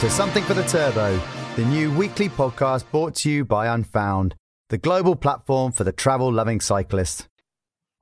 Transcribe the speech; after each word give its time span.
to 0.00 0.10
Something 0.10 0.44
for 0.44 0.52
the 0.52 0.62
Turbo, 0.64 1.18
the 1.56 1.64
new 1.64 1.90
weekly 1.90 2.28
podcast 2.28 2.84
brought 2.90 3.14
to 3.14 3.30
you 3.30 3.46
by 3.46 3.68
Unfound, 3.68 4.34
the 4.68 4.76
global 4.76 5.16
platform 5.16 5.72
for 5.72 5.84
the 5.84 5.92
travel 5.92 6.30
loving 6.30 6.60
cyclist. 6.60 7.28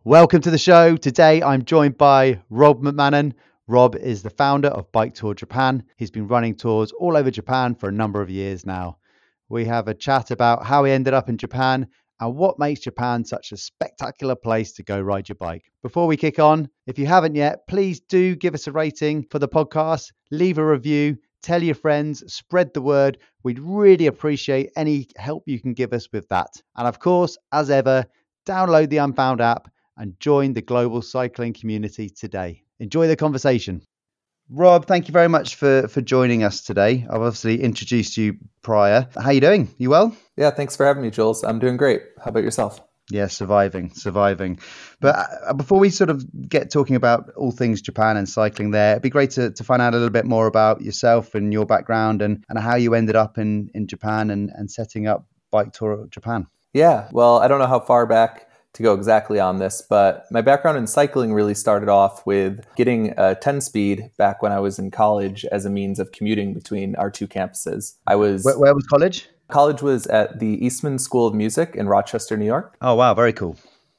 Welcome 0.03 0.41
to 0.41 0.51
the 0.51 0.59
show. 0.59 0.97
Today 0.97 1.41
I'm 1.41 1.65
joined 1.65 1.97
by 1.97 2.41
Rob 2.51 2.83
McMahon. 2.83 3.33
Rob 3.69 3.95
is 3.95 4.25
the 4.25 4.31
founder 4.31 4.71
of 4.71 4.91
Bike 4.91 5.15
Tour 5.15 5.35
Japan. 5.35 5.85
He's 5.97 6.11
been 6.11 6.27
running 6.27 6.57
tours 6.57 6.91
all 6.91 7.17
over 7.17 7.31
Japan 7.31 7.77
for 7.77 7.89
a 7.89 7.93
number 7.93 8.21
of 8.21 8.29
years 8.29 8.67
now. 8.67 8.99
We 9.49 9.65
have 9.67 9.87
a 9.87 9.95
chat 9.95 10.33
about 10.33 10.67
how 10.67 10.83
he 10.83 10.91
ended 10.91 11.15
up 11.15 11.29
in 11.29 11.39
Japan 11.39 11.87
and 12.19 12.35
what 12.35 12.59
makes 12.59 12.81
Japan 12.81 13.25
such 13.25 13.53
a 13.53 13.57
spectacular 13.57 14.35
place 14.35 14.73
to 14.73 14.83
go 14.83 15.01
ride 15.01 15.29
your 15.29 15.37
bike. 15.37 15.71
Before 15.81 16.09
we 16.09 16.17
kick 16.17 16.41
on, 16.41 16.69
if 16.89 16.99
you 16.99 17.07
haven't 17.07 17.37
yet, 17.37 17.69
please 17.69 18.01
do 18.01 18.35
give 18.35 18.55
us 18.55 18.67
a 18.67 18.73
rating 18.73 19.27
for 19.31 19.39
the 19.39 19.49
podcast, 19.49 20.11
leave 20.33 20.59
a 20.59 20.67
review, 20.67 21.19
tell 21.45 21.63
your 21.63 21.75
friends, 21.75 22.25
spread 22.33 22.73
the 22.73 22.81
word. 22.81 23.19
We'd 23.43 23.59
really 23.59 24.07
appreciate 24.07 24.71
any 24.77 25.07
help 25.17 25.45
you 25.47 25.61
can 25.61 25.75
give 25.75 25.93
us 25.93 26.09
with 26.11 26.27
that. 26.29 26.51
And 26.77 26.89
of 26.89 26.99
course, 26.99 27.37
as 27.53 27.71
ever, 27.71 28.07
download 28.47 28.89
the 28.89 28.97
Unfound 28.97 29.41
app 29.41 29.71
and 29.99 30.19
join 30.19 30.55
the 30.55 30.63
global 30.63 31.03
cycling 31.03 31.53
community 31.53 32.09
today. 32.09 32.63
Enjoy 32.81 33.07
the 33.07 33.17
conversation. 33.17 33.83
Rob, 34.51 34.87
thank 34.87 35.09
you 35.09 35.13
very 35.13 35.29
much 35.29 35.55
for 35.55 35.89
for 35.89 36.03
joining 36.03 36.43
us 36.43 36.63
today. 36.63 37.07
I've 37.09 37.23
obviously 37.23 37.63
introduced 37.63 38.17
you 38.17 38.37
prior. 38.63 39.09
How 39.17 39.31
you 39.31 39.41
doing? 39.41 39.69
You 39.79 39.91
well? 39.91 40.15
Yeah, 40.37 40.51
thanks 40.51 40.77
for 40.77 40.85
having 40.85 41.03
me, 41.03 41.11
Jules. 41.11 41.45
I'm 41.45 41.59
doing 41.59 41.77
great. 41.77 42.03
How 42.23 42.31
about 42.31 42.45
yourself? 42.45 42.81
Yeah, 43.11 43.27
surviving, 43.27 43.91
surviving. 43.91 44.59
But 45.01 45.17
uh, 45.47 45.53
before 45.53 45.79
we 45.79 45.91
sort 45.91 46.09
of 46.09 46.25
get 46.49 46.71
talking 46.71 46.97
about 46.97 47.31
all 47.37 47.51
things 47.51 47.83
Japan 47.83 48.17
and 48.17 48.27
cycling 48.27 48.71
there, 48.71 48.93
it'd 48.93 49.03
be 49.03 49.11
great 49.11 49.31
to, 49.33 49.51
to 49.51 49.65
find 49.65 49.83
out 49.83 49.93
a 49.93 49.97
little 49.97 50.11
bit 50.11 50.25
more 50.25 50.47
about 50.47 50.81
yourself 50.81 51.35
and 51.35 51.53
your 51.53 51.67
background 51.67 52.23
and, 52.23 52.43
and 52.49 52.59
how 52.59 52.77
you 52.77 52.95
ended 52.95 53.15
up 53.15 53.37
in, 53.37 53.71
in 53.75 53.87
Japan 53.87 54.31
and, 54.31 54.51
and 54.55 54.71
setting 54.71 55.07
up 55.07 55.27
Bike 55.51 55.73
Tour 55.73 56.07
Japan. 56.11 56.47
Yeah, 56.73 57.09
well, 57.13 57.39
I 57.39 57.47
don't 57.47 57.59
know 57.59 57.67
how 57.67 57.79
far 57.79 58.07
back 58.07 58.49
to 58.73 58.83
go 58.83 58.95
exactly 58.95 59.39
on 59.39 59.59
this, 59.59 59.83
but 59.89 60.27
my 60.31 60.41
background 60.41 60.77
in 60.79 60.87
cycling 60.87 61.33
really 61.33 61.55
started 61.55 61.89
off 61.89 62.27
with 62.27 62.65
getting 62.75 63.15
a 63.17 63.35
10 63.37 63.61
speed 63.61 64.11
back 64.17 64.43
when 64.43 64.51
I 64.51 64.59
was 64.59 64.79
in 64.79 64.91
college 64.91 65.45
as 65.47 65.65
a 65.65 65.71
means 65.71 66.01
of 66.01 66.11
commuting 66.11 66.55
between 66.55 66.97
our 66.97 67.11
two 67.11 67.29
campuses. 67.29 67.95
I 68.07 68.17
was. 68.17 68.45
Where, 68.45 68.59
where 68.59 68.75
was 68.75 68.85
college? 68.87 69.29
College 69.55 69.83
was 69.83 70.09
at 70.09 70.41
the 70.41 70.67
Eastman 70.67 70.99
School 70.99 71.29
of 71.29 71.33
Music 71.33 71.77
in 71.77 71.87
Rochester, 71.87 72.37
New 72.37 72.45
York. 72.45 72.77
Oh, 72.81 72.97
wow, 72.97 73.15
very 73.15 73.33
cool. 73.33 73.57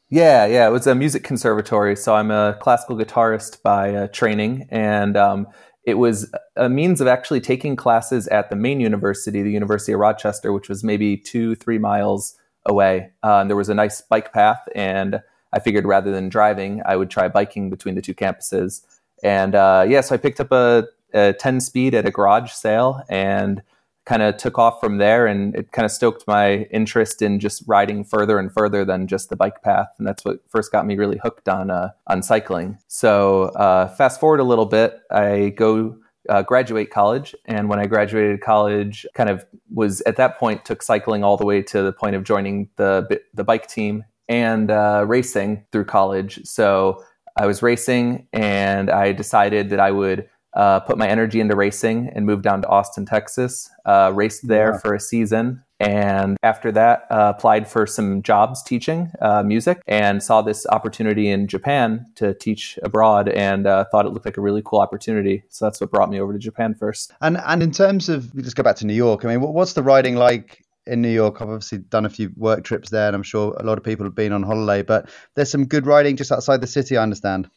Yeah, 0.09 0.45
yeah, 0.45 0.67
it 0.67 0.71
was 0.71 0.85
a 0.85 0.93
music 0.93 1.23
conservatory. 1.23 1.95
So 1.95 2.13
I'm 2.13 2.29
a 2.29 2.57
classical 2.59 2.97
guitarist 2.97 3.63
by 3.63 3.95
uh, 3.95 4.07
training, 4.09 4.67
and 4.69 5.15
um, 5.15 5.47
it 5.85 5.93
was 5.93 6.29
a 6.57 6.67
means 6.67 6.99
of 6.99 7.07
actually 7.07 7.39
taking 7.39 7.77
classes 7.77 8.27
at 8.27 8.49
the 8.49 8.57
main 8.57 8.81
university, 8.81 9.43
the 9.43 9.49
University 9.49 9.93
of 9.93 10.01
Rochester, 10.01 10.51
which 10.51 10.67
was 10.67 10.83
maybe 10.83 11.15
two, 11.15 11.55
three 11.55 11.77
miles 11.77 12.35
away. 12.65 13.11
Uh, 13.23 13.37
and 13.39 13.49
there 13.49 13.55
was 13.55 13.69
a 13.69 13.73
nice 13.73 14.01
bike 14.01 14.33
path, 14.33 14.67
and 14.75 15.21
I 15.53 15.59
figured 15.59 15.85
rather 15.85 16.11
than 16.11 16.27
driving, 16.27 16.81
I 16.85 16.97
would 16.97 17.09
try 17.09 17.29
biking 17.29 17.69
between 17.69 17.95
the 17.95 18.01
two 18.01 18.13
campuses. 18.13 18.81
And 19.23 19.55
uh, 19.55 19.85
yeah, 19.87 20.01
so 20.01 20.15
I 20.15 20.17
picked 20.17 20.41
up 20.41 20.51
a, 20.51 20.87
a 21.13 21.31
10 21.31 21.61
speed 21.61 21.95
at 21.95 22.05
a 22.05 22.11
garage 22.11 22.51
sale 22.51 23.03
and 23.07 23.61
kind 24.05 24.21
of 24.21 24.37
took 24.37 24.57
off 24.57 24.79
from 24.79 24.97
there. 24.97 25.27
And 25.27 25.55
it 25.55 25.71
kind 25.71 25.85
of 25.85 25.91
stoked 25.91 26.25
my 26.27 26.67
interest 26.71 27.21
in 27.21 27.39
just 27.39 27.63
riding 27.67 28.03
further 28.03 28.39
and 28.39 28.51
further 28.51 28.85
than 28.85 29.07
just 29.07 29.29
the 29.29 29.35
bike 29.35 29.61
path. 29.63 29.87
And 29.97 30.07
that's 30.07 30.23
what 30.23 30.39
first 30.49 30.71
got 30.71 30.85
me 30.85 30.95
really 30.95 31.19
hooked 31.23 31.49
on 31.49 31.71
uh, 31.71 31.89
on 32.07 32.21
cycling. 32.21 32.77
So 32.87 33.45
uh, 33.55 33.87
fast 33.95 34.19
forward 34.19 34.39
a 34.39 34.43
little 34.43 34.65
bit, 34.65 34.99
I 35.11 35.49
go 35.49 35.97
uh, 36.29 36.41
graduate 36.41 36.91
college. 36.91 37.35
And 37.45 37.69
when 37.69 37.79
I 37.79 37.85
graduated 37.85 38.41
college, 38.41 39.05
kind 39.13 39.29
of 39.29 39.45
was 39.73 40.01
at 40.01 40.15
that 40.17 40.37
point 40.39 40.65
took 40.65 40.81
cycling 40.81 41.23
all 41.23 41.37
the 41.37 41.45
way 41.45 41.61
to 41.63 41.81
the 41.81 41.93
point 41.93 42.15
of 42.15 42.23
joining 42.23 42.69
the 42.77 43.21
the 43.33 43.43
bike 43.43 43.67
team 43.67 44.03
and 44.27 44.71
uh, 44.71 45.03
racing 45.07 45.65
through 45.71 45.85
college. 45.85 46.39
So 46.43 47.03
I 47.37 47.45
was 47.45 47.61
racing, 47.61 48.27
and 48.31 48.89
I 48.89 49.11
decided 49.11 49.69
that 49.71 49.79
I 49.79 49.91
would 49.91 50.29
uh, 50.55 50.79
put 50.79 50.97
my 50.97 51.07
energy 51.07 51.39
into 51.39 51.55
racing 51.55 52.09
and 52.15 52.25
moved 52.25 52.43
down 52.43 52.61
to 52.61 52.67
Austin, 52.67 53.05
Texas. 53.05 53.69
Uh, 53.85 54.11
raced 54.13 54.47
there 54.47 54.71
yeah. 54.71 54.79
for 54.79 54.93
a 54.93 54.99
season, 54.99 55.63
and 55.79 56.37
after 56.41 56.71
that, 56.71 57.05
uh, 57.11 57.33
applied 57.35 57.67
for 57.67 57.85
some 57.85 58.21
jobs 58.21 58.63
teaching 58.63 59.11
uh, 59.21 59.43
music 59.43 59.81
and 59.87 60.23
saw 60.23 60.41
this 60.41 60.65
opportunity 60.67 61.29
in 61.29 61.47
Japan 61.47 62.05
to 62.15 62.33
teach 62.33 62.79
abroad 62.81 63.27
and 63.29 63.67
uh, 63.67 63.85
thought 63.91 64.05
it 64.05 64.09
looked 64.09 64.25
like 64.25 64.37
a 64.37 64.41
really 64.41 64.61
cool 64.65 64.79
opportunity. 64.79 65.43
So 65.49 65.65
that's 65.65 65.81
what 65.81 65.91
brought 65.91 66.09
me 66.09 66.19
over 66.19 66.31
to 66.31 66.39
Japan 66.39 66.73
first. 66.73 67.11
And 67.21 67.37
and 67.45 67.61
in 67.61 67.71
terms 67.71 68.09
of, 68.09 68.33
let's 68.33 68.53
go 68.53 68.63
back 68.63 68.77
to 68.77 68.85
New 68.85 68.93
York. 68.93 69.25
I 69.25 69.27
mean, 69.27 69.41
what's 69.41 69.73
the 69.73 69.83
riding 69.83 70.15
like 70.15 70.65
in 70.87 71.01
New 71.01 71.09
York. 71.09 71.41
I've 71.41 71.49
obviously 71.49 71.79
done 71.79 72.05
a 72.05 72.09
few 72.09 72.31
work 72.35 72.63
trips 72.63 72.89
there, 72.89 73.07
and 73.07 73.15
I'm 73.15 73.23
sure 73.23 73.55
a 73.59 73.63
lot 73.63 73.77
of 73.77 73.83
people 73.83 74.05
have 74.05 74.15
been 74.15 74.31
on 74.31 74.43
holiday. 74.43 74.83
But 74.83 75.09
there's 75.35 75.51
some 75.51 75.65
good 75.65 75.85
riding 75.85 76.15
just 76.15 76.31
outside 76.31 76.61
the 76.61 76.67
city, 76.67 76.97
I 76.97 77.03
understand. 77.03 77.49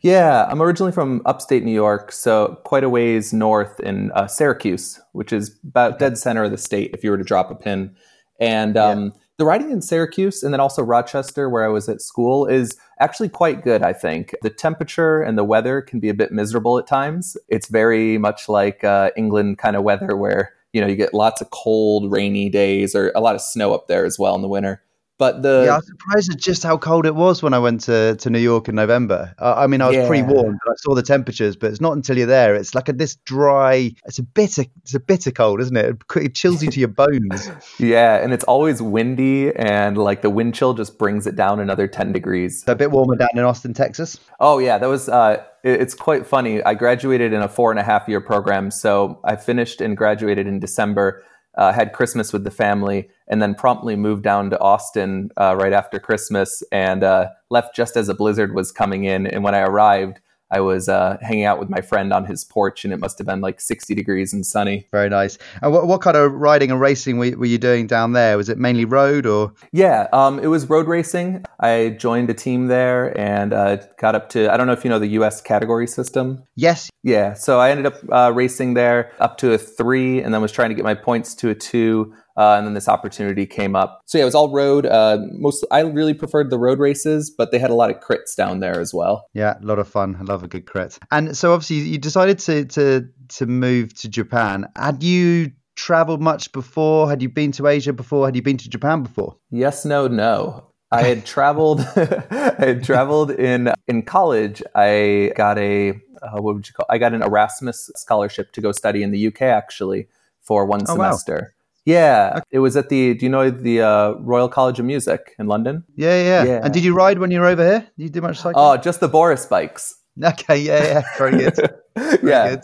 Yeah, 0.00 0.46
I'm 0.48 0.62
originally 0.62 0.92
from 0.92 1.22
upstate 1.26 1.64
New 1.64 1.72
York, 1.72 2.12
so 2.12 2.60
quite 2.64 2.84
a 2.84 2.88
ways 2.88 3.32
north 3.32 3.80
in 3.80 4.12
uh, 4.12 4.26
Syracuse, 4.26 5.00
which 5.12 5.32
is 5.32 5.56
about 5.64 5.98
dead 5.98 6.18
center 6.18 6.44
of 6.44 6.50
the 6.50 6.58
state 6.58 6.92
if 6.92 7.02
you 7.02 7.10
were 7.10 7.18
to 7.18 7.24
drop 7.24 7.50
a 7.50 7.54
pin. 7.54 7.94
And 8.38 8.76
um, 8.76 9.04
yeah. 9.04 9.10
the 9.38 9.44
writing 9.46 9.70
in 9.70 9.80
Syracuse 9.80 10.42
and 10.42 10.52
then 10.52 10.60
also 10.60 10.82
Rochester, 10.82 11.48
where 11.48 11.64
I 11.64 11.68
was 11.68 11.88
at 11.88 12.00
school, 12.00 12.46
is 12.46 12.76
actually 13.00 13.28
quite 13.28 13.64
good, 13.64 13.82
I 13.82 13.92
think. 13.92 14.34
The 14.42 14.50
temperature 14.50 15.22
and 15.22 15.38
the 15.38 15.44
weather 15.44 15.80
can 15.80 16.00
be 16.00 16.08
a 16.08 16.14
bit 16.14 16.32
miserable 16.32 16.78
at 16.78 16.86
times. 16.86 17.36
It's 17.48 17.68
very 17.68 18.18
much 18.18 18.48
like 18.48 18.84
uh, 18.84 19.10
England 19.16 19.58
kind 19.58 19.76
of 19.76 19.82
weather 19.82 20.16
where 20.16 20.52
you 20.72 20.80
know 20.80 20.86
you 20.86 20.96
get 20.96 21.14
lots 21.14 21.40
of 21.40 21.50
cold, 21.50 22.12
rainy 22.12 22.48
days 22.48 22.94
or 22.94 23.10
a 23.14 23.20
lot 23.20 23.34
of 23.34 23.40
snow 23.40 23.74
up 23.74 23.88
there 23.88 24.04
as 24.04 24.18
well 24.18 24.34
in 24.34 24.42
the 24.42 24.48
winter. 24.48 24.82
But 25.18 25.42
the 25.42 25.62
yeah, 25.64 25.72
I 25.72 25.76
was 25.76 25.86
surprised 25.86 26.32
at 26.32 26.38
just 26.38 26.62
how 26.62 26.76
cold 26.76 27.06
it 27.06 27.14
was 27.14 27.42
when 27.42 27.54
I 27.54 27.58
went 27.58 27.80
to, 27.82 28.16
to 28.16 28.28
New 28.28 28.38
York 28.38 28.68
in 28.68 28.74
November. 28.74 29.34
Uh, 29.38 29.54
I 29.56 29.66
mean, 29.66 29.80
I 29.80 29.86
was 29.86 29.96
yeah. 29.96 30.06
pre-warned. 30.06 30.58
I 30.66 30.72
saw 30.76 30.94
the 30.94 31.02
temperatures, 31.02 31.56
but 31.56 31.70
it's 31.70 31.80
not 31.80 31.94
until 31.94 32.18
you're 32.18 32.26
there. 32.26 32.54
It's 32.54 32.74
like 32.74 32.90
a 32.90 32.92
this 32.92 33.16
dry. 33.24 33.92
It's 34.04 34.18
a 34.18 34.22
bitter. 34.22 34.64
It's 34.82 34.94
a 34.94 35.00
bitter 35.00 35.30
cold, 35.30 35.62
isn't 35.62 35.76
it? 35.76 35.96
It 36.16 36.34
chills 36.34 36.62
you 36.62 36.70
to 36.70 36.78
your 36.78 36.88
bones. 36.88 37.50
yeah, 37.78 38.22
and 38.22 38.34
it's 38.34 38.44
always 38.44 38.82
windy, 38.82 39.56
and 39.56 39.96
like 39.96 40.20
the 40.20 40.30
wind 40.30 40.54
chill 40.54 40.74
just 40.74 40.98
brings 40.98 41.26
it 41.26 41.34
down 41.34 41.60
another 41.60 41.88
ten 41.88 42.12
degrees. 42.12 42.62
So 42.64 42.72
a 42.72 42.76
bit 42.76 42.90
warmer 42.90 43.16
down 43.16 43.30
in 43.34 43.42
Austin, 43.42 43.72
Texas. 43.72 44.18
Oh 44.38 44.58
yeah, 44.58 44.76
that 44.76 44.88
was. 44.88 45.08
Uh, 45.08 45.42
it's 45.62 45.94
quite 45.94 46.26
funny. 46.26 46.62
I 46.62 46.74
graduated 46.74 47.32
in 47.32 47.40
a 47.40 47.48
four 47.48 47.70
and 47.70 47.80
a 47.80 47.82
half 47.82 48.06
year 48.06 48.20
program, 48.20 48.70
so 48.70 49.18
I 49.24 49.36
finished 49.36 49.80
and 49.80 49.96
graduated 49.96 50.46
in 50.46 50.60
December 50.60 51.24
uh, 51.56 51.72
had 51.72 51.92
Christmas 51.92 52.32
with 52.32 52.44
the 52.44 52.50
family, 52.50 53.08
and 53.28 53.40
then 53.40 53.54
promptly 53.54 53.96
moved 53.96 54.22
down 54.22 54.50
to 54.50 54.60
Austin 54.60 55.30
uh, 55.36 55.56
right 55.56 55.72
after 55.72 55.98
Christmas 55.98 56.62
and 56.70 57.02
uh, 57.02 57.28
left 57.50 57.74
just 57.74 57.96
as 57.96 58.08
a 58.08 58.14
blizzard 58.14 58.54
was 58.54 58.72
coming 58.72 59.04
in. 59.04 59.26
And 59.26 59.42
when 59.42 59.54
I 59.54 59.60
arrived, 59.60 60.20
I 60.50 60.60
was 60.60 60.88
uh, 60.88 61.18
hanging 61.20 61.44
out 61.44 61.58
with 61.58 61.68
my 61.68 61.80
friend 61.80 62.12
on 62.12 62.24
his 62.24 62.44
porch, 62.44 62.84
and 62.84 62.92
it 62.92 62.98
must 62.98 63.18
have 63.18 63.26
been 63.26 63.40
like 63.40 63.60
60 63.60 63.94
degrees 63.94 64.32
and 64.32 64.44
sunny. 64.46 64.86
Very 64.92 65.08
nice. 65.08 65.38
And 65.62 65.72
what, 65.72 65.86
what 65.86 66.00
kind 66.00 66.16
of 66.16 66.32
riding 66.32 66.70
and 66.70 66.80
racing 66.80 67.18
were, 67.18 67.36
were, 67.36 67.46
you 67.46 67.58
doing 67.58 67.86
down 67.86 68.12
there? 68.12 68.36
Was 68.36 68.48
it 68.48 68.58
mainly 68.58 68.84
road 68.84 69.26
or? 69.26 69.52
Yeah, 69.72 70.08
um, 70.12 70.38
it 70.38 70.46
was 70.46 70.68
road 70.68 70.86
racing. 70.86 71.44
I 71.60 71.96
joined 71.98 72.30
a 72.30 72.34
team 72.34 72.68
there 72.68 73.18
and 73.18 73.52
uh, 73.52 73.78
got 73.98 74.14
up 74.14 74.28
to, 74.30 74.52
I 74.52 74.56
don't 74.56 74.66
know 74.66 74.72
if 74.72 74.84
you 74.84 74.90
know 74.90 74.98
the 74.98 75.18
US 75.20 75.40
category 75.40 75.86
system. 75.86 76.42
Yes. 76.54 76.90
Yeah, 77.02 77.34
so 77.34 77.60
I 77.60 77.70
ended 77.70 77.86
up 77.86 77.94
uh, 78.10 78.32
racing 78.34 78.74
there 78.74 79.12
up 79.20 79.38
to 79.38 79.52
a 79.52 79.58
three, 79.58 80.20
and 80.20 80.34
then 80.34 80.42
was 80.42 80.50
trying 80.50 80.70
to 80.70 80.74
get 80.74 80.84
my 80.84 80.94
points 80.94 81.36
to 81.36 81.50
a 81.50 81.54
two. 81.54 82.12
Uh, 82.36 82.56
and 82.56 82.66
then 82.66 82.74
this 82.74 82.88
opportunity 82.88 83.46
came 83.46 83.74
up. 83.74 84.02
So 84.04 84.18
yeah, 84.18 84.22
it 84.22 84.26
was 84.26 84.34
all 84.34 84.52
road. 84.52 84.86
Uh, 84.86 85.18
most 85.32 85.64
I 85.70 85.80
really 85.80 86.14
preferred 86.14 86.50
the 86.50 86.58
road 86.58 86.78
races, 86.78 87.30
but 87.30 87.50
they 87.50 87.58
had 87.58 87.70
a 87.70 87.74
lot 87.74 87.90
of 87.90 88.00
crits 88.00 88.36
down 88.36 88.60
there 88.60 88.78
as 88.80 88.92
well. 88.92 89.26
Yeah, 89.32 89.54
a 89.60 89.64
lot 89.64 89.78
of 89.78 89.88
fun. 89.88 90.16
I 90.20 90.22
love 90.22 90.42
a 90.42 90.48
good 90.48 90.66
crit. 90.66 90.98
And 91.10 91.36
so 91.36 91.52
obviously 91.52 91.76
you 91.76 91.98
decided 91.98 92.38
to 92.40 92.64
to 92.66 93.08
to 93.28 93.46
move 93.46 93.94
to 93.94 94.08
Japan. 94.08 94.66
Had 94.76 95.02
you 95.02 95.52
traveled 95.76 96.20
much 96.20 96.52
before? 96.52 97.08
Had 97.08 97.22
you 97.22 97.28
been 97.28 97.52
to 97.52 97.66
Asia 97.66 97.92
before? 97.92 98.26
Had 98.26 98.36
you 98.36 98.42
been 98.42 98.56
to 98.58 98.68
Japan 98.68 99.02
before? 99.02 99.36
Yes, 99.50 99.84
no, 99.84 100.08
no. 100.08 100.64
I 100.90 101.02
had 101.02 101.24
traveled. 101.34 101.80
I 101.96 102.54
had 102.58 102.84
traveled 102.84 103.30
in 103.30 103.72
in 103.88 104.02
college. 104.02 104.62
I 104.74 105.32
got 105.36 105.58
a 105.58 105.90
uh, 106.22 106.40
what 106.40 106.54
would 106.54 106.68
you 106.68 106.74
call? 106.74 106.86
I 106.90 106.98
got 106.98 107.14
an 107.14 107.22
Erasmus 107.22 107.90
scholarship 107.96 108.52
to 108.52 108.60
go 108.60 108.72
study 108.72 109.02
in 109.02 109.10
the 109.10 109.26
UK 109.28 109.42
actually 109.42 110.08
for 110.40 110.64
one 110.66 110.82
oh, 110.82 110.94
semester. 110.94 111.34
Wow. 111.34 111.55
Yeah, 111.86 112.32
okay. 112.36 112.42
it 112.50 112.58
was 112.58 112.76
at 112.76 112.88
the. 112.88 113.14
Do 113.14 113.24
you 113.24 113.30
know 113.30 113.48
the 113.48 113.80
uh, 113.80 114.10
Royal 114.18 114.48
College 114.48 114.80
of 114.80 114.84
Music 114.84 115.34
in 115.38 115.46
London? 115.46 115.84
Yeah, 115.94 116.20
yeah, 116.20 116.44
yeah. 116.44 116.60
And 116.64 116.74
did 116.74 116.84
you 116.84 116.94
ride 116.94 117.20
when 117.20 117.30
you 117.30 117.40
were 117.40 117.46
over 117.46 117.64
here? 117.64 117.80
Did 117.96 118.02
you 118.02 118.10
do 118.10 118.20
much 118.20 118.38
cycling? 118.38 118.54
Oh, 118.56 118.76
just 118.76 118.98
the 119.00 119.08
Boris 119.08 119.46
bikes. 119.46 119.94
Okay, 120.24 120.58
yeah, 120.58 120.82
yeah, 120.82 121.02
very 121.18 121.36
good. 121.36 121.54
Very 121.94 122.30
yeah, 122.30 122.48
good. 122.48 122.60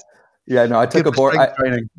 yeah. 0.46 0.64
No, 0.64 0.80
I 0.80 0.86
took 0.86 1.04
good 1.04 1.12
a 1.12 1.16
Boris 1.16 1.36
training. 1.58 1.90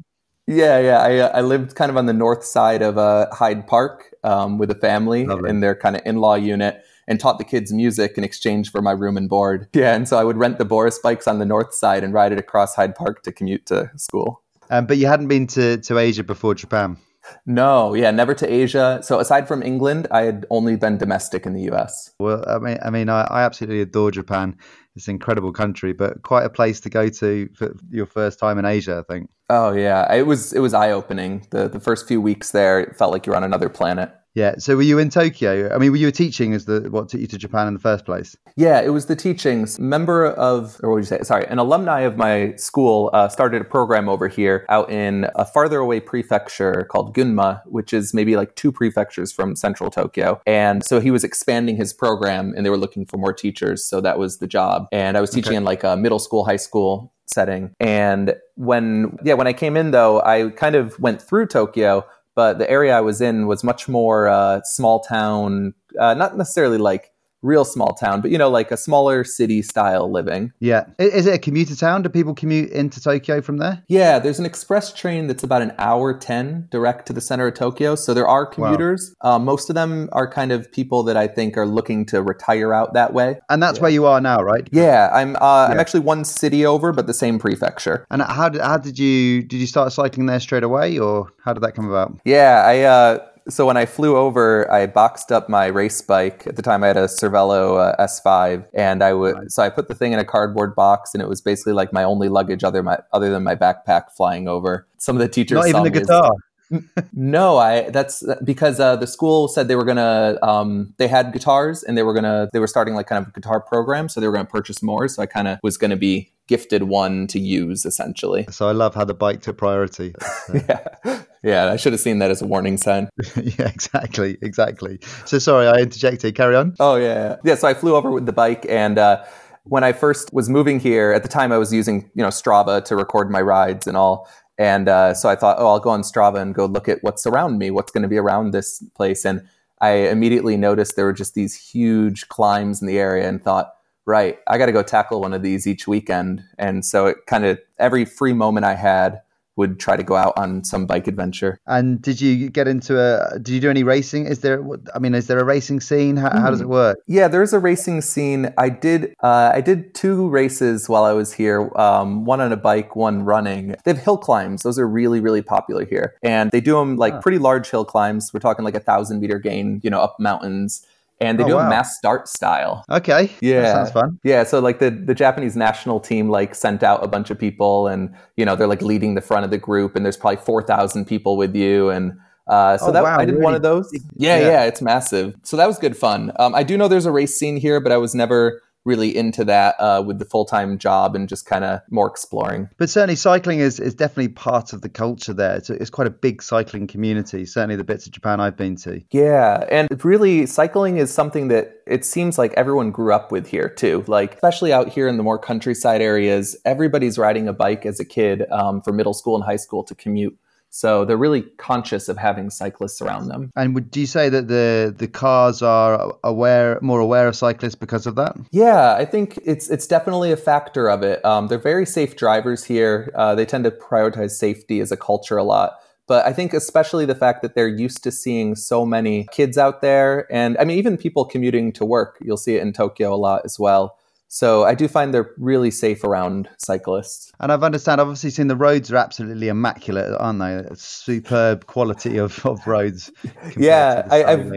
Yeah, 0.47 0.79
yeah. 0.79 0.97
I 0.97 1.17
uh, 1.19 1.29
I 1.31 1.41
lived 1.41 1.75
kind 1.75 1.91
of 1.91 1.97
on 1.97 2.07
the 2.07 2.13
north 2.13 2.43
side 2.43 2.81
of 2.81 2.97
uh, 2.97 3.27
Hyde 3.31 3.67
Park 3.67 4.15
um, 4.23 4.57
with 4.57 4.71
a 4.71 4.75
family 4.75 5.27
Lovely. 5.27 5.51
in 5.51 5.59
their 5.59 5.75
kind 5.75 5.95
of 5.95 6.01
in 6.07 6.17
law 6.17 6.33
unit 6.33 6.83
and 7.07 7.19
taught 7.19 7.37
the 7.37 7.43
kids 7.43 7.71
music 7.71 8.17
in 8.17 8.23
exchange 8.23 8.71
for 8.71 8.81
my 8.81 8.91
room 8.91 9.15
and 9.15 9.29
board. 9.29 9.67
Yeah, 9.75 9.95
and 9.95 10.07
so 10.07 10.17
I 10.17 10.23
would 10.23 10.37
rent 10.37 10.57
the 10.57 10.65
Boris 10.65 10.97
bikes 10.97 11.27
on 11.27 11.37
the 11.37 11.45
north 11.45 11.75
side 11.75 12.03
and 12.03 12.13
ride 12.13 12.31
it 12.31 12.39
across 12.39 12.73
Hyde 12.75 12.95
Park 12.95 13.21
to 13.23 13.31
commute 13.31 13.67
to 13.67 13.91
school. 13.95 14.41
Um, 14.69 14.87
but 14.87 14.97
you 14.97 15.05
hadn't 15.05 15.27
been 15.27 15.45
to, 15.47 15.77
to 15.77 15.97
Asia 15.99 16.23
before 16.23 16.55
Japan? 16.55 16.97
No, 17.45 17.93
yeah, 17.93 18.11
never 18.11 18.33
to 18.33 18.51
Asia. 18.51 18.99
So 19.01 19.19
aside 19.19 19.47
from 19.47 19.63
England, 19.63 20.07
I 20.11 20.23
had 20.23 20.45
only 20.49 20.75
been 20.75 20.97
domestic 20.97 21.45
in 21.45 21.53
the 21.53 21.71
US. 21.71 22.11
Well, 22.19 22.43
I 22.47 22.59
mean, 22.59 22.77
I 22.83 22.89
mean, 22.89 23.09
I, 23.09 23.21
I 23.23 23.43
absolutely 23.43 23.81
adore 23.81 24.11
Japan. 24.11 24.57
It's 24.95 25.07
an 25.07 25.15
incredible 25.15 25.51
country, 25.51 25.93
but 25.93 26.21
quite 26.21 26.45
a 26.45 26.49
place 26.49 26.79
to 26.81 26.89
go 26.89 27.09
to 27.09 27.49
for 27.55 27.75
your 27.89 28.05
first 28.05 28.39
time 28.39 28.59
in 28.59 28.65
Asia, 28.65 29.03
I 29.07 29.13
think. 29.13 29.29
Oh 29.49 29.71
yeah, 29.71 30.13
it 30.13 30.27
was 30.27 30.53
it 30.53 30.59
was 30.59 30.73
eye 30.73 30.91
opening. 30.91 31.47
The 31.51 31.67
the 31.67 31.79
first 31.79 32.07
few 32.07 32.21
weeks 32.21 32.51
there, 32.51 32.79
it 32.79 32.95
felt 32.95 33.11
like 33.11 33.25
you're 33.25 33.35
on 33.35 33.43
another 33.43 33.69
planet. 33.69 34.13
Yeah. 34.35 34.55
So 34.57 34.75
were 34.75 34.81
you 34.81 34.97
in 34.97 35.09
Tokyo? 35.09 35.73
I 35.73 35.77
mean, 35.77 35.91
were 35.91 35.97
you 35.97 36.11
teaching 36.11 36.53
as 36.53 36.65
the 36.65 36.81
what 36.89 37.09
took 37.09 37.21
you 37.21 37.27
to 37.27 37.37
Japan 37.37 37.67
in 37.67 37.73
the 37.73 37.79
first 37.79 38.05
place? 38.05 38.35
Yeah, 38.55 38.81
it 38.81 38.89
was 38.89 39.05
the 39.05 39.15
teachings. 39.15 39.79
Member 39.79 40.27
of, 40.27 40.79
or 40.81 40.89
what 40.89 40.95
would 40.95 41.03
you 41.03 41.07
say? 41.07 41.21
Sorry, 41.23 41.45
an 41.45 41.59
alumni 41.59 42.01
of 42.01 42.17
my 42.17 42.55
school 42.55 43.09
uh, 43.13 43.27
started 43.29 43.61
a 43.61 43.65
program 43.65 44.09
over 44.09 44.27
here 44.27 44.65
out 44.69 44.89
in 44.91 45.27
a 45.35 45.45
farther 45.45 45.79
away 45.79 45.99
prefecture 45.99 46.87
called 46.89 47.15
Gunma, 47.15 47.61
which 47.65 47.93
is 47.93 48.13
maybe 48.13 48.35
like 48.35 48.55
two 48.55 48.71
prefectures 48.71 49.31
from 49.31 49.55
central 49.55 49.89
Tokyo. 49.89 50.41
And 50.47 50.83
so 50.83 50.99
he 50.99 51.11
was 51.11 51.23
expanding 51.23 51.75
his 51.75 51.93
program, 51.93 52.53
and 52.55 52.65
they 52.65 52.69
were 52.69 52.77
looking 52.77 53.05
for 53.05 53.17
more 53.17 53.33
teachers. 53.33 53.83
So 53.83 54.01
that 54.01 54.17
was 54.17 54.37
the 54.39 54.47
job. 54.47 54.87
And 54.91 55.15
I 55.15 55.21
was 55.21 55.29
teaching 55.29 55.51
okay. 55.51 55.57
in 55.57 55.63
like 55.63 55.83
a 55.83 55.95
middle 55.95 56.19
school, 56.19 56.45
high 56.45 56.57
school 56.57 57.13
setting. 57.25 57.73
And 57.79 58.35
when 58.55 59.17
yeah, 59.23 59.33
when 59.33 59.47
I 59.47 59.53
came 59.53 59.77
in 59.77 59.91
though, 59.91 60.21
I 60.21 60.49
kind 60.49 60.75
of 60.75 60.99
went 60.99 61.21
through 61.21 61.47
Tokyo 61.47 62.05
but 62.35 62.57
the 62.57 62.69
area 62.69 62.97
I 62.97 63.01
was 63.01 63.21
in 63.21 63.47
was 63.47 63.63
much 63.63 63.87
more 63.87 64.27
uh, 64.27 64.61
small 64.63 65.01
town, 65.01 65.73
uh, 65.99 66.13
not 66.13 66.37
necessarily 66.37 66.77
like 66.77 67.11
real 67.43 67.65
small 67.65 67.93
town, 67.93 68.21
but 68.21 68.31
you 68.31 68.37
know, 68.37 68.49
like 68.49 68.71
a 68.71 68.77
smaller 68.77 69.23
city 69.23 69.61
style 69.61 70.11
living. 70.11 70.51
Yeah. 70.59 70.85
Is 70.97 71.27
it 71.27 71.35
a 71.35 71.37
commuter 71.37 71.75
town? 71.75 72.01
Do 72.01 72.09
people 72.09 72.33
commute 72.33 72.71
into 72.71 73.01
Tokyo 73.01 73.41
from 73.41 73.57
there? 73.57 73.83
Yeah, 73.87 74.17
there's 74.19 74.39
an 74.39 74.45
express 74.45 74.91
train 74.93 75.27
that's 75.27 75.43
about 75.43 75.61
an 75.61 75.73
hour 75.77 76.17
10 76.17 76.69
direct 76.71 77.05
to 77.07 77.13
the 77.13 77.21
center 77.21 77.47
of 77.47 77.53
Tokyo. 77.53 77.95
So 77.95 78.13
there 78.13 78.27
are 78.27 78.45
commuters. 78.45 79.13
Wow. 79.23 79.35
Uh, 79.35 79.39
most 79.39 79.69
of 79.69 79.75
them 79.75 80.09
are 80.13 80.29
kind 80.29 80.51
of 80.51 80.71
people 80.71 81.03
that 81.03 81.17
I 81.17 81.27
think 81.27 81.57
are 81.57 81.65
looking 81.65 82.05
to 82.07 82.21
retire 82.21 82.73
out 82.73 82.93
that 82.93 83.13
way. 83.13 83.39
And 83.49 83.61
that's 83.61 83.77
yeah. 83.77 83.83
where 83.83 83.91
you 83.91 84.05
are 84.05 84.21
now, 84.21 84.41
right? 84.41 84.67
Yeah, 84.71 85.09
I'm 85.13 85.35
uh, 85.35 85.39
yeah. 85.39 85.73
I'm 85.73 85.79
actually 85.79 86.01
one 86.01 86.23
city 86.23 86.65
over, 86.65 86.91
but 86.93 87.07
the 87.07 87.13
same 87.13 87.39
prefecture. 87.39 88.05
And 88.09 88.21
how 88.21 88.49
did, 88.49 88.61
how 88.61 88.77
did 88.77 88.97
you, 88.97 89.43
did 89.43 89.57
you 89.57 89.67
start 89.67 89.91
cycling 89.91 90.27
there 90.27 90.39
straight 90.39 90.63
away 90.63 90.97
or 90.97 91.27
how 91.43 91.53
did 91.53 91.61
that 91.63 91.75
come 91.75 91.89
about? 91.89 92.19
Yeah, 92.25 92.63
I, 92.65 92.81
uh, 92.81 93.27
so 93.49 93.65
when 93.65 93.77
I 93.77 93.85
flew 93.85 94.15
over, 94.15 94.71
I 94.71 94.87
boxed 94.87 95.31
up 95.31 95.49
my 95.49 95.65
race 95.67 96.01
bike. 96.01 96.47
At 96.47 96.55
the 96.55 96.61
time, 96.61 96.83
I 96.83 96.87
had 96.87 96.97
a 96.97 97.05
Cervelo 97.05 97.79
uh, 97.79 98.03
S5, 98.03 98.67
and 98.73 99.03
I 99.03 99.13
would 99.13 99.51
so 99.51 99.63
I 99.63 99.69
put 99.69 99.87
the 99.87 99.95
thing 99.95 100.13
in 100.13 100.19
a 100.19 100.25
cardboard 100.25 100.75
box, 100.75 101.13
and 101.13 101.21
it 101.21 101.27
was 101.27 101.41
basically 101.41 101.73
like 101.73 101.91
my 101.91 102.03
only 102.03 102.29
luggage 102.29 102.63
other 102.63 102.83
my 102.83 102.99
other 103.11 103.29
than 103.29 103.43
my 103.43 103.55
backpack 103.55 104.11
flying 104.11 104.47
over. 104.47 104.87
Some 104.97 105.15
of 105.15 105.21
the 105.21 105.27
teachers 105.27 105.57
not 105.57 105.67
even 105.67 105.83
the 105.83 105.89
guitar. 105.89 106.31
no, 107.13 107.57
I 107.57 107.89
that's 107.89 108.23
because 108.43 108.79
uh, 108.79 108.95
the 108.95 109.07
school 109.07 109.47
said 109.47 109.67
they 109.67 109.75
were 109.75 109.85
gonna 109.85 110.37
um, 110.41 110.93
they 110.97 111.07
had 111.07 111.33
guitars 111.33 111.83
and 111.83 111.97
they 111.97 112.03
were 112.03 112.13
gonna 112.13 112.49
they 112.53 112.59
were 112.59 112.67
starting 112.67 112.93
like 112.93 113.07
kind 113.07 113.21
of 113.21 113.29
a 113.29 113.31
guitar 113.31 113.59
program, 113.59 114.09
so 114.09 114.19
they 114.19 114.27
were 114.27 114.33
gonna 114.33 114.45
purchase 114.45 114.81
more. 114.81 115.07
So 115.07 115.21
I 115.21 115.25
kind 115.25 115.47
of 115.47 115.59
was 115.63 115.77
gonna 115.77 115.97
be 115.97 116.31
gifted 116.47 116.83
one 116.83 117.27
to 117.27 117.39
use 117.39 117.85
essentially. 117.85 118.45
So 118.49 118.67
I 118.67 118.71
love 118.71 118.95
how 118.95 119.05
the 119.05 119.13
bike 119.13 119.41
took 119.41 119.57
priority. 119.57 120.15
yeah. 120.53 121.23
Yeah, 121.43 121.71
I 121.71 121.75
should 121.75 121.91
have 121.91 121.99
seen 121.99 122.19
that 122.19 122.31
as 122.31 122.41
a 122.41 122.47
warning 122.47 122.77
sign. 122.77 123.09
yeah, 123.35 123.67
exactly, 123.67 124.37
exactly. 124.41 124.99
So 125.25 125.39
sorry, 125.39 125.67
I 125.67 125.81
interjected. 125.81 126.35
Carry 126.35 126.55
on. 126.55 126.73
Oh 126.79 126.95
yeah, 126.95 127.35
yeah. 127.43 127.55
So 127.55 127.67
I 127.67 127.73
flew 127.73 127.95
over 127.95 128.09
with 128.11 128.25
the 128.25 128.33
bike, 128.33 128.65
and 128.69 128.97
uh, 128.97 129.23
when 129.63 129.83
I 129.83 129.91
first 129.91 130.33
was 130.33 130.49
moving 130.49 130.79
here, 130.79 131.11
at 131.11 131.21
the 131.21 131.29
time 131.29 131.51
I 131.51 131.57
was 131.57 131.73
using 131.73 132.09
you 132.15 132.23
know 132.23 132.29
Strava 132.29 132.83
to 132.85 132.95
record 132.95 133.29
my 133.29 133.41
rides 133.41 133.87
and 133.87 133.97
all. 133.97 134.29
And 134.57 134.87
uh, 134.87 135.15
so 135.15 135.29
I 135.29 135.35
thought, 135.35 135.57
oh, 135.59 135.67
I'll 135.67 135.79
go 135.79 135.89
on 135.89 136.01
Strava 136.01 136.39
and 136.39 136.53
go 136.53 136.65
look 136.65 136.87
at 136.87 136.99
what's 137.01 137.25
around 137.25 137.57
me, 137.57 137.71
what's 137.71 137.91
going 137.91 138.03
to 138.03 138.07
be 138.07 138.17
around 138.17 138.51
this 138.51 138.83
place. 138.95 139.25
And 139.25 139.41
I 139.81 139.91
immediately 139.91 140.57
noticed 140.57 140.95
there 140.95 141.05
were 141.05 141.11
just 141.11 141.33
these 141.33 141.55
huge 141.55 142.29
climbs 142.29 142.79
in 142.79 142.87
the 142.87 142.99
area, 142.99 143.27
and 143.27 143.43
thought, 143.43 143.73
right, 144.05 144.37
I 144.47 144.57
got 144.57 144.67
to 144.67 144.71
go 144.71 144.83
tackle 144.83 145.19
one 145.19 145.33
of 145.33 145.41
these 145.41 145.67
each 145.67 145.87
weekend. 145.87 146.41
And 146.57 146.85
so 146.85 147.07
it 147.07 147.17
kind 147.25 147.43
of 147.43 147.59
every 147.79 148.05
free 148.05 148.33
moment 148.33 148.65
I 148.65 148.75
had 148.75 149.21
would 149.55 149.79
try 149.79 149.95
to 149.95 150.03
go 150.03 150.15
out 150.15 150.33
on 150.37 150.63
some 150.63 150.85
bike 150.85 151.07
adventure. 151.07 151.59
And 151.67 152.01
did 152.01 152.21
you 152.21 152.49
get 152.49 152.67
into 152.67 152.99
a? 152.99 153.39
Did 153.39 153.49
you 153.49 153.59
do 153.59 153.69
any 153.69 153.83
racing? 153.83 154.25
Is 154.25 154.39
there? 154.39 154.63
I 154.95 154.99
mean, 154.99 155.13
is 155.13 155.27
there 155.27 155.39
a 155.39 155.43
racing 155.43 155.81
scene? 155.81 156.17
How, 156.17 156.29
mm. 156.29 156.41
how 156.41 156.49
does 156.49 156.61
it 156.61 156.69
work? 156.69 156.99
Yeah, 157.07 157.27
there's 157.27 157.53
a 157.53 157.59
racing 157.59 158.01
scene. 158.01 158.53
I 158.57 158.69
did. 158.69 159.13
Uh, 159.21 159.51
I 159.53 159.61
did 159.61 159.93
two 159.93 160.29
races 160.29 160.89
while 160.89 161.03
I 161.03 161.13
was 161.13 161.33
here. 161.33 161.71
Um, 161.77 162.25
one 162.25 162.41
on 162.41 162.51
a 162.51 162.57
bike, 162.57 162.95
one 162.95 163.23
running. 163.23 163.75
They 163.83 163.91
have 163.93 164.03
hill 164.03 164.17
climbs. 164.17 164.63
Those 164.63 164.79
are 164.79 164.87
really, 164.87 165.19
really 165.19 165.41
popular 165.41 165.85
here, 165.85 166.15
and 166.23 166.51
they 166.51 166.61
do 166.61 166.73
them 166.75 166.97
like 166.97 167.21
pretty 167.21 167.37
large 167.39 167.69
hill 167.69 167.85
climbs. 167.85 168.31
We're 168.33 168.39
talking 168.39 168.65
like 168.65 168.75
a 168.75 168.79
thousand 168.79 169.19
meter 169.19 169.39
gain, 169.39 169.81
you 169.83 169.89
know, 169.89 169.99
up 169.99 170.19
mountains 170.19 170.85
and 171.23 171.39
they 171.39 171.43
oh, 171.43 171.47
do 171.47 171.55
wow. 171.55 171.67
a 171.67 171.69
mass 171.69 171.97
start 171.97 172.27
style. 172.27 172.83
Okay. 172.89 173.31
Yeah. 173.41 173.61
That 173.61 173.73
sounds 173.73 173.91
fun. 173.91 174.19
Yeah. 174.23 174.43
So 174.43 174.59
like 174.59 174.79
the, 174.79 174.89
the 174.89 175.15
Japanese 175.15 175.55
national 175.55 175.99
team 175.99 176.29
like 176.29 176.55
sent 176.55 176.83
out 176.83 177.03
a 177.03 177.07
bunch 177.07 177.29
of 177.29 177.39
people 177.39 177.87
and, 177.87 178.13
you 178.37 178.45
know, 178.45 178.55
they're 178.55 178.67
like 178.67 178.81
leading 178.81 179.15
the 179.15 179.21
front 179.21 179.45
of 179.45 179.51
the 179.51 179.57
group 179.57 179.95
and 179.95 180.05
there's 180.05 180.17
probably 180.17 180.43
4,000 180.43 181.05
people 181.05 181.37
with 181.37 181.55
you. 181.55 181.89
And 181.89 182.13
uh, 182.47 182.77
so 182.77 182.87
oh, 182.87 182.91
that 182.91 183.03
wow, 183.03 183.17
I 183.17 183.25
did 183.25 183.33
really? 183.33 183.43
one 183.43 183.55
of 183.55 183.61
those. 183.61 183.89
Yeah, 184.15 184.37
yeah, 184.37 184.45
yeah, 184.45 184.63
It's 184.65 184.81
massive. 184.81 185.35
So 185.43 185.57
that 185.57 185.67
was 185.67 185.77
good 185.77 185.95
fun. 185.95 186.31
Um, 186.37 186.53
I 186.53 186.63
do 186.63 186.77
know 186.77 186.87
there's 186.87 187.05
a 187.05 187.11
race 187.11 187.37
scene 187.37 187.57
here, 187.57 187.79
but 187.79 187.91
I 187.91 187.97
was 187.97 188.13
never 188.13 188.61
really 188.85 189.15
into 189.15 189.45
that 189.45 189.75
uh, 189.79 190.03
with 190.05 190.19
the 190.19 190.25
full 190.25 190.45
time 190.45 190.77
job 190.77 191.15
and 191.15 191.29
just 191.29 191.45
kind 191.45 191.63
of 191.63 191.81
more 191.89 192.07
exploring. 192.07 192.69
But 192.77 192.89
certainly, 192.89 193.15
cycling 193.15 193.59
is, 193.59 193.79
is 193.79 193.95
definitely 193.95 194.29
part 194.29 194.73
of 194.73 194.81
the 194.81 194.89
culture 194.89 195.33
there. 195.33 195.55
It's, 195.57 195.69
it's 195.69 195.89
quite 195.89 196.07
a 196.07 196.11
big 196.11 196.41
cycling 196.41 196.87
community, 196.87 197.45
certainly 197.45 197.75
the 197.75 197.83
bits 197.83 198.05
of 198.05 198.11
Japan 198.11 198.39
I've 198.39 198.57
been 198.57 198.75
to. 198.77 199.01
Yeah. 199.11 199.65
And 199.69 200.03
really, 200.03 200.45
cycling 200.45 200.97
is 200.97 201.13
something 201.13 201.47
that 201.49 201.71
it 201.85 202.05
seems 202.05 202.37
like 202.37 202.53
everyone 202.53 202.91
grew 202.91 203.13
up 203.13 203.31
with 203.31 203.47
here 203.47 203.69
too. 203.69 204.03
Like, 204.07 204.35
especially 204.35 204.73
out 204.73 204.89
here 204.89 205.07
in 205.07 205.17
the 205.17 205.23
more 205.23 205.39
countryside 205.39 206.01
areas, 206.01 206.55
everybody's 206.65 207.17
riding 207.17 207.47
a 207.47 207.53
bike 207.53 207.85
as 207.85 207.99
a 207.99 208.05
kid 208.05 208.49
um, 208.51 208.81
for 208.81 208.93
middle 208.93 209.13
school 209.13 209.35
and 209.35 209.43
high 209.43 209.57
school 209.57 209.83
to 209.85 209.95
commute. 209.95 210.37
So 210.75 211.05
they're 211.05 211.17
really 211.17 211.43
conscious 211.57 212.09
of 212.09 212.17
having 212.17 212.49
cyclists 212.49 212.99
around 212.99 213.27
them. 213.27 213.51
And 213.55 213.75
would 213.75 213.95
you 213.95 214.07
say 214.07 214.29
that 214.29 214.47
the 214.47 214.91
the 214.97 215.07
cars 215.07 215.61
are 215.61 216.17
aware, 216.23 216.79
more 216.81 216.99
aware 216.99 217.27
of 217.27 217.35
cyclists 217.35 217.75
because 217.75 218.07
of 218.07 218.15
that? 218.15 218.35
Yeah, 218.49 218.95
I 218.95 219.05
think 219.05 219.37
it's 219.45 219.69
it's 219.69 219.85
definitely 219.85 220.31
a 220.31 220.37
factor 220.37 220.89
of 220.89 221.03
it. 221.03 221.23
Um, 221.23 221.47
they're 221.47 221.59
very 221.59 221.85
safe 221.85 222.15
drivers 222.15 222.63
here. 222.63 223.11
Uh, 223.13 223.35
they 223.35 223.45
tend 223.45 223.65
to 223.65 223.71
prioritize 223.71 224.31
safety 224.31 224.79
as 224.79 224.91
a 224.91 224.97
culture 224.97 225.37
a 225.37 225.43
lot. 225.43 225.77
But 226.07 226.25
I 226.25 226.33
think 226.33 226.55
especially 226.55 227.05
the 227.05 227.15
fact 227.15 227.43
that 227.43 227.53
they're 227.53 227.67
used 227.67 228.03
to 228.05 228.11
seeing 228.11 228.55
so 228.55 228.83
many 228.83 229.27
kids 229.31 229.59
out 229.59 229.81
there, 229.81 230.25
and 230.33 230.57
I 230.57 230.63
mean 230.63 230.79
even 230.79 230.97
people 230.97 231.23
commuting 231.23 231.71
to 231.73 231.85
work. 231.85 232.17
You'll 232.19 232.35
see 232.35 232.55
it 232.55 232.63
in 232.63 232.73
Tokyo 232.73 233.13
a 233.13 233.21
lot 233.27 233.43
as 233.45 233.59
well. 233.59 233.95
So 234.33 234.63
I 234.63 234.73
do 234.73 234.87
find 234.87 235.13
they're 235.13 235.29
really 235.37 235.69
safe 235.69 236.03
around 236.03 236.49
cyclists. 236.57 237.31
And 237.39 237.51
I've 237.51 237.61
understand, 237.61 238.01
obviously, 238.01 238.31
seen 238.31 238.47
the 238.47 238.55
roads 238.55 238.91
are 238.91 238.95
absolutely 238.97 239.47
immaculate, 239.47 240.11
aren't 240.19 240.39
they? 240.39 240.65
superb 240.73 241.67
quality 241.67 242.17
of, 242.17 242.43
of 242.43 242.65
roads. 242.65 243.11
Yeah, 243.55 244.07
I, 244.09 244.31
have 244.31 244.51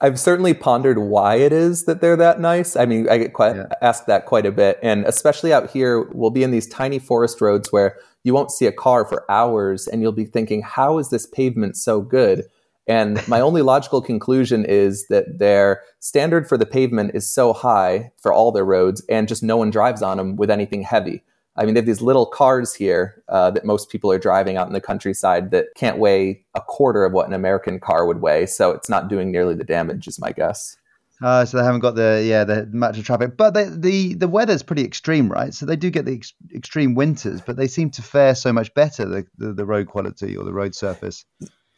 I've 0.00 0.20
certainly 0.20 0.54
pondered 0.54 0.98
why 0.98 1.34
it 1.34 1.52
is 1.52 1.86
that 1.86 2.00
they're 2.00 2.14
that 2.14 2.38
nice. 2.38 2.76
I 2.76 2.86
mean, 2.86 3.08
I 3.08 3.18
get 3.18 3.32
quite, 3.32 3.56
yeah. 3.56 3.66
asked 3.82 4.06
that 4.06 4.26
quite 4.26 4.46
a 4.46 4.52
bit, 4.52 4.78
and 4.84 5.04
especially 5.04 5.52
out 5.52 5.68
here, 5.68 6.02
we'll 6.12 6.30
be 6.30 6.44
in 6.44 6.52
these 6.52 6.68
tiny 6.68 7.00
forest 7.00 7.40
roads 7.40 7.72
where 7.72 7.96
you 8.22 8.34
won't 8.34 8.52
see 8.52 8.66
a 8.66 8.72
car 8.72 9.04
for 9.04 9.28
hours, 9.28 9.88
and 9.88 10.00
you'll 10.00 10.12
be 10.12 10.26
thinking, 10.26 10.62
"How 10.62 10.98
is 10.98 11.10
this 11.10 11.26
pavement 11.26 11.76
so 11.76 12.00
good?" 12.02 12.44
And 12.86 13.26
my 13.26 13.40
only 13.40 13.62
logical 13.62 14.00
conclusion 14.00 14.64
is 14.64 15.08
that 15.08 15.38
their 15.38 15.82
standard 15.98 16.48
for 16.48 16.56
the 16.56 16.66
pavement 16.66 17.12
is 17.14 17.28
so 17.28 17.52
high 17.52 18.12
for 18.18 18.32
all 18.32 18.52
their 18.52 18.64
roads, 18.64 19.04
and 19.08 19.26
just 19.26 19.42
no 19.42 19.56
one 19.56 19.70
drives 19.70 20.02
on 20.02 20.18
them 20.18 20.36
with 20.36 20.50
anything 20.50 20.82
heavy. 20.82 21.22
I 21.56 21.64
mean, 21.64 21.74
they 21.74 21.80
have 21.80 21.86
these 21.86 22.02
little 22.02 22.26
cars 22.26 22.74
here 22.74 23.22
uh, 23.28 23.50
that 23.52 23.64
most 23.64 23.88
people 23.88 24.12
are 24.12 24.18
driving 24.18 24.56
out 24.56 24.66
in 24.66 24.74
the 24.74 24.80
countryside 24.80 25.50
that 25.52 25.68
can't 25.74 25.98
weigh 25.98 26.44
a 26.54 26.60
quarter 26.60 27.04
of 27.04 27.12
what 27.12 27.26
an 27.26 27.32
American 27.32 27.80
car 27.80 28.06
would 28.06 28.20
weigh. 28.20 28.46
So 28.46 28.72
it's 28.72 28.90
not 28.90 29.08
doing 29.08 29.32
nearly 29.32 29.54
the 29.54 29.64
damage, 29.64 30.06
is 30.06 30.20
my 30.20 30.32
guess. 30.32 30.76
Uh, 31.22 31.46
so 31.46 31.56
they 31.56 31.64
haven't 31.64 31.80
got 31.80 31.94
the 31.94 32.22
yeah 32.26 32.44
the 32.44 32.66
match 32.72 32.98
of 32.98 33.06
traffic, 33.06 33.38
but 33.38 33.54
they, 33.54 33.64
the 33.64 34.14
the 34.14 34.28
weather's 34.28 34.62
pretty 34.62 34.84
extreme, 34.84 35.32
right? 35.32 35.54
So 35.54 35.64
they 35.64 35.76
do 35.76 35.88
get 35.88 36.04
the 36.04 36.16
ex- 36.16 36.34
extreme 36.54 36.94
winters, 36.94 37.40
but 37.40 37.56
they 37.56 37.68
seem 37.68 37.90
to 37.92 38.02
fare 38.02 38.34
so 38.34 38.52
much 38.52 38.72
better 38.74 39.06
the, 39.06 39.26
the, 39.38 39.54
the 39.54 39.64
road 39.64 39.86
quality 39.86 40.36
or 40.36 40.44
the 40.44 40.52
road 40.52 40.74
surface. 40.74 41.24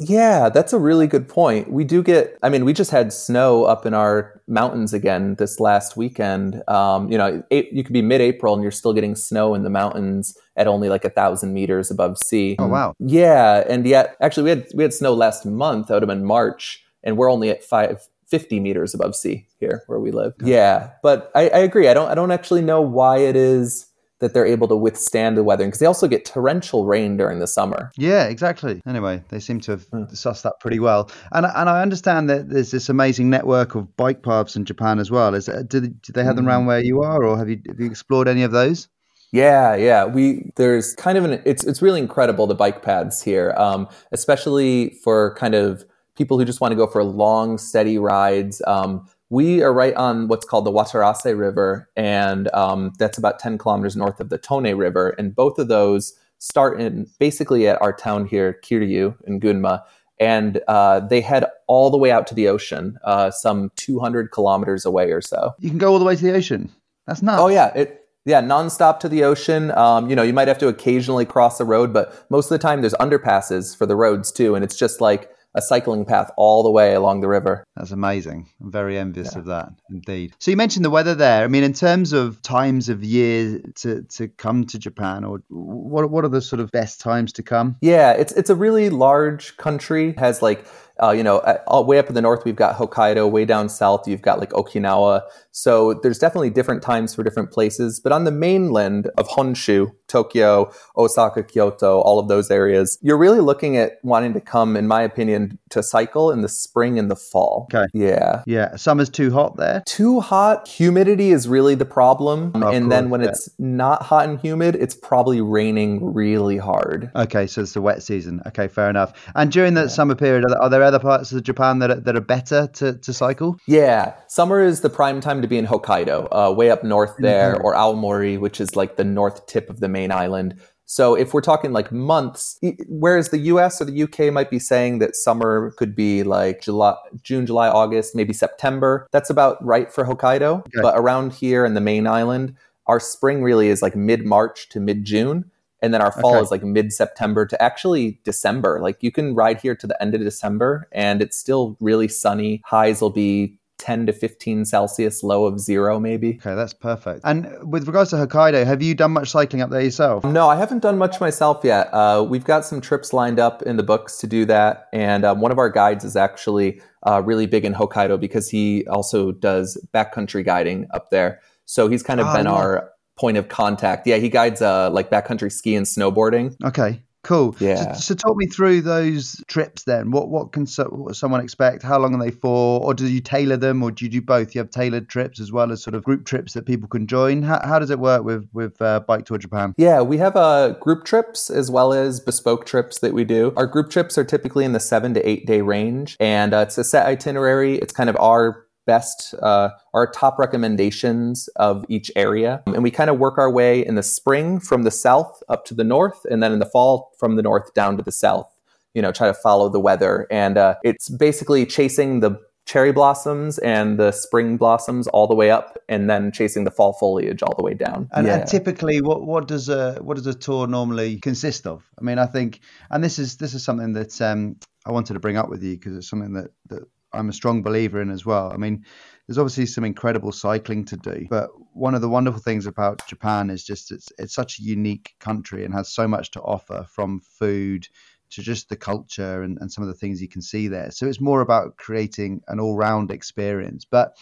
Yeah, 0.00 0.48
that's 0.48 0.72
a 0.72 0.78
really 0.78 1.08
good 1.08 1.28
point. 1.28 1.72
We 1.72 1.82
do 1.82 2.04
get, 2.04 2.38
I 2.42 2.48
mean, 2.48 2.64
we 2.64 2.72
just 2.72 2.92
had 2.92 3.12
snow 3.12 3.64
up 3.64 3.84
in 3.84 3.94
our 3.94 4.40
mountains 4.46 4.94
again 4.94 5.34
this 5.36 5.58
last 5.58 5.96
weekend. 5.96 6.62
Um, 6.68 7.10
you 7.10 7.18
know, 7.18 7.42
it, 7.50 7.72
you 7.72 7.82
could 7.82 7.92
be 7.92 8.02
mid 8.02 8.20
April 8.20 8.54
and 8.54 8.62
you're 8.62 8.70
still 8.70 8.92
getting 8.92 9.16
snow 9.16 9.54
in 9.54 9.64
the 9.64 9.70
mountains 9.70 10.38
at 10.56 10.68
only 10.68 10.88
like 10.88 11.04
a 11.04 11.10
thousand 11.10 11.52
meters 11.52 11.90
above 11.90 12.16
sea. 12.16 12.54
Oh, 12.60 12.68
wow. 12.68 12.94
Yeah. 13.00 13.64
And 13.68 13.86
yet, 13.86 14.16
actually, 14.20 14.44
we 14.44 14.50
had, 14.50 14.66
we 14.72 14.84
had 14.84 14.94
snow 14.94 15.14
last 15.14 15.44
month 15.44 15.90
out 15.90 16.04
of 16.04 16.10
in 16.10 16.24
March, 16.24 16.84
and 17.02 17.16
we're 17.16 17.30
only 17.30 17.50
at 17.50 17.64
five, 17.64 18.08
50 18.28 18.60
meters 18.60 18.94
above 18.94 19.16
sea 19.16 19.48
here 19.58 19.82
where 19.88 19.98
we 19.98 20.12
live. 20.12 20.32
Yeah. 20.40 20.90
But 21.02 21.32
I, 21.34 21.48
I 21.48 21.58
agree. 21.58 21.88
I 21.88 21.94
don't, 21.94 22.08
I 22.08 22.14
don't 22.14 22.30
actually 22.30 22.62
know 22.62 22.80
why 22.80 23.18
it 23.18 23.34
is 23.34 23.87
that 24.20 24.34
they're 24.34 24.46
able 24.46 24.66
to 24.68 24.76
withstand 24.76 25.36
the 25.36 25.44
weather 25.44 25.64
because 25.64 25.78
they 25.78 25.86
also 25.86 26.08
get 26.08 26.24
torrential 26.24 26.86
rain 26.86 27.16
during 27.16 27.38
the 27.38 27.46
summer. 27.46 27.90
Yeah, 27.96 28.24
exactly. 28.24 28.82
Anyway, 28.86 29.22
they 29.28 29.40
seem 29.40 29.60
to 29.60 29.72
have 29.72 29.88
mm. 29.90 30.10
sussed 30.12 30.42
that 30.42 30.60
pretty 30.60 30.80
well. 30.80 31.10
And 31.32 31.46
and 31.46 31.68
I 31.68 31.82
understand 31.82 32.28
that 32.30 32.48
there's 32.48 32.70
this 32.70 32.88
amazing 32.88 33.30
network 33.30 33.74
of 33.74 33.96
bike 33.96 34.22
paths 34.22 34.56
in 34.56 34.64
Japan 34.64 34.98
as 34.98 35.10
well. 35.10 35.34
Is 35.34 35.46
that, 35.46 35.68
do, 35.68 35.80
do 35.80 36.12
they 36.12 36.24
have 36.24 36.36
them 36.36 36.48
around 36.48 36.62
hmm. 36.62 36.68
where 36.68 36.80
you 36.80 37.02
are, 37.02 37.24
or 37.24 37.38
have 37.38 37.48
you 37.48 37.60
have 37.68 37.80
you 37.80 37.86
explored 37.86 38.28
any 38.28 38.42
of 38.42 38.52
those? 38.52 38.88
Yeah, 39.30 39.74
yeah. 39.76 40.04
We 40.04 40.50
there's 40.56 40.94
kind 40.94 41.18
of 41.18 41.24
an 41.24 41.42
it's 41.44 41.64
it's 41.64 41.82
really 41.82 42.00
incredible 42.00 42.46
the 42.46 42.54
bike 42.54 42.82
paths 42.82 43.22
here, 43.22 43.54
um, 43.56 43.88
especially 44.12 44.98
for 45.04 45.34
kind 45.34 45.54
of 45.54 45.84
people 46.16 46.38
who 46.38 46.44
just 46.44 46.60
want 46.60 46.72
to 46.72 46.76
go 46.76 46.86
for 46.86 47.04
long, 47.04 47.58
steady 47.58 47.98
rides. 47.98 48.62
Um, 48.66 49.06
we 49.30 49.62
are 49.62 49.72
right 49.72 49.94
on 49.94 50.28
what's 50.28 50.46
called 50.46 50.64
the 50.64 50.72
Watarase 50.72 51.36
River, 51.38 51.88
and 51.96 52.52
um, 52.54 52.92
that's 52.98 53.18
about 53.18 53.38
10 53.38 53.58
kilometers 53.58 53.96
north 53.96 54.20
of 54.20 54.30
the 54.30 54.38
Tone 54.38 54.74
River. 54.74 55.10
And 55.10 55.34
both 55.34 55.58
of 55.58 55.68
those 55.68 56.14
start 56.38 56.80
in 56.80 57.06
basically 57.18 57.68
at 57.68 57.80
our 57.82 57.92
town 57.92 58.26
here, 58.26 58.58
Kiryu 58.62 59.16
in 59.26 59.40
Gunma, 59.40 59.82
and 60.20 60.60
uh, 60.66 61.00
they 61.00 61.20
head 61.20 61.44
all 61.66 61.90
the 61.90 61.98
way 61.98 62.10
out 62.10 62.26
to 62.28 62.34
the 62.34 62.48
ocean, 62.48 62.98
uh, 63.04 63.30
some 63.30 63.70
200 63.76 64.30
kilometers 64.30 64.84
away 64.84 65.12
or 65.12 65.20
so. 65.20 65.52
You 65.58 65.68
can 65.68 65.78
go 65.78 65.92
all 65.92 65.98
the 65.98 66.04
way 66.04 66.16
to 66.16 66.22
the 66.22 66.34
ocean. 66.34 66.70
That's 67.06 67.22
nuts. 67.22 67.40
Oh 67.40 67.48
yeah, 67.48 67.72
it 67.74 68.04
yeah, 68.24 68.42
nonstop 68.42 69.00
to 69.00 69.08
the 69.08 69.24
ocean. 69.24 69.70
Um, 69.72 70.10
you 70.10 70.16
know, 70.16 70.22
you 70.22 70.32
might 70.32 70.48
have 70.48 70.58
to 70.58 70.68
occasionally 70.68 71.24
cross 71.24 71.60
a 71.60 71.64
road, 71.64 71.92
but 71.92 72.26
most 72.30 72.46
of 72.46 72.50
the 72.50 72.58
time 72.58 72.80
there's 72.80 72.94
underpasses 72.94 73.76
for 73.76 73.86
the 73.86 73.96
roads 73.96 74.32
too, 74.32 74.54
and 74.54 74.64
it's 74.64 74.76
just 74.76 75.00
like 75.00 75.30
a 75.54 75.62
cycling 75.62 76.04
path 76.04 76.30
all 76.36 76.62
the 76.62 76.70
way 76.70 76.94
along 76.94 77.20
the 77.20 77.28
river. 77.28 77.64
That's 77.76 77.90
amazing. 77.90 78.48
I'm 78.60 78.70
very 78.70 78.98
envious 78.98 79.32
yeah. 79.32 79.38
of 79.38 79.44
that, 79.46 79.70
indeed. 79.90 80.34
So 80.38 80.50
you 80.50 80.56
mentioned 80.56 80.84
the 80.84 80.90
weather 80.90 81.14
there. 81.14 81.44
I 81.44 81.48
mean, 81.48 81.64
in 81.64 81.72
terms 81.72 82.12
of 82.12 82.40
times 82.42 82.88
of 82.88 83.02
year 83.02 83.60
to, 83.76 84.02
to 84.02 84.28
come 84.28 84.64
to 84.66 84.78
Japan, 84.78 85.24
or 85.24 85.40
what 85.48 86.10
what 86.10 86.24
are 86.24 86.28
the 86.28 86.42
sort 86.42 86.60
of 86.60 86.70
best 86.70 87.00
times 87.00 87.32
to 87.34 87.42
come? 87.42 87.76
Yeah, 87.80 88.12
it's 88.12 88.32
it's 88.32 88.50
a 88.50 88.54
really 88.54 88.90
large 88.90 89.56
country. 89.56 90.10
It 90.10 90.18
has 90.18 90.42
like 90.42 90.66
uh, 91.02 91.10
you 91.10 91.22
know, 91.22 91.38
all, 91.66 91.84
way 91.84 91.98
up 91.98 92.08
in 92.08 92.14
the 92.14 92.22
north, 92.22 92.44
we've 92.44 92.56
got 92.56 92.76
Hokkaido. 92.76 93.30
Way 93.30 93.44
down 93.44 93.68
south, 93.68 94.06
you've 94.06 94.22
got 94.22 94.38
like 94.38 94.50
Okinawa. 94.50 95.22
So 95.52 95.94
there's 95.94 96.18
definitely 96.18 96.50
different 96.50 96.82
times 96.82 97.14
for 97.14 97.24
different 97.24 97.50
places. 97.50 98.00
But 98.00 98.12
on 98.12 98.24
the 98.24 98.30
mainland 98.30 99.10
of 99.18 99.28
Honshu, 99.28 99.90
Tokyo, 100.06 100.72
Osaka, 100.96 101.42
Kyoto, 101.42 102.00
all 102.00 102.18
of 102.18 102.28
those 102.28 102.50
areas, 102.50 102.98
you're 103.02 103.18
really 103.18 103.40
looking 103.40 103.76
at 103.76 103.98
wanting 104.02 104.34
to 104.34 104.40
come, 104.40 104.76
in 104.76 104.86
my 104.86 105.02
opinion, 105.02 105.58
to 105.70 105.82
cycle 105.82 106.30
in 106.30 106.42
the 106.42 106.48
spring 106.48 106.98
and 106.98 107.10
the 107.10 107.16
fall. 107.16 107.68
Okay. 107.74 107.86
Yeah. 107.92 108.42
Yeah. 108.46 108.76
Summer's 108.76 109.10
too 109.10 109.32
hot 109.32 109.56
there. 109.56 109.82
Too 109.86 110.20
hot. 110.20 110.68
Humidity 110.68 111.30
is 111.30 111.48
really 111.48 111.74
the 111.74 111.84
problem. 111.84 112.52
and 112.54 112.62
course, 112.62 112.88
then 112.88 113.10
when 113.10 113.20
yeah. 113.22 113.28
it's 113.28 113.48
not 113.58 114.02
hot 114.02 114.28
and 114.28 114.40
humid, 114.40 114.76
it's 114.76 114.94
probably 114.94 115.40
raining 115.40 116.14
really 116.14 116.56
hard. 116.56 117.10
Okay. 117.16 117.46
So 117.46 117.62
it's 117.62 117.74
the 117.74 117.82
wet 117.82 118.02
season. 118.02 118.40
Okay. 118.46 118.68
Fair 118.68 118.88
enough. 118.88 119.12
And 119.34 119.50
during 119.50 119.74
the 119.74 119.82
yeah. 119.82 119.88
summer 119.88 120.14
period, 120.14 120.44
are 120.50 120.70
there 120.70 120.82
other 120.88 120.98
parts 120.98 121.32
of 121.32 121.42
Japan 121.42 121.78
that 121.78 121.90
are, 121.90 122.00
that 122.00 122.16
are 122.16 122.20
better 122.20 122.68
to, 122.74 122.94
to 122.98 123.12
cycle? 123.12 123.58
Yeah. 123.66 124.14
Summer 124.26 124.60
is 124.60 124.80
the 124.80 124.90
prime 124.90 125.20
time 125.20 125.42
to 125.42 125.48
be 125.48 125.58
in 125.58 125.66
Hokkaido, 125.66 126.28
uh, 126.32 126.52
way 126.52 126.70
up 126.70 126.82
north 126.82 127.14
there, 127.18 127.54
mm-hmm. 127.54 127.64
or 127.64 127.74
Aomori, 127.74 128.38
which 128.38 128.60
is 128.60 128.74
like 128.74 128.96
the 128.96 129.04
north 129.04 129.46
tip 129.46 129.70
of 129.70 129.80
the 129.80 129.88
main 129.88 130.10
island. 130.10 130.60
So 130.90 131.14
if 131.14 131.34
we're 131.34 131.42
talking 131.42 131.72
like 131.72 131.92
months, 131.92 132.58
whereas 132.88 133.28
the 133.28 133.38
US 133.38 133.80
or 133.80 133.84
the 133.84 134.02
UK 134.04 134.32
might 134.32 134.48
be 134.48 134.58
saying 134.58 135.00
that 135.00 135.14
summer 135.14 135.72
could 135.72 135.94
be 135.94 136.22
like 136.22 136.62
July, 136.62 136.96
June, 137.22 137.44
July, 137.44 137.68
August, 137.68 138.16
maybe 138.16 138.32
September, 138.32 139.06
that's 139.12 139.28
about 139.28 139.62
right 139.62 139.92
for 139.92 140.04
Hokkaido. 140.04 140.60
Okay. 140.60 140.80
But 140.80 140.94
around 140.96 141.34
here 141.34 141.66
in 141.66 141.74
the 141.74 141.82
main 141.82 142.06
island, 142.06 142.56
our 142.86 143.00
spring 143.00 143.42
really 143.42 143.68
is 143.68 143.82
like 143.82 143.94
mid 143.94 144.24
March 144.24 144.70
to 144.70 144.80
mid 144.80 145.04
June. 145.04 145.50
And 145.80 145.94
then 145.94 146.02
our 146.02 146.12
fall 146.12 146.34
okay. 146.34 146.42
is 146.42 146.50
like 146.50 146.62
mid 146.62 146.92
September 146.92 147.46
to 147.46 147.62
actually 147.62 148.20
December. 148.24 148.80
Like 148.80 149.02
you 149.02 149.12
can 149.12 149.34
ride 149.34 149.60
here 149.60 149.76
to 149.76 149.86
the 149.86 150.00
end 150.02 150.14
of 150.14 150.20
December 150.20 150.88
and 150.92 151.22
it's 151.22 151.36
still 151.36 151.76
really 151.80 152.08
sunny. 152.08 152.62
Highs 152.64 153.00
will 153.00 153.10
be 153.10 153.58
10 153.78 154.06
to 154.06 154.12
15 154.12 154.64
Celsius, 154.64 155.22
low 155.22 155.46
of 155.46 155.60
zero, 155.60 155.98
maybe. 156.00 156.38
Okay, 156.40 156.54
that's 156.54 156.74
perfect. 156.74 157.20
And 157.24 157.48
with 157.62 157.86
regards 157.86 158.10
to 158.10 158.16
Hokkaido, 158.16 158.66
have 158.66 158.82
you 158.82 158.94
done 158.94 159.12
much 159.12 159.30
cycling 159.30 159.62
up 159.62 159.70
there 159.70 159.80
yourself? 159.80 160.24
No, 160.24 160.48
I 160.48 160.56
haven't 160.56 160.80
done 160.80 160.98
much 160.98 161.20
myself 161.20 161.60
yet. 161.62 161.88
Uh, 161.92 162.26
we've 162.28 162.44
got 162.44 162.64
some 162.64 162.80
trips 162.80 163.12
lined 163.12 163.38
up 163.38 163.62
in 163.62 163.76
the 163.76 163.82
books 163.82 164.18
to 164.18 164.26
do 164.26 164.44
that. 164.46 164.88
And 164.92 165.24
um, 165.24 165.40
one 165.40 165.52
of 165.52 165.58
our 165.58 165.70
guides 165.70 166.04
is 166.04 166.16
actually 166.16 166.82
uh, 167.06 167.22
really 167.24 167.46
big 167.46 167.64
in 167.64 167.72
Hokkaido 167.72 168.18
because 168.18 168.50
he 168.50 168.84
also 168.88 169.30
does 169.30 169.80
backcountry 169.94 170.44
guiding 170.44 170.88
up 170.92 171.10
there. 171.10 171.40
So 171.64 171.88
he's 171.88 172.02
kind 172.02 172.20
of 172.20 172.26
oh, 172.26 172.34
been 172.34 172.46
yeah. 172.46 172.52
our 172.52 172.90
point 173.18 173.36
of 173.36 173.48
contact. 173.48 174.06
Yeah, 174.06 174.16
he 174.16 174.28
guides 174.28 174.62
uh, 174.62 174.90
like 174.90 175.10
backcountry 175.10 175.52
ski 175.52 175.74
and 175.74 175.86
snowboarding. 175.86 176.56
Okay. 176.64 177.02
Cool. 177.24 177.54
Yeah. 177.58 177.92
So, 177.92 178.00
so, 178.00 178.14
talk 178.14 178.36
me 178.36 178.46
through 178.46 178.80
those 178.82 179.42
trips 179.48 179.82
then. 179.82 180.12
What 180.12 180.28
what 180.28 180.52
can 180.52 180.66
so, 180.66 181.08
someone 181.12 181.40
expect? 181.40 181.82
How 181.82 181.98
long 181.98 182.14
are 182.14 182.24
they 182.24 182.30
for? 182.30 182.80
Or 182.80 182.94
do 182.94 183.06
you 183.08 183.20
tailor 183.20 183.56
them, 183.56 183.82
or 183.82 183.90
do 183.90 184.04
you 184.04 184.10
do 184.10 184.22
both? 184.22 184.54
You 184.54 184.60
have 184.60 184.70
tailored 184.70 185.08
trips 185.08 185.40
as 185.40 185.50
well 185.50 185.72
as 185.72 185.82
sort 185.82 185.94
of 185.94 186.04
group 186.04 186.24
trips 186.24 186.54
that 186.54 186.64
people 186.64 186.88
can 186.88 187.06
join. 187.06 187.42
How, 187.42 187.60
how 187.64 187.80
does 187.80 187.90
it 187.90 187.98
work 187.98 188.22
with 188.22 188.48
with 188.52 188.80
uh, 188.80 189.00
Bike 189.00 189.26
Tour 189.26 189.36
Japan? 189.36 189.74
Yeah, 189.76 190.00
we 190.00 190.16
have 190.18 190.36
uh, 190.36 190.70
group 190.80 191.04
trips 191.04 191.50
as 191.50 191.70
well 191.70 191.92
as 191.92 192.20
bespoke 192.20 192.66
trips 192.66 193.00
that 193.00 193.12
we 193.12 193.24
do. 193.24 193.52
Our 193.56 193.66
group 193.66 193.90
trips 193.90 194.16
are 194.16 194.24
typically 194.24 194.64
in 194.64 194.72
the 194.72 194.80
seven 194.80 195.12
to 195.14 195.28
eight 195.28 195.44
day 195.44 195.60
range, 195.60 196.16
and 196.20 196.54
uh, 196.54 196.58
it's 196.58 196.78
a 196.78 196.84
set 196.84 197.04
itinerary. 197.04 197.76
It's 197.78 197.92
kind 197.92 198.08
of 198.08 198.16
our 198.20 198.64
best, 198.88 199.34
uh, 199.42 199.68
our 199.92 200.10
top 200.10 200.38
recommendations 200.38 201.48
of 201.56 201.84
each 201.88 202.10
area. 202.16 202.62
And 202.66 202.82
we 202.82 202.90
kind 202.90 203.10
of 203.10 203.18
work 203.18 203.36
our 203.38 203.50
way 203.50 203.86
in 203.86 203.94
the 203.94 204.02
spring 204.02 204.58
from 204.58 204.82
the 204.82 204.90
south 204.90 205.42
up 205.48 205.66
to 205.66 205.74
the 205.74 205.84
north, 205.84 206.24
and 206.30 206.42
then 206.42 206.52
in 206.52 206.58
the 206.58 206.66
fall 206.66 207.12
from 207.18 207.36
the 207.36 207.42
north 207.42 207.74
down 207.74 207.96
to 207.98 208.02
the 208.02 208.10
south. 208.10 208.50
You 208.94 209.02
know, 209.02 209.12
try 209.12 209.28
to 209.28 209.34
follow 209.34 209.68
the 209.68 209.78
weather. 209.78 210.26
And 210.30 210.56
uh, 210.56 210.76
it's 210.82 211.08
basically 211.10 211.66
chasing 211.66 212.20
the 212.20 212.40
cherry 212.64 212.92
blossoms 212.92 213.58
and 213.58 213.98
the 213.98 214.10
spring 214.10 214.56
blossoms 214.56 215.06
all 215.08 215.26
the 215.26 215.34
way 215.34 215.50
up, 215.50 215.78
and 215.88 216.08
then 216.08 216.32
chasing 216.32 216.64
the 216.64 216.70
fall 216.70 216.94
foliage 216.94 217.42
all 217.42 217.54
the 217.56 217.62
way 217.62 217.74
down. 217.74 218.08
And, 218.12 218.26
yeah. 218.26 218.38
and, 218.38 218.48
typically, 218.48 219.00
what 219.02 219.26
what 219.26 219.46
does 219.46 219.68
a 219.68 219.98
what 220.00 220.16
does 220.16 220.26
a 220.26 220.34
tour 220.34 220.66
normally 220.66 221.18
consist 221.18 221.66
of? 221.66 221.84
I 222.00 222.02
mean, 222.02 222.18
I 222.18 222.26
think, 222.26 222.60
and 222.90 223.04
this 223.04 223.18
is 223.18 223.36
this 223.36 223.52
is 223.52 223.62
something 223.62 223.92
that 223.92 224.20
um, 224.22 224.56
I 224.86 224.92
wanted 224.92 225.14
to 225.14 225.20
bring 225.20 225.36
up 225.36 225.50
with 225.50 225.62
you 225.62 225.76
because 225.76 225.94
it's 225.96 226.08
something 226.08 226.32
that 226.32 226.50
that 226.70 226.82
I'm 227.18 227.28
a 227.28 227.34
strong 227.34 227.62
believer 227.62 228.00
in 228.00 228.10
as 228.10 228.24
well. 228.24 228.52
I 228.52 228.56
mean, 228.56 228.84
there's 229.26 229.38
obviously 229.38 229.66
some 229.66 229.84
incredible 229.84 230.32
cycling 230.32 230.84
to 230.86 230.96
do, 230.96 231.26
but 231.28 231.50
one 231.74 231.94
of 231.94 232.00
the 232.00 232.08
wonderful 232.08 232.40
things 232.40 232.66
about 232.66 233.06
Japan 233.08 233.50
is 233.50 233.64
just 233.64 233.90
it's 233.92 234.10
it's 234.18 234.34
such 234.34 234.58
a 234.58 234.62
unique 234.62 235.14
country 235.20 235.64
and 235.64 235.74
has 235.74 235.92
so 235.92 236.08
much 236.08 236.30
to 236.32 236.40
offer 236.40 236.86
from 236.88 237.20
food 237.20 237.86
to 238.30 238.42
just 238.42 238.68
the 238.68 238.76
culture 238.76 239.42
and, 239.42 239.58
and 239.60 239.72
some 239.72 239.82
of 239.82 239.88
the 239.88 239.94
things 239.94 240.20
you 240.20 240.28
can 240.28 240.42
see 240.42 240.68
there. 240.68 240.90
So 240.90 241.06
it's 241.06 241.20
more 241.20 241.40
about 241.40 241.76
creating 241.76 242.42
an 242.48 242.60
all 242.60 242.76
round 242.76 243.10
experience. 243.10 243.84
But 243.84 244.12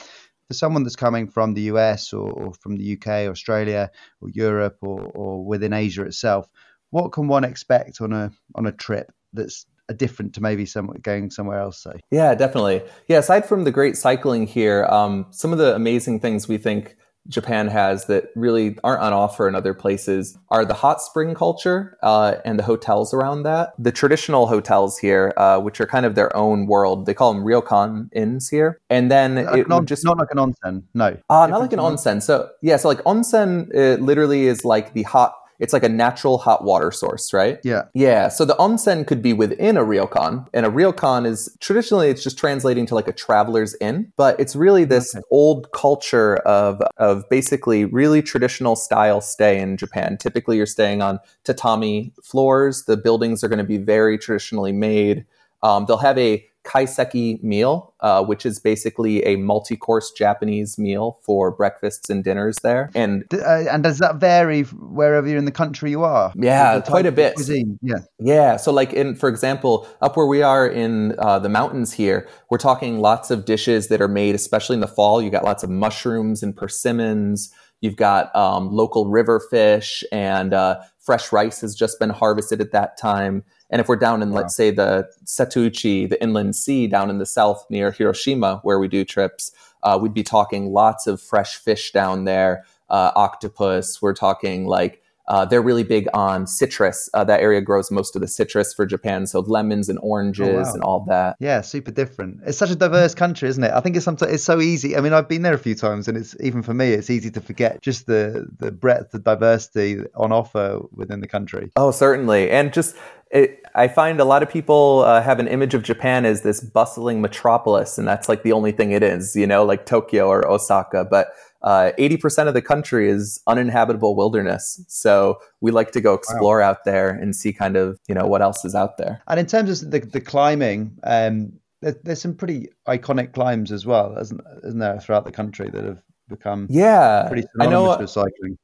for 0.49 0.55
someone 0.55 0.85
that's 0.85 0.97
coming 0.97 1.29
from 1.29 1.55
the 1.55 1.63
US 1.63 2.13
or, 2.13 2.31
or 2.31 2.55
from 2.55 2.77
the 2.77 2.93
UK, 2.93 3.29
Australia, 3.29 3.91
or 4.21 4.31
Europe, 4.31 4.79
or, 4.81 5.01
or 5.03 5.45
within 5.45 5.73
Asia 5.73 6.05
itself, 6.05 6.49
what 6.91 7.13
can 7.13 7.27
one 7.27 7.45
expect 7.45 8.01
on 8.01 8.13
a 8.13 8.31
on 8.55 8.67
a 8.67 8.73
trip 8.73 9.13
that's 9.33 9.67
are 9.89 9.95
different 9.95 10.35
to 10.35 10.43
maybe 10.43 10.67
some 10.67 10.89
going 11.03 11.31
somewhere 11.31 11.59
else 11.59 11.83
say 11.83 11.93
yeah 12.11 12.35
definitely 12.35 12.83
yeah 13.09 13.19
aside 13.19 13.47
from 13.47 13.65
the 13.65 13.71
great 13.71 13.97
cycling 13.97 14.47
here 14.47 14.85
um, 14.87 15.27
some 15.31 15.53
of 15.53 15.59
the 15.59 15.75
amazing 15.75 16.21
things 16.21 16.49
we 16.49 16.59
think 16.59 16.97
Japan 17.29 17.69
has 17.69 18.07
that 18.07 18.29
really 18.35 18.79
aren't 18.85 19.03
on 19.03 19.13
offer 19.13 19.49
in 19.49 19.55
other 19.55 19.75
places 19.75 20.39
are 20.51 20.65
the 20.65 20.75
hot 20.75 21.01
spring 21.01 21.35
culture 21.35 21.97
uh, 22.03 22.37
and 22.45 22.59
the 22.59 22.63
hotels 22.63 23.13
around 23.13 23.43
that. 23.45 23.73
The 23.79 23.93
traditional 23.93 24.47
hotels 24.47 24.99
here, 24.99 25.33
uh, 25.37 25.61
which 25.61 25.81
are 25.81 25.87
kind 25.87 26.07
of 26.07 26.15
their 26.15 26.35
own 26.37 26.67
world, 26.67 27.07
they 27.07 27.15
call 27.15 27.33
them 27.33 27.45
ryokan 27.45 28.09
inns 28.13 28.49
here. 28.49 28.81
And 28.91 29.11
then 29.11 29.37
like 29.37 29.59
it 29.59 29.69
not, 29.69 29.87
just 29.87 30.05
not 30.05 30.19
like 30.19 30.29
an 30.31 30.39
onsen, 30.39 30.85
no. 30.95 31.17
Uh, 31.29 31.47
not 31.47 31.61
like 31.61 31.73
an 31.73 31.79
onsen. 31.79 32.23
So 32.23 32.49
yeah, 32.63 32.77
so 32.77 32.89
like 32.89 33.03
onsen 33.05 33.69
literally 34.01 34.47
is 34.47 34.65
like 34.65 34.93
the 34.95 35.03
hot 35.03 35.35
it's 35.59 35.73
like 35.73 35.83
a 35.83 35.89
natural 35.89 36.39
hot 36.39 36.65
water 36.65 36.91
source, 36.91 37.33
right? 37.33 37.59
Yeah. 37.63 37.83
Yeah. 37.95 38.29
So 38.29 38.45
the 38.45 38.55
onsen 38.55 39.07
could 39.07 39.23
be 39.23 39.33
within 39.33 39.77
a 39.77 39.83
ryokan, 39.83 40.47
and 40.53 40.67
a 40.67 40.71
ryokan 40.71 41.27
is 41.27 41.55
traditionally 41.61 42.09
it's 42.09 42.23
just 42.23 42.39
translating 42.39 42.87
to 42.87 42.95
like 42.95 43.09
a 43.09 43.13
traveler's 43.13 43.77
inn, 43.81 44.13
but 44.17 44.39
it's 44.41 44.57
really 44.57 44.85
this 44.85 45.15
okay. 45.15 45.23
old 45.31 45.71
culture 45.73 46.37
of 46.47 46.81
of 46.97 47.29
basically 47.29 47.85
really 47.85 48.23
traditional 48.23 48.77
style 48.77 49.21
stay 49.21 49.61
in 49.61 49.77
Japan. 49.77 50.17
Typically, 50.17 50.57
you're 50.57 50.67
staying 50.67 51.03
on 51.03 51.19
tatami 51.45 52.13
floors. 52.23 52.85
The 52.85 52.97
buildings 52.97 53.43
are 53.43 53.49
going 53.49 53.59
to 53.59 53.65
be 53.65 53.79
very 53.79 54.19
traditionally 54.19 54.73
made. 54.73 55.25
Um, 55.63 55.87
they'll 55.87 55.97
have 55.97 56.19
a 56.19 56.47
kaiseki 56.67 57.43
meal, 57.43 57.95
uh, 58.01 58.25
which 58.25 58.45
is 58.45 58.59
basically 58.59 59.25
a 59.25 59.37
multi-course 59.37 60.11
Japanese 60.13 60.79
meal 60.79 61.19
for 61.23 61.51
breakfasts 61.51 62.11
and 62.11 62.25
dinners 62.25 62.57
there. 62.63 62.91
And 62.95 63.25
uh, 63.33 63.65
and 63.71 63.83
does 63.83 63.99
that 63.99 64.17
vary 64.17 64.63
wherever 64.63 65.27
you're 65.27 65.39
in 65.39 65.45
the 65.45 65.53
country 65.53 65.91
you 65.91 66.03
are? 66.03 66.33
Yeah, 66.37 66.81
quite 66.81 67.07
a 67.07 67.13
bit. 67.13 67.35
Cuisine? 67.37 67.79
Yeah, 67.83 67.99
yeah. 68.19 68.57
So 68.57 68.73
like 68.73 68.93
in, 68.93 69.15
for 69.15 69.29
example, 69.29 69.87
up 70.03 70.17
where 70.17 70.27
we 70.27 70.43
are 70.43 70.67
in 70.67 71.15
uh, 71.19 71.39
the 71.39 71.49
mountains 71.49 71.93
here, 71.93 72.29
we're 72.51 72.59
talking 72.59 72.99
lots 72.99 73.31
of 73.31 73.45
dishes 73.45 73.89
that 73.89 74.01
are 74.01 74.09
made, 74.09 74.35
especially 74.35 74.75
in 74.75 74.81
the 74.81 74.89
fall. 74.89 75.23
You 75.23 75.31
got 75.31 75.45
lots 75.45 75.63
of 75.63 75.71
mushrooms 75.71 76.43
and 76.43 76.57
persimmons 76.57 77.53
You've 77.81 77.97
got 77.97 78.35
um, 78.35 78.71
local 78.71 79.07
river 79.07 79.41
fish 79.51 80.03
and 80.11 80.55
uh, 80.55 80.81
fresh 80.99 81.31
rice 81.31 81.61
has 81.61 81.75
just 81.75 81.99
been 81.99 82.11
harvested 82.11 82.61
at 82.61 82.73
that 82.73 82.99
time. 82.99 83.45
And 83.71 83.81
if 83.81 83.89
we're 83.89 83.97
down 83.97 84.23
in, 84.23 84.31
wow. 84.31 84.43
let's 84.43 84.55
say, 84.55 84.71
the 84.71 85.09
Setouchi, 85.25 86.09
the 86.09 86.23
inland 86.23 86.57
sea 86.57 86.87
down 86.87 87.11
in 87.11 87.19
the 87.19 87.27
south 87.27 87.65
near 87.69 87.91
Hiroshima, 87.91 88.61
where 88.63 88.79
we 88.79 88.89
do 88.89 89.05
trips, 89.05 89.53
uh, 89.83 89.99
we'd 90.01 90.15
be 90.15 90.23
talking 90.23 90.73
lots 90.73 91.07
of 91.07 91.21
fresh 91.21 91.57
fish 91.57 91.93
down 91.93 92.25
there, 92.25 92.65
uh, 92.91 93.13
octopus. 93.15 94.01
We're 94.01 94.15
talking 94.15 94.67
like 94.67 95.03
uh, 95.29 95.45
they're 95.45 95.63
really 95.63 95.83
big 95.83 96.09
on 96.15 96.47
citrus. 96.47 97.11
Uh, 97.13 97.25
that 97.25 97.41
area 97.41 97.61
grows 97.61 97.91
most 97.91 98.15
of 98.15 98.23
the 98.23 98.29
citrus 98.29 98.73
for 98.73 98.87
Japan, 98.87 99.27
so 99.27 99.41
lemons 99.41 99.89
and 99.89 99.99
oranges 100.03 100.49
oh, 100.49 100.63
wow. 100.63 100.73
and 100.73 100.83
all 100.83 101.01
that. 101.09 101.37
Yeah, 101.41 101.61
super 101.63 101.91
different. 101.91 102.41
It's 102.47 102.59
such 102.59 102.71
a 102.71 102.77
diverse 102.77 103.15
country, 103.15 103.49
isn't 103.49 103.63
it? 103.63 103.73
I 103.73 103.81
think 103.81 103.97
it's 103.97 104.05
sometimes 104.05 104.33
it's 104.33 104.45
so 104.45 104.61
easy. 104.61 104.97
I 104.97 105.01
mean, 105.01 105.13
I've 105.13 105.29
been 105.29 105.43
there 105.43 105.55
a 105.55 105.59
few 105.59 105.75
times, 105.75 106.07
and 106.07 106.17
it's 106.17 106.37
even 106.41 106.63
for 106.63 106.75
me, 106.75 106.93
it's 106.93 107.11
easy 107.11 107.31
to 107.33 107.41
forget 107.41 107.83
just 107.83 108.07
the 108.07 108.47
the 108.59 108.71
breadth, 108.71 109.11
the 109.11 109.19
diversity 109.19 110.01
on 110.15 110.33
offer 110.33 110.81
within 110.93 111.21
the 111.21 111.29
country. 111.29 111.73
Oh, 111.77 111.91
certainly, 111.91 112.51
and 112.51 112.73
just 112.73 112.95
it, 113.37 113.63
I 113.75 113.89
find 113.89 114.21
a 114.21 114.25
lot 114.25 114.43
of 114.43 114.49
people 114.49 115.05
uh, 115.07 115.23
have 115.23 115.39
an 115.39 115.49
image 115.49 115.75
of 115.75 115.83
Japan 115.83 116.25
as 116.25 116.43
this 116.43 116.61
bustling 116.61 117.21
metropolis, 117.21 117.99
and 117.99 118.09
that's 118.09 118.29
like 118.29 118.43
the 118.43 118.53
only 118.53 118.73
thing 118.73 118.93
it 118.93 119.03
is, 119.03 119.37
you 119.37 119.47
know, 119.47 119.65
like 119.65 119.87
Tokyo 119.87 120.29
or 120.29 120.49
Osaka. 120.49 121.05
But 121.05 121.29
uh, 121.63 121.93
80% 121.99 122.49
of 122.49 122.55
the 122.55 122.63
country 122.63 123.11
is 123.11 123.41
uninhabitable 123.47 124.17
wilderness. 124.17 124.83
So 124.89 125.39
we 125.61 125.73
like 125.73 125.93
to 125.93 126.01
go 126.01 126.15
explore 126.15 126.61
wow. 126.61 126.71
out 126.71 126.85
there 126.85 127.11
and 127.11 127.35
see 127.35 127.53
kind 127.53 127.77
of, 127.77 127.99
you 128.09 128.15
know, 128.15 128.27
what 128.27 128.41
else 128.41 128.65
is 128.65 128.75
out 128.75 128.99
there. 128.99 129.21
And 129.29 129.41
in 129.41 129.47
terms 129.47 129.83
of 129.83 129.91
the, 129.91 130.01
the 130.01 130.21
climbing, 130.21 130.97
um, 131.05 131.53
there, 131.83 131.97
there's 132.05 132.21
some 132.21 132.35
pretty 132.35 132.69
iconic 132.89 133.33
climbs 133.33 133.73
as 133.73 133.85
well, 133.85 134.17
isn't, 134.19 134.41
isn't 134.65 134.79
there, 134.79 135.01
throughout 135.01 135.25
the 135.25 135.33
country 135.33 135.69
that 135.71 135.85
have 135.85 136.03
become 136.29 136.67
yeah, 136.71 137.27
pretty 137.29 137.47
synonymous 137.53 137.79
I 137.79 137.95
know, 137.95 137.99
with 137.99 138.11
cycling. 138.11 138.59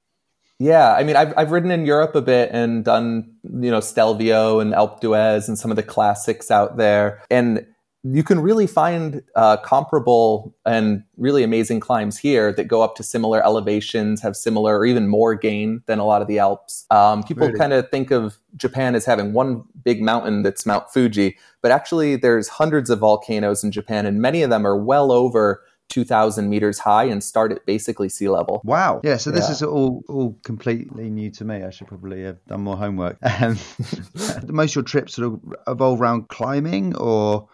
Yeah, 0.62 0.94
I 0.94 1.02
mean, 1.02 1.16
I've 1.16 1.34
I've 1.36 1.50
ridden 1.50 1.72
in 1.72 1.86
Europe 1.86 2.14
a 2.14 2.22
bit 2.22 2.50
and 2.52 2.84
done 2.84 3.28
you 3.42 3.68
know 3.68 3.80
Stelvio 3.80 4.60
and 4.60 4.72
Alpe 4.74 5.00
d'Huez 5.00 5.48
and 5.48 5.58
some 5.58 5.72
of 5.72 5.76
the 5.76 5.82
classics 5.82 6.52
out 6.52 6.76
there, 6.76 7.20
and 7.32 7.66
you 8.04 8.22
can 8.22 8.38
really 8.38 8.68
find 8.68 9.24
uh, 9.34 9.56
comparable 9.56 10.54
and 10.64 11.02
really 11.16 11.42
amazing 11.42 11.80
climbs 11.80 12.16
here 12.16 12.52
that 12.52 12.68
go 12.68 12.80
up 12.80 12.94
to 12.96 13.02
similar 13.02 13.44
elevations, 13.44 14.22
have 14.22 14.36
similar 14.36 14.78
or 14.78 14.86
even 14.86 15.08
more 15.08 15.34
gain 15.34 15.82
than 15.86 15.98
a 15.98 16.04
lot 16.04 16.22
of 16.22 16.28
the 16.28 16.38
Alps. 16.38 16.86
Um, 16.92 17.24
people 17.24 17.48
really? 17.48 17.58
kind 17.58 17.72
of 17.72 17.90
think 17.90 18.12
of 18.12 18.38
Japan 18.56 18.94
as 18.94 19.04
having 19.04 19.32
one 19.32 19.64
big 19.82 20.00
mountain 20.00 20.44
that's 20.44 20.64
Mount 20.64 20.88
Fuji, 20.92 21.36
but 21.60 21.72
actually 21.72 22.14
there's 22.14 22.46
hundreds 22.46 22.88
of 22.88 23.00
volcanoes 23.00 23.64
in 23.64 23.72
Japan, 23.72 24.06
and 24.06 24.20
many 24.20 24.42
of 24.42 24.50
them 24.50 24.64
are 24.64 24.76
well 24.76 25.10
over 25.10 25.60
2,000 25.92 26.48
meters 26.48 26.78
high 26.78 27.04
and 27.04 27.22
start 27.22 27.52
at 27.52 27.66
basically 27.66 28.08
sea 28.08 28.30
level. 28.30 28.62
Wow. 28.64 29.02
Yeah. 29.04 29.18
So 29.18 29.30
this 29.30 29.44
yeah. 29.44 29.52
is 29.52 29.62
all, 29.62 30.02
all 30.08 30.38
completely 30.42 31.10
new 31.10 31.30
to 31.32 31.44
me. 31.44 31.62
I 31.62 31.68
should 31.68 31.86
probably 31.86 32.22
have 32.22 32.42
done 32.46 32.62
more 32.62 32.76
homework. 32.76 33.18
Um, 33.42 33.58
most 34.46 34.72
of 34.72 34.74
your 34.76 34.84
trips 34.84 35.14
sort 35.14 35.32
of 35.32 35.40
evolve 35.66 36.00
around 36.00 36.28
climbing 36.28 36.94
or 36.96 37.48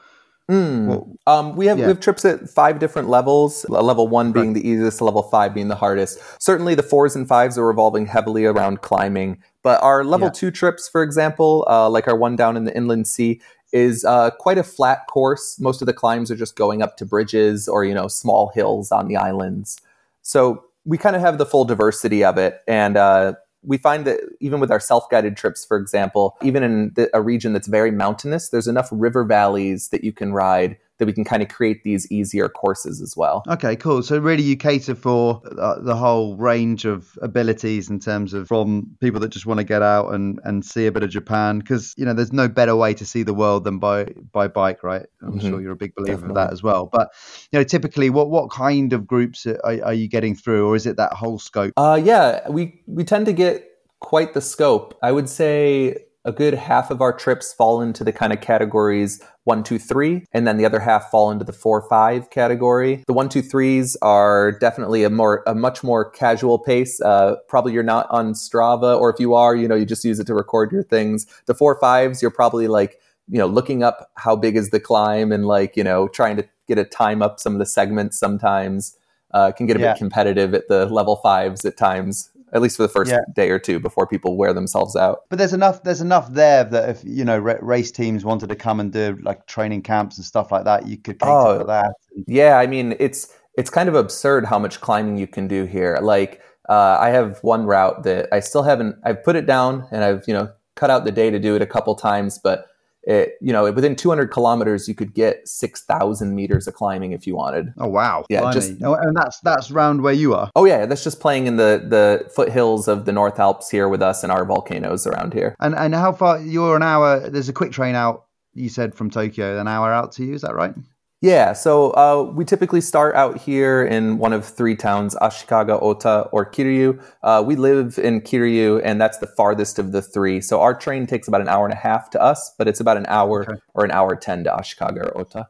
Mm. 0.51 0.87
Well, 0.87 1.17
um, 1.27 1.57
we 1.57 1.67
have 1.67 1.79
yeah. 1.79 1.85
we 1.85 1.89
have 1.89 2.01
trips 2.01 2.25
at 2.25 2.49
five 2.49 2.79
different 2.79 3.09
levels. 3.09 3.69
Level 3.69 4.09
one 4.09 4.33
being 4.33 4.55
right. 4.55 4.63
the 4.63 4.67
easiest, 4.67 5.03
level 5.03 5.23
five 5.23 5.53
being 5.53 5.69
the 5.69 5.77
hardest. 5.77 6.19
Certainly, 6.41 6.75
the 6.75 6.83
fours 6.83 7.15
and 7.15 7.29
fives 7.29 7.59
are 7.59 7.67
revolving 7.67 8.07
heavily 8.07 8.47
around 8.47 8.81
climbing. 8.81 9.43
But 9.63 9.83
our 9.83 10.05
level 10.05 10.29
yeah. 10.29 10.33
two 10.33 10.51
trips, 10.51 10.89
for 10.89 11.03
example, 11.03 11.67
uh, 11.69 11.91
like 11.91 12.09
our 12.09 12.17
one 12.17 12.35
down 12.35 12.57
in 12.57 12.65
the 12.65 12.75
inland 12.75 13.07
sea, 13.07 13.43
is 13.73 14.05
uh, 14.05 14.31
quite 14.39 14.59
a 14.59 14.63
flat 14.63 15.07
course. 15.09 15.59
Most 15.61 15.83
of 15.83 15.87
the 15.87 15.93
climbs 15.93 16.31
are 16.31 16.37
just 16.37 16.57
going 16.57 16.83
up 16.83 16.97
to 16.99 17.07
bridges 17.07 17.69
or 17.69 17.85
you 17.85 17.95
know 17.95 18.09
small 18.09 18.51
hills 18.55 18.93
on 18.93 19.09
the 19.09 19.17
islands. 19.17 19.81
So 20.23 20.65
we 20.85 20.99
kind 20.99 21.17
of 21.17 21.23
have 21.23 21.39
the 21.39 21.47
full 21.47 21.65
diversity 21.65 22.25
of 22.25 22.39
it, 22.39 22.61
and 22.67 22.97
uh, 22.97 23.35
we 23.63 23.77
find 23.77 24.07
that 24.07 24.21
even 24.41 24.61
with 24.61 24.71
our 24.71 24.81
self-guided 24.81 25.37
trips 25.37 25.65
for 25.65 25.77
example 25.77 26.37
even 26.43 26.63
in 26.63 26.93
the, 26.95 27.11
a 27.13 27.21
region 27.21 27.53
that's 27.53 27.67
very 27.67 27.91
mountainous 27.91 28.51
there's 28.51 28.69
enough 28.69 28.89
river 28.93 29.25
valleys 29.25 29.89
that 29.89 30.05
you 30.05 30.13
can 30.13 30.33
ride 30.33 30.77
that 30.99 31.07
we 31.07 31.13
can 31.13 31.25
kind 31.25 31.43
of 31.43 31.49
create 31.49 31.85
these 31.85 32.11
easier 32.11 32.49
courses 32.49 33.01
as 33.01 33.17
well. 33.17 33.43
Okay, 33.49 33.77
cool. 33.77 34.03
So 34.03 34.19
really, 34.19 34.43
you 34.43 34.57
cater 34.57 34.95
for 34.95 35.41
uh, 35.59 35.81
the 35.81 35.97
whole 35.97 36.37
range 36.37 36.85
of 36.85 37.19
abilities 37.23 37.89
in 37.89 38.01
terms 38.01 38.35
of 38.35 38.49
from 38.49 38.97
people 39.01 39.21
that 39.21 39.29
just 39.29 39.47
want 39.47 39.59
to 39.59 39.65
get 39.65 39.83
out 39.83 40.13
and, 40.13 40.41
and 40.45 40.65
see 40.65 40.87
a 40.87 40.93
bit 40.93 41.03
of 41.03 41.11
Japan, 41.11 41.61
because 41.61 41.95
you 41.97 42.05
know 42.05 42.13
there's 42.13 42.33
no 42.33 42.49
better 42.49 42.77
way 42.77 42.95
to 42.95 43.07
see 43.07 43.23
the 43.23 43.35
world 43.35 43.65
than 43.65 43.79
by 43.79 44.05
by 44.33 44.49
bike, 44.49 44.83
right? 44.83 45.07
I'm 45.23 45.39
mm-hmm. 45.39 45.49
sure 45.49 45.61
you're 45.61 45.73
a 45.73 45.77
big 45.77 45.95
believer 45.95 46.17
Definitely. 46.17 46.43
of 46.43 46.49
that 46.49 46.53
as 46.53 46.63
well. 46.63 46.87
But 46.87 47.13
you 47.53 47.59
know, 47.59 47.65
typically, 47.65 48.11
what 48.11 48.31
what 48.31 48.51
kind 48.51 48.93
of 48.93 49.07
groups 49.07 49.47
are, 49.47 49.61
are 49.65 49.95
you 49.95 50.09
getting 50.09 50.35
through, 50.35 50.69
or 50.69 50.77
is 50.77 50.87
it 50.87 50.97
that 50.97 51.13
whole 51.13 51.39
scope? 51.39 51.73
Uh, 51.77 52.01
yeah, 52.03 52.49
we 52.49 52.83
we 52.87 53.05
tend 53.05 53.27
to 53.27 53.33
get 53.33 53.65
quite 54.01 54.35
the 54.35 54.41
scope. 54.41 54.99
I 55.03 55.13
would 55.13 55.29
say 55.29 55.97
a 56.29 56.33
good 56.33 56.53
half 56.53 56.91
of 56.91 57.01
our 57.01 57.13
trips 57.13 57.55
fall 57.55 57.81
into 57.81 58.05
the 58.05 58.13
kind 58.13 58.35
of 58.35 58.43
categories 58.43 59.23
one, 59.45 59.65
two, 59.65 59.79
three, 59.79 60.27
and 60.33 60.47
then 60.47 60.59
the 60.59 60.67
other 60.67 60.79
half 60.79 61.11
fall 61.11 61.31
into 61.31 61.43
the 61.43 61.55
four, 61.55 61.81
five 61.89 62.29
category. 62.29 63.03
The 63.07 63.15
one, 63.15 63.31
two, 63.31 63.41
threes 63.41 63.97
are 64.03 64.53
definitely 64.53 65.05
a 65.05 65.11
more, 65.11 65.43
a 65.47 65.55
much 65.55 65.83
more 65.83 66.11
casual 66.11 66.59
pace. 66.59 67.01
Uh, 67.01 67.37
probably 67.49 67.73
you're 67.73 67.83
not 67.83 68.07
on 68.11 68.35
Strava, 68.35 69.01
or 69.01 69.09
if 69.09 69.19
you 69.19 69.33
are, 69.33 69.57
you 69.57 69.67
know, 69.67 69.75
you 69.75 69.87
just 69.87 70.05
use 70.05 70.21
it 70.21 70.27
to 70.27 70.35
record 70.35 70.71
your 70.71 70.83
things. 70.83 71.27
The 71.47 71.55
four, 71.55 71.81
fives, 71.81 72.21
you're 72.21 72.31
probably 72.31 72.69
like, 72.69 73.01
you 73.27 73.39
know, 73.39 73.47
looking 73.47 73.83
up 73.83 74.11
how 74.17 74.37
big 74.37 74.55
is 74.55 74.69
the 74.69 74.81
climb 74.81 75.33
and 75.33 75.47
like, 75.47 75.79
you 75.79 75.85
know, 75.85 76.09
trying 76.09 76.37
to 76.37 76.47
get 76.67 76.77
a 76.77 76.85
time 76.85 77.23
up 77.23 77.41
some 77.41 77.55
of 77.55 77.59
the 77.59 77.67
segments 77.67 78.19
sometimes. 78.19 78.95
Uh, 79.33 79.53
can 79.53 79.67
get 79.67 79.77
a 79.77 79.81
yeah. 79.81 79.93
bit 79.93 79.99
competitive 79.99 80.55
at 80.55 80.69
the 80.69 80.87
level 80.87 81.17
fives 81.17 81.65
at 81.65 81.77
times 81.77 82.31
at 82.53 82.63
least 82.63 82.77
for 82.77 82.83
the 82.83 82.89
first 82.89 83.11
yeah. 83.11 83.21
day 83.35 83.51
or 83.51 83.59
two 83.59 83.79
before 83.79 84.07
people 84.07 84.37
wear 84.37 84.53
themselves 84.53 84.97
out. 84.97 85.21
But 85.29 85.39
there's 85.39 85.53
enough 85.53 85.83
there's 85.83 86.01
enough 86.01 86.33
there 86.33 86.65
that 86.65 86.89
if 86.89 87.03
you 87.05 87.25
know 87.25 87.39
race 87.39 87.91
teams 87.91 88.25
wanted 88.25 88.49
to 88.49 88.57
come 88.57 88.81
and 88.81 88.93
do 88.93 89.19
like 89.23 89.47
training 89.47 89.83
camps 89.83 90.17
and 90.17 90.25
stuff 90.25 90.51
like 90.53 90.65
that, 90.65 90.87
you 90.87 90.97
could 90.97 91.19
cater 91.19 91.31
oh, 91.31 91.59
for 91.59 91.65
that. 91.67 91.93
Yeah, 92.27 92.59
I 92.59 92.67
mean 92.67 92.97
it's 92.99 93.35
it's 93.57 93.71
kind 93.71 93.89
of 93.89 93.95
absurd 93.95 94.45
how 94.45 94.59
much 94.59 94.81
climbing 94.81 95.19
you 95.19 95.27
can 95.27 95.49
do 95.49 95.65
here. 95.65 95.99
Like 96.01 96.41
uh, 96.69 96.99
I 97.01 97.11
have 97.11 97.39
one 97.43 97.65
route 97.65 98.03
that 98.05 98.29
I 98.33 98.41
still 98.41 98.63
haven't 98.63 98.97
I've 99.05 99.23
put 99.25 99.37
it 99.37 99.47
down 99.47 99.87
and 99.91 100.05
I've 100.05 100.25
you 100.27 100.35
know 100.35 100.51
cut 100.77 100.91
out 100.91 101.05
the 101.05 101.13
day 101.13 101.31
to 101.31 101.39
do 101.39 101.57
it 101.57 101.63
a 101.63 101.67
couple 101.67 101.95
times, 101.97 102.39
but 102.39 102.68
it, 103.05 103.35
you 103.41 103.53
know, 103.53 103.71
within 103.73 103.97
200 103.97 104.31
kilometers, 104.31 104.89
you 104.89 104.95
could 104.95 105.15
get 105.15 105.47
6,000 105.49 106.35
meters 106.35 106.67
of 106.67 106.75
climbing 106.75 107.13
if 107.13 107.27
you 107.27 107.37
wanted. 107.37 107.73
Oh 107.79 107.87
wow! 107.87 108.25
Yeah, 108.29 108.51
just 108.53 108.73
oh, 108.83 108.95
and 108.95 109.17
that's 109.17 109.41
that's 109.41 109.71
round 109.71 110.03
where 110.03 110.13
you 110.13 110.35
are. 110.35 110.51
Oh 110.57 110.65
yeah, 110.65 110.85
that's 110.87 111.05
just 111.05 111.21
playing 111.21 111.47
in 111.47 111.57
the 111.57 111.85
the 111.89 112.29
foothills 112.31 112.89
of 112.89 113.05
the 113.05 113.13
North 113.13 113.39
Alps 113.39 113.71
here 113.71 113.89
with 113.89 114.03
us 114.03 114.23
and 114.23 114.33
our 114.33 114.45
volcanoes 114.45 115.07
around 115.07 115.33
here. 115.33 115.55
And 115.61 115.75
and 115.75 115.95
how 115.95 116.13
far? 116.13 116.41
You're 116.41 116.77
an 116.77 116.83
hour. 116.83 117.31
There's 117.31 117.49
a 117.49 117.53
quick 117.53 117.73
train 117.73 117.95
out. 117.95 118.27
You 118.55 118.69
said 118.69 118.95
from 118.95 119.11
Tokyo, 119.11 119.59
an 119.59 119.69
hour 119.69 119.93
out 119.93 120.13
to 120.13 120.25
you. 120.25 120.35
Is 120.35 120.43
that 120.43 120.55
right? 120.55 120.75
Yeah, 121.21 121.53
so 121.53 121.91
uh, 121.93 122.31
we 122.33 122.45
typically 122.45 122.81
start 122.81 123.17
out 123.17 123.39
here 123.39 123.85
in 123.85 124.19
one 124.19 124.33
of 124.33 124.45
three 124.45 124.77
towns, 124.77 125.17
Ashikaga, 125.17 125.83
Ota, 125.83 126.29
or 126.31 126.49
Kiryu. 126.49 127.03
Uh, 127.25 127.43
we 127.45 127.57
live 127.57 127.99
in 127.99 128.21
Kiryu, 128.21 128.81
and 128.85 129.01
that's 129.01 129.19
the 129.19 129.27
farthest 129.27 129.81
of 129.81 129.91
the 129.91 130.01
three. 130.01 130.41
So 130.41 130.61
our 130.61 130.79
train 130.79 131.09
takes 131.09 131.27
about 131.27 131.41
an 131.41 131.49
hour 131.49 131.65
and 131.65 131.73
a 131.73 131.77
half 131.77 132.09
to 132.11 132.23
us, 132.23 132.55
but 132.57 132.69
it's 132.69 132.79
about 132.79 132.97
an 132.99 133.07
hour 133.09 133.43
okay. 133.43 133.61
or 133.75 133.85
an 133.85 133.91
hour 133.91 134.15
10 134.15 134.45
to 134.45 134.51
Ashikaga 134.51 135.07
or 135.07 135.21
Ota. 135.21 135.49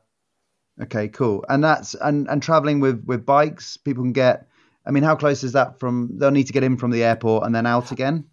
Okay, 0.81 1.09
cool. 1.09 1.45
And 1.51 1.63
that's 1.63 1.95
and, 1.97 2.27
and 2.31 2.43
traveling 2.43 2.81
with, 2.81 3.05
with 3.05 3.27
bikes, 3.27 3.77
people 3.77 4.05
can 4.05 4.13
get, 4.13 4.49
I 4.87 4.91
mean, 4.91 5.03
how 5.03 5.17
close 5.17 5.45
is 5.45 5.53
that 5.53 5.79
from, 5.79 6.17
they'll 6.17 6.31
need 6.31 6.47
to 6.47 6.53
get 6.55 6.65
in 6.65 6.79
from 6.79 6.93
the 6.93 7.05
airport 7.05 7.45
and 7.45 7.55
then 7.55 7.67
out 7.67 7.93
again? 7.93 8.25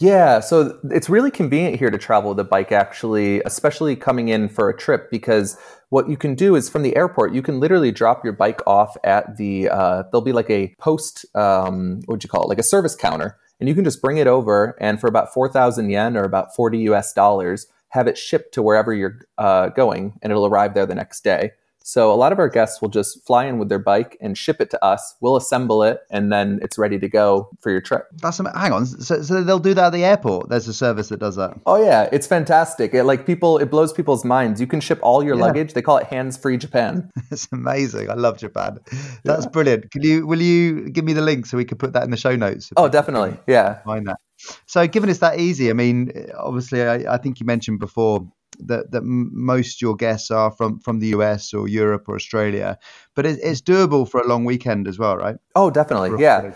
Yeah, 0.00 0.40
so 0.40 0.78
it's 0.90 1.10
really 1.10 1.30
convenient 1.30 1.76
here 1.78 1.90
to 1.90 1.98
travel 1.98 2.30
with 2.30 2.38
a 2.38 2.44
bike, 2.44 2.72
actually, 2.72 3.42
especially 3.42 3.96
coming 3.96 4.28
in 4.28 4.48
for 4.48 4.70
a 4.70 4.76
trip, 4.76 5.10
because 5.10 5.58
what 5.90 6.08
you 6.08 6.16
can 6.16 6.34
do 6.34 6.54
is 6.56 6.70
from 6.70 6.82
the 6.82 6.96
airport, 6.96 7.34
you 7.34 7.42
can 7.42 7.60
literally 7.60 7.92
drop 7.92 8.24
your 8.24 8.32
bike 8.32 8.62
off 8.66 8.96
at 9.04 9.36
the, 9.36 9.68
uh, 9.68 10.04
there'll 10.10 10.22
be 10.24 10.32
like 10.32 10.48
a 10.48 10.74
post, 10.78 11.26
um, 11.36 11.96
what 12.06 12.14
would 12.14 12.24
you 12.24 12.30
call 12.30 12.44
it, 12.44 12.48
like 12.48 12.58
a 12.58 12.62
service 12.62 12.96
counter, 12.96 13.36
and 13.60 13.68
you 13.68 13.74
can 13.74 13.84
just 13.84 14.00
bring 14.00 14.16
it 14.16 14.26
over, 14.26 14.74
and 14.80 14.98
for 14.98 15.06
about 15.06 15.34
4,000 15.34 15.90
yen 15.90 16.16
or 16.16 16.24
about 16.24 16.54
40 16.54 16.78
US 16.90 17.12
dollars, 17.12 17.66
have 17.90 18.06
it 18.06 18.16
shipped 18.16 18.54
to 18.54 18.62
wherever 18.62 18.94
you're 18.94 19.18
uh, 19.36 19.68
going, 19.68 20.18
and 20.22 20.30
it'll 20.30 20.46
arrive 20.46 20.72
there 20.72 20.86
the 20.86 20.94
next 20.94 21.22
day. 21.22 21.52
So 21.82 22.12
a 22.12 22.14
lot 22.14 22.32
of 22.32 22.38
our 22.38 22.48
guests 22.48 22.80
will 22.80 22.88
just 22.88 23.24
fly 23.26 23.46
in 23.46 23.58
with 23.58 23.68
their 23.68 23.78
bike 23.78 24.16
and 24.20 24.36
ship 24.36 24.60
it 24.60 24.70
to 24.70 24.84
us. 24.84 25.14
We'll 25.20 25.36
assemble 25.36 25.82
it, 25.82 26.00
and 26.10 26.32
then 26.32 26.60
it's 26.62 26.78
ready 26.78 26.98
to 26.98 27.08
go 27.08 27.50
for 27.60 27.70
your 27.70 27.80
trip. 27.80 28.06
That's 28.22 28.38
hang 28.38 28.72
on. 28.72 28.86
So, 28.86 29.22
so 29.22 29.42
they'll 29.42 29.58
do 29.58 29.74
that 29.74 29.86
at 29.86 29.92
the 29.92 30.04
airport. 30.04 30.48
There's 30.48 30.68
a 30.68 30.74
service 30.74 31.08
that 31.08 31.20
does 31.20 31.36
that. 31.36 31.58
Oh 31.66 31.82
yeah, 31.82 32.08
it's 32.12 32.26
fantastic. 32.26 32.94
It 32.94 33.04
like 33.04 33.26
people, 33.26 33.58
it 33.58 33.70
blows 33.70 33.92
people's 33.92 34.24
minds. 34.24 34.60
You 34.60 34.66
can 34.66 34.80
ship 34.80 34.98
all 35.02 35.22
your 35.22 35.36
yeah. 35.36 35.44
luggage. 35.44 35.72
They 35.72 35.82
call 35.82 35.96
it 35.96 36.06
hands-free 36.06 36.58
Japan. 36.58 37.10
it's 37.30 37.48
amazing. 37.52 38.10
I 38.10 38.14
love 38.14 38.38
Japan. 38.38 38.78
That's 39.24 39.44
yeah. 39.44 39.50
brilliant. 39.50 39.90
Can 39.90 40.02
you 40.02 40.26
will 40.26 40.40
you 40.40 40.90
give 40.90 41.04
me 41.04 41.12
the 41.12 41.22
link 41.22 41.46
so 41.46 41.56
we 41.56 41.64
can 41.64 41.78
put 41.78 41.92
that 41.94 42.04
in 42.04 42.10
the 42.10 42.16
show 42.16 42.36
notes? 42.36 42.72
Oh, 42.76 42.88
definitely. 42.88 43.36
Yeah. 43.46 43.82
Find 43.82 44.06
that. 44.06 44.18
So, 44.66 44.86
given 44.86 45.10
it's 45.10 45.18
that 45.18 45.38
easy, 45.38 45.70
I 45.70 45.74
mean, 45.74 46.12
obviously, 46.36 46.82
I, 46.82 47.14
I 47.14 47.18
think 47.18 47.40
you 47.40 47.46
mentioned 47.46 47.78
before 47.78 48.26
that 48.66 48.90
that 48.92 49.02
most 49.04 49.82
your 49.82 49.96
guests 49.96 50.30
are 50.30 50.50
from 50.50 50.78
from 50.80 51.00
the 51.00 51.08
US 51.08 51.52
or 51.54 51.68
Europe 51.68 52.08
or 52.08 52.14
Australia, 52.14 52.78
but 53.14 53.26
it, 53.26 53.38
it's 53.42 53.60
doable 53.60 54.08
for 54.08 54.20
a 54.20 54.26
long 54.26 54.44
weekend 54.44 54.88
as 54.88 54.98
well, 54.98 55.16
right? 55.16 55.36
Oh, 55.54 55.70
definitely, 55.70 56.20
yeah. 56.20 56.52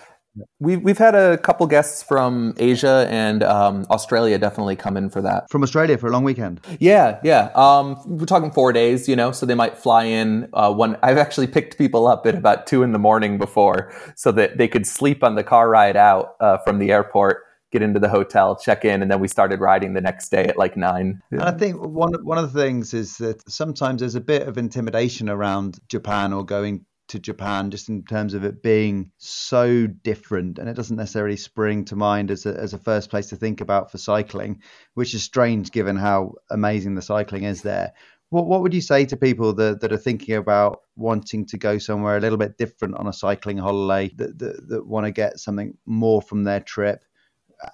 We've 0.58 0.82
we've 0.82 0.98
had 0.98 1.14
a 1.14 1.38
couple 1.38 1.64
guests 1.68 2.02
from 2.02 2.54
Asia 2.58 3.06
and 3.08 3.44
um, 3.44 3.86
Australia 3.88 4.36
definitely 4.36 4.74
come 4.74 4.96
in 4.96 5.08
for 5.08 5.22
that. 5.22 5.48
From 5.48 5.62
Australia 5.62 5.96
for 5.96 6.08
a 6.08 6.10
long 6.10 6.24
weekend. 6.24 6.60
Yeah, 6.80 7.20
yeah. 7.22 7.50
Um, 7.54 8.00
we're 8.04 8.26
talking 8.26 8.50
four 8.50 8.72
days, 8.72 9.08
you 9.08 9.14
know, 9.14 9.30
so 9.30 9.46
they 9.46 9.54
might 9.54 9.78
fly 9.78 10.04
in. 10.04 10.48
Uh, 10.52 10.74
one, 10.74 10.96
I've 11.04 11.18
actually 11.18 11.46
picked 11.46 11.78
people 11.78 12.08
up 12.08 12.26
at 12.26 12.34
about 12.34 12.66
two 12.66 12.82
in 12.82 12.90
the 12.90 12.98
morning 12.98 13.38
before, 13.38 13.92
so 14.16 14.32
that 14.32 14.58
they 14.58 14.66
could 14.66 14.88
sleep 14.88 15.22
on 15.22 15.36
the 15.36 15.44
car 15.44 15.68
ride 15.68 15.96
out 15.96 16.34
uh, 16.40 16.58
from 16.58 16.80
the 16.80 16.90
airport 16.90 17.44
get 17.74 17.82
into 17.82 17.98
the 17.98 18.08
hotel, 18.08 18.56
check 18.56 18.84
in, 18.84 19.02
and 19.02 19.10
then 19.10 19.20
we 19.20 19.26
started 19.26 19.60
riding 19.60 19.94
the 19.94 20.00
next 20.00 20.30
day 20.30 20.44
at 20.44 20.56
like 20.56 20.76
nine. 20.76 21.20
And 21.32 21.42
I 21.42 21.50
think 21.50 21.84
one 21.84 22.14
one 22.24 22.38
of 22.38 22.52
the 22.52 22.60
things 22.60 22.94
is 22.94 23.18
that 23.18 23.42
sometimes 23.50 24.00
there's 24.00 24.14
a 24.14 24.20
bit 24.20 24.46
of 24.46 24.56
intimidation 24.56 25.28
around 25.28 25.80
Japan 25.88 26.32
or 26.32 26.44
going 26.44 26.86
to 27.08 27.18
Japan, 27.18 27.70
just 27.70 27.88
in 27.88 28.04
terms 28.04 28.32
of 28.32 28.44
it 28.44 28.62
being 28.62 29.10
so 29.18 29.86
different, 29.88 30.58
and 30.58 30.68
it 30.68 30.74
doesn't 30.74 30.96
necessarily 30.96 31.36
spring 31.36 31.84
to 31.86 31.96
mind 31.96 32.30
as 32.30 32.46
a, 32.46 32.54
as 32.54 32.72
a 32.72 32.78
first 32.78 33.10
place 33.10 33.26
to 33.28 33.36
think 33.36 33.60
about 33.60 33.90
for 33.90 33.98
cycling, 33.98 34.62
which 34.94 35.12
is 35.12 35.22
strange 35.24 35.70
given 35.72 35.96
how 35.96 36.34
amazing 36.50 36.94
the 36.94 37.02
cycling 37.02 37.42
is 37.42 37.62
there. 37.62 37.92
What 38.30 38.46
what 38.46 38.62
would 38.62 38.72
you 38.72 38.80
say 38.80 39.04
to 39.06 39.16
people 39.16 39.52
that, 39.54 39.80
that 39.80 39.92
are 39.92 39.98
thinking 39.98 40.36
about 40.36 40.82
wanting 40.96 41.44
to 41.46 41.58
go 41.58 41.78
somewhere 41.78 42.16
a 42.16 42.20
little 42.20 42.38
bit 42.38 42.56
different 42.56 42.94
on 42.96 43.08
a 43.08 43.12
cycling 43.12 43.58
holiday, 43.58 44.14
that 44.16 44.38
that, 44.38 44.68
that 44.68 44.86
want 44.86 45.06
to 45.06 45.10
get 45.10 45.40
something 45.40 45.76
more 45.86 46.22
from 46.22 46.44
their 46.44 46.60
trip? 46.60 47.04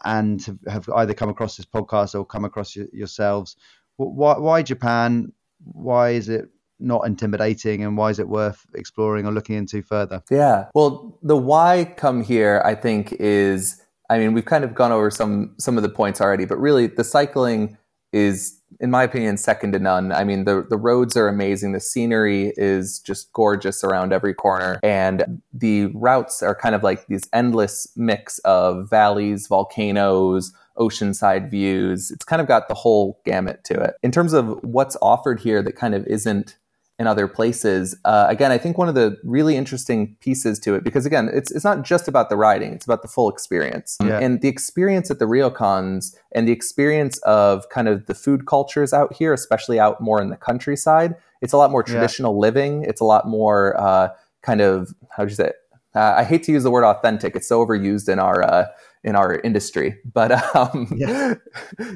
And 0.04 0.58
have 0.68 0.88
either 0.96 1.14
come 1.14 1.28
across 1.28 1.56
this 1.56 1.66
podcast 1.66 2.14
or 2.14 2.24
come 2.24 2.44
across 2.44 2.76
yourselves. 2.76 3.56
Why, 3.96 4.38
why 4.38 4.62
Japan? 4.62 5.32
Why 5.64 6.10
is 6.10 6.28
it 6.28 6.48
not 6.78 7.06
intimidating 7.06 7.84
and 7.84 7.96
why 7.96 8.10
is 8.10 8.18
it 8.18 8.28
worth 8.28 8.66
exploring 8.74 9.26
or 9.26 9.32
looking 9.32 9.56
into 9.56 9.82
further? 9.82 10.22
Yeah. 10.30 10.68
Well, 10.74 11.18
the 11.22 11.36
why 11.36 11.92
come 11.96 12.22
here, 12.22 12.62
I 12.64 12.74
think, 12.74 13.12
is 13.12 13.80
I 14.08 14.18
mean, 14.18 14.34
we've 14.34 14.44
kind 14.44 14.64
of 14.64 14.74
gone 14.74 14.90
over 14.90 15.10
some 15.10 15.54
some 15.58 15.76
of 15.76 15.82
the 15.82 15.88
points 15.88 16.20
already, 16.20 16.44
but 16.44 16.58
really 16.58 16.88
the 16.88 17.04
cycling 17.04 17.76
is 18.12 18.59
in 18.78 18.90
my 18.90 19.02
opinion, 19.02 19.36
second 19.36 19.72
to 19.72 19.78
none. 19.78 20.12
I 20.12 20.24
mean, 20.24 20.44
the 20.44 20.66
the 20.68 20.76
roads 20.76 21.16
are 21.16 21.28
amazing. 21.28 21.72
The 21.72 21.80
scenery 21.80 22.52
is 22.56 23.00
just 23.00 23.32
gorgeous 23.32 23.82
around 23.82 24.12
every 24.12 24.34
corner, 24.34 24.78
and 24.82 25.42
the 25.52 25.86
routes 25.86 26.42
are 26.42 26.54
kind 26.54 26.74
of 26.74 26.82
like 26.82 27.06
this 27.06 27.28
endless 27.32 27.88
mix 27.96 28.38
of 28.40 28.88
valleys, 28.88 29.46
volcanoes, 29.48 30.52
oceanside 30.78 31.50
views. 31.50 32.10
It's 32.10 32.24
kind 32.24 32.40
of 32.40 32.48
got 32.48 32.68
the 32.68 32.74
whole 32.74 33.20
gamut 33.24 33.64
to 33.64 33.80
it. 33.80 33.94
In 34.02 34.12
terms 34.12 34.32
of 34.32 34.58
what's 34.62 34.96
offered 35.02 35.40
here, 35.40 35.62
that 35.62 35.76
kind 35.76 35.94
of 35.94 36.06
isn't 36.06 36.56
in 37.00 37.06
other 37.06 37.26
places. 37.26 37.96
Uh, 38.04 38.26
again, 38.28 38.52
I 38.52 38.58
think 38.58 38.76
one 38.76 38.86
of 38.86 38.94
the 38.94 39.16
really 39.24 39.56
interesting 39.56 40.14
pieces 40.20 40.58
to 40.60 40.74
it, 40.74 40.84
because 40.84 41.06
again, 41.06 41.30
it's 41.32 41.50
it's 41.50 41.64
not 41.64 41.82
just 41.82 42.06
about 42.06 42.28
the 42.28 42.36
riding; 42.36 42.74
it's 42.74 42.84
about 42.84 43.00
the 43.00 43.08
full 43.08 43.30
experience. 43.30 43.96
Yeah. 44.04 44.18
And 44.18 44.42
the 44.42 44.48
experience 44.48 45.10
at 45.10 45.18
the 45.18 45.24
ryokans 45.24 46.14
and 46.32 46.46
the 46.46 46.52
experience 46.52 47.16
of 47.20 47.66
kind 47.70 47.88
of 47.88 48.04
the 48.04 48.14
food 48.14 48.46
cultures 48.46 48.92
out 48.92 49.14
here, 49.14 49.32
especially 49.32 49.80
out 49.80 50.02
more 50.02 50.20
in 50.20 50.28
the 50.28 50.36
countryside. 50.36 51.16
It's 51.40 51.54
a 51.54 51.56
lot 51.56 51.70
more 51.70 51.82
traditional 51.82 52.34
yeah. 52.34 52.40
living. 52.40 52.84
It's 52.84 53.00
a 53.00 53.06
lot 53.06 53.26
more 53.26 53.80
uh, 53.80 54.10
kind 54.42 54.60
of 54.60 54.94
how 55.08 55.24
do 55.24 55.30
you 55.30 55.36
say 55.36 55.46
it? 55.46 55.56
Uh, 55.94 56.14
I 56.18 56.24
hate 56.24 56.42
to 56.44 56.52
use 56.52 56.64
the 56.64 56.70
word 56.70 56.84
authentic. 56.84 57.34
It's 57.34 57.48
so 57.48 57.64
overused 57.66 58.10
in 58.10 58.18
our 58.18 58.42
uh, 58.42 58.66
in 59.04 59.16
our 59.16 59.36
industry, 59.36 59.96
but 60.12 60.32
um, 60.54 60.86
yeah. 60.94 61.36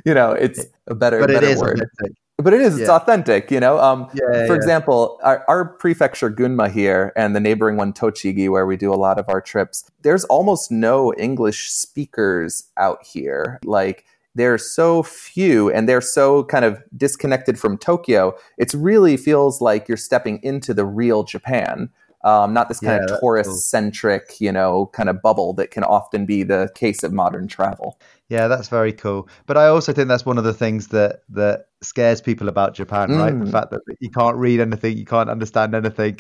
you 0.07 0.15
know, 0.15 0.33
it's 0.33 0.65
a 0.87 0.95
better, 0.95 1.21
but 1.21 1.29
better 1.29 1.61
word. 1.61 1.83
Authentic 1.83 2.17
but 2.39 2.53
it 2.53 2.61
is 2.61 2.79
it's 2.79 2.89
authentic 2.89 3.51
you 3.51 3.61
know? 3.61 3.79
Um, 3.79 4.09
yeah, 4.15 4.47
for 4.47 4.53
yeah. 4.53 4.55
example 4.55 5.19
our, 5.23 5.45
our, 5.49 5.65
prefecture 5.65 6.31
gunma 6.31 6.71
here 6.71 7.13
and 7.17 7.35
the 7.35 7.41
neighboring 7.41 7.77
one 7.77 7.93
tochigi 7.93 8.51
where 8.51 8.67
we 8.67 8.77
do 8.77 8.93
a 8.93 8.97
lot 8.97 9.19
of 9.19 9.29
our 9.29 9.41
trips 9.41 9.91
there's 10.03 10.25
almost 10.25 10.71
no 10.71 11.15
english 11.15 11.71
speakers 11.71 12.65
out 12.77 13.05
here. 13.05 13.61
Like 13.65 14.05
they're 14.35 14.59
so 14.59 15.05
few 15.05 15.71
and 15.71 15.89
they're 15.89 16.01
so 16.01 16.45
kind 16.45 16.65
of 16.65 16.83
disconnected 16.97 17.59
from 17.59 17.79
tokyo 17.79 18.37
it 18.59 18.75
really 18.75 19.17
feels 19.17 19.61
like 19.61 19.89
you're 19.89 19.97
stepping 19.97 20.41
into 20.43 20.75
the 20.75 20.85
real 20.85 21.23
japan. 21.23 21.91
Um, 22.25 22.55
not 22.55 22.69
this 22.69 22.81
kind 22.81 23.05
yeah, 23.07 23.17
of 23.17 23.21
tourist 23.21 23.69
centric, 23.69 24.41
you 24.41 24.51
know, 24.51 24.87
kind 24.95 25.11
of 25.11 25.21
bubble 25.21 25.53
that 25.55 25.71
can 25.71 25.85
often 25.85 26.25
be 26.25 26.43
the 26.43 26.71
case 26.75 27.03
of 27.03 27.13
modern 27.13 27.47
travel. 27.49 27.99
Yeah, 28.35 28.49
that's 28.49 28.69
very 28.69 28.93
cool. 28.93 29.29
But 29.47 29.57
I 29.57 29.69
also 29.69 29.93
think 29.93 30.09
that's 30.09 30.27
one 30.27 30.39
of 30.39 30.45
the 30.45 30.53
things 30.53 30.89
that 30.89 31.21
that 31.29 31.67
scares 31.83 32.21
people 32.21 32.49
about 32.49 32.75
Japan, 32.75 33.11
mm. 33.11 33.19
right? 33.21 33.39
The 33.39 33.45
mm. 33.45 33.53
fact 33.53 33.71
that 33.71 33.83
you 34.01 34.11
can't 34.11 34.37
read 34.37 34.59
anything, 34.59 34.99
you 34.99 35.05
can't 35.05 35.31
understand 35.31 35.73
anything. 35.73 36.19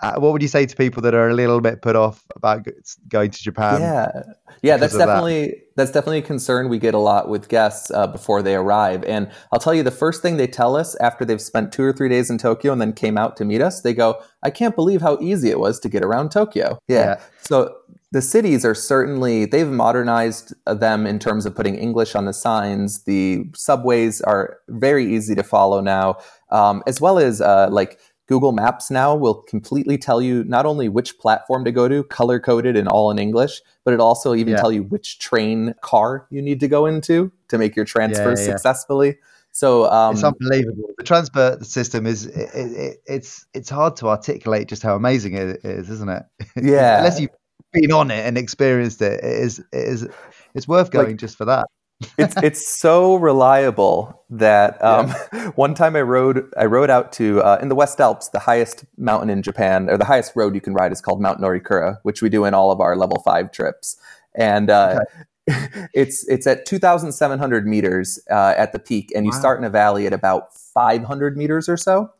Uh, 0.00 0.14
what 0.20 0.32
would 0.32 0.42
you 0.42 0.48
say 0.48 0.64
to 0.64 0.76
people 0.76 1.02
that 1.02 1.12
are 1.12 1.28
a 1.28 1.34
little 1.34 1.60
bit 1.60 1.82
put 1.82 1.96
off 1.96 2.24
about 2.36 2.68
going 3.08 3.32
to 3.32 3.42
Japan? 3.42 3.80
Yeah, 3.80 4.22
yeah, 4.62 4.76
that's 4.76 4.96
definitely 4.96 5.46
that? 5.46 5.56
that's 5.74 5.90
definitely 5.90 6.18
a 6.18 6.22
concern 6.22 6.68
we 6.68 6.78
get 6.78 6.94
a 6.94 6.98
lot 6.98 7.28
with 7.28 7.48
guests 7.48 7.90
uh, 7.90 8.06
before 8.06 8.42
they 8.42 8.54
arrive. 8.54 9.02
And 9.02 9.28
I'll 9.52 9.58
tell 9.58 9.74
you, 9.74 9.82
the 9.82 9.90
first 9.90 10.22
thing 10.22 10.36
they 10.36 10.46
tell 10.46 10.76
us 10.76 10.94
after 11.00 11.24
they've 11.24 11.42
spent 11.42 11.72
two 11.72 11.82
or 11.82 11.92
three 11.92 12.08
days 12.08 12.30
in 12.30 12.38
Tokyo 12.38 12.70
and 12.70 12.80
then 12.80 12.92
came 12.92 13.18
out 13.18 13.36
to 13.38 13.44
meet 13.44 13.60
us, 13.60 13.80
they 13.80 13.92
go, 13.92 14.22
"I 14.44 14.50
can't 14.50 14.76
believe 14.76 15.00
how 15.02 15.18
easy 15.20 15.50
it 15.50 15.58
was 15.58 15.80
to 15.80 15.88
get 15.88 16.04
around 16.04 16.30
Tokyo." 16.30 16.78
Yeah. 16.86 16.96
yeah. 16.96 17.20
So 17.40 17.74
the 18.12 18.22
cities 18.22 18.64
are 18.64 18.74
certainly 18.74 19.44
they've 19.44 19.68
modernized 19.68 20.52
them 20.66 21.06
in 21.06 21.18
terms 21.18 21.46
of 21.46 21.54
putting 21.54 21.74
english 21.74 22.14
on 22.14 22.24
the 22.24 22.32
signs 22.32 23.04
the 23.04 23.44
subways 23.54 24.20
are 24.22 24.58
very 24.68 25.14
easy 25.14 25.34
to 25.34 25.42
follow 25.42 25.80
now 25.80 26.16
um, 26.50 26.82
as 26.86 27.00
well 27.00 27.18
as 27.18 27.40
uh, 27.40 27.68
like 27.70 27.98
google 28.26 28.52
maps 28.52 28.90
now 28.90 29.14
will 29.14 29.42
completely 29.42 29.98
tell 29.98 30.20
you 30.20 30.44
not 30.44 30.66
only 30.66 30.88
which 30.88 31.18
platform 31.18 31.64
to 31.64 31.72
go 31.72 31.88
to 31.88 32.02
color 32.04 32.38
coded 32.38 32.76
and 32.76 32.88
all 32.88 33.10
in 33.10 33.18
english 33.18 33.60
but 33.84 33.94
it 33.94 34.00
also 34.00 34.34
even 34.34 34.52
yeah. 34.52 34.60
tell 34.60 34.72
you 34.72 34.82
which 34.84 35.18
train 35.18 35.74
car 35.80 36.26
you 36.30 36.42
need 36.42 36.60
to 36.60 36.68
go 36.68 36.86
into 36.86 37.30
to 37.48 37.58
make 37.58 37.76
your 37.76 37.84
transfer 37.84 38.34
yeah, 38.36 38.38
yeah, 38.38 38.52
successfully 38.52 39.16
so 39.52 39.90
um, 39.90 40.14
it's 40.14 40.22
unbelievable. 40.22 40.90
The 40.96 41.04
transfer 41.04 41.58
system 41.62 42.06
is 42.06 42.26
it, 42.26 42.50
it, 42.54 43.02
it's 43.06 43.46
it's 43.52 43.68
hard 43.68 43.96
to 43.96 44.08
articulate 44.08 44.68
just 44.68 44.82
how 44.82 44.94
amazing 44.94 45.34
it 45.34 45.64
is, 45.64 45.90
isn't 45.90 46.08
it? 46.08 46.22
Yeah. 46.56 46.98
Unless 46.98 47.20
you 47.20 47.28
been 47.72 47.92
on 47.92 48.10
it 48.10 48.26
and 48.26 48.36
experienced 48.36 49.02
it, 49.02 49.22
it 49.22 49.42
is 49.42 49.58
it 49.58 49.66
is 49.72 50.08
it's 50.54 50.68
worth 50.68 50.90
going 50.90 51.08
like, 51.08 51.16
just 51.16 51.36
for 51.36 51.44
that. 51.44 51.66
it's 52.18 52.34
it's 52.42 52.66
so 52.66 53.16
reliable 53.16 54.24
that 54.30 54.82
um, 54.82 55.08
yeah. 55.32 55.48
one 55.54 55.74
time 55.74 55.96
I 55.96 56.00
rode 56.00 56.50
I 56.56 56.64
rode 56.64 56.88
out 56.90 57.12
to 57.14 57.42
uh, 57.42 57.58
in 57.60 57.68
the 57.68 57.74
West 57.74 58.00
Alps, 58.00 58.28
the 58.28 58.38
highest 58.38 58.84
mountain 58.96 59.28
in 59.28 59.42
Japan, 59.42 59.90
or 59.90 59.98
the 59.98 60.06
highest 60.06 60.32
road 60.34 60.54
you 60.54 60.60
can 60.60 60.72
ride 60.72 60.92
is 60.92 61.00
called 61.00 61.20
Mount 61.20 61.40
Norikura, 61.40 61.98
which 62.02 62.22
we 62.22 62.30
do 62.30 62.44
in 62.46 62.54
all 62.54 62.70
of 62.70 62.80
our 62.80 62.96
level 62.96 63.22
five 63.24 63.52
trips, 63.52 63.96
and. 64.34 64.70
Uh, 64.70 65.00
okay. 65.00 65.24
It's 65.94 66.28
it's 66.28 66.46
at 66.46 66.64
2,700 66.64 67.66
meters 67.66 68.20
uh, 68.30 68.54
at 68.56 68.72
the 68.72 68.78
peak, 68.78 69.10
and 69.16 69.24
you 69.24 69.32
wow. 69.32 69.38
start 69.38 69.58
in 69.58 69.64
a 69.64 69.70
valley 69.70 70.06
at 70.06 70.12
about 70.12 70.54
500 70.54 71.36
meters 71.36 71.68
or 71.68 71.76
so, 71.76 72.12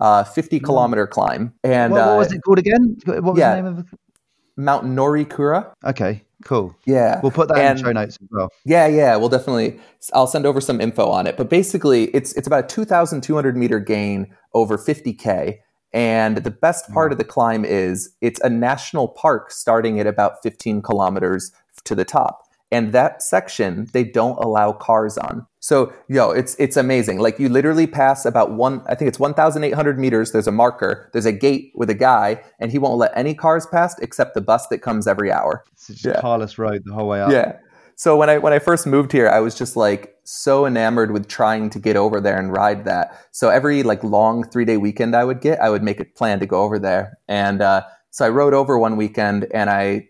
uh, 0.00 0.24
50 0.24 0.60
kilometer 0.60 1.06
climb. 1.06 1.52
And 1.62 1.92
what, 1.92 2.06
what 2.06 2.16
was 2.16 2.32
uh, 2.32 2.36
it 2.36 2.42
called 2.42 2.58
again? 2.58 2.96
What 3.04 3.22
was 3.22 3.38
yeah, 3.38 3.56
the 3.56 3.62
name 3.62 3.78
of? 3.78 3.94
Mount 4.58 4.84
Norikura. 4.84 5.72
Okay, 5.84 6.24
cool. 6.44 6.76
Yeah. 6.84 7.20
We'll 7.22 7.32
put 7.32 7.48
that 7.48 7.58
and, 7.58 7.78
in 7.78 7.84
show 7.84 7.92
notes 7.92 8.18
as 8.20 8.28
well. 8.30 8.50
Yeah, 8.66 8.88
yeah, 8.88 9.16
we'll 9.16 9.28
definitely 9.28 9.78
I'll 10.12 10.26
send 10.26 10.44
over 10.44 10.60
some 10.60 10.80
info 10.80 11.08
on 11.08 11.26
it. 11.26 11.36
But 11.36 11.48
basically 11.48 12.06
it's 12.06 12.34
it's 12.36 12.46
about 12.46 12.64
a 12.64 12.66
2200 12.66 13.56
meter 13.56 13.80
gain 13.80 14.34
over 14.52 14.76
50k 14.76 15.58
and 15.92 16.38
the 16.38 16.50
best 16.50 16.86
hmm. 16.86 16.94
part 16.94 17.12
of 17.12 17.18
the 17.18 17.24
climb 17.24 17.64
is 17.64 18.10
it's 18.20 18.40
a 18.40 18.50
national 18.50 19.08
park 19.08 19.50
starting 19.50 20.00
at 20.00 20.06
about 20.06 20.42
15 20.42 20.82
kilometers 20.82 21.52
to 21.84 21.94
the 21.94 22.04
top 22.04 22.47
and 22.70 22.92
that 22.92 23.22
section 23.22 23.88
they 23.92 24.04
don't 24.04 24.38
allow 24.38 24.72
cars 24.72 25.16
on. 25.18 25.46
So 25.60 25.92
yo 26.08 26.30
it's 26.30 26.54
it's 26.58 26.76
amazing. 26.76 27.18
Like 27.18 27.38
you 27.38 27.48
literally 27.48 27.86
pass 27.86 28.24
about 28.24 28.52
one 28.52 28.82
i 28.86 28.94
think 28.94 29.08
it's 29.08 29.18
1800 29.18 29.98
meters. 29.98 30.32
There's 30.32 30.46
a 30.46 30.52
marker. 30.52 31.10
There's 31.12 31.26
a 31.26 31.32
gate 31.32 31.72
with 31.74 31.90
a 31.90 31.94
guy 31.94 32.42
and 32.60 32.70
he 32.70 32.78
won't 32.78 32.98
let 32.98 33.12
any 33.16 33.34
cars 33.34 33.66
past 33.66 33.98
except 34.02 34.34
the 34.34 34.40
bus 34.40 34.66
that 34.68 34.78
comes 34.78 35.06
every 35.06 35.32
hour. 35.32 35.64
It's 35.72 35.88
just 35.88 36.04
yeah. 36.04 36.20
carless 36.20 36.58
road 36.58 36.82
the 36.84 36.92
whole 36.92 37.08
way 37.08 37.20
up. 37.20 37.32
Yeah. 37.32 37.58
So 37.96 38.16
when 38.16 38.30
i 38.30 38.38
when 38.38 38.52
i 38.52 38.58
first 38.58 38.86
moved 38.86 39.12
here 39.12 39.28
i 39.28 39.40
was 39.40 39.54
just 39.54 39.76
like 39.76 40.14
so 40.24 40.66
enamored 40.66 41.10
with 41.10 41.26
trying 41.26 41.70
to 41.70 41.78
get 41.78 41.96
over 41.96 42.20
there 42.20 42.38
and 42.38 42.52
ride 42.52 42.84
that. 42.84 43.18
So 43.32 43.48
every 43.48 43.82
like 43.82 44.04
long 44.04 44.44
three 44.48 44.64
day 44.64 44.76
weekend 44.76 45.16
i 45.16 45.24
would 45.24 45.40
get 45.40 45.60
i 45.60 45.70
would 45.70 45.82
make 45.82 46.00
a 46.00 46.04
plan 46.04 46.38
to 46.40 46.46
go 46.46 46.62
over 46.62 46.78
there. 46.78 47.18
And 47.28 47.62
uh, 47.62 47.82
so 48.10 48.26
i 48.26 48.28
rode 48.28 48.54
over 48.54 48.78
one 48.78 48.96
weekend 48.96 49.46
and 49.52 49.70
i 49.70 50.08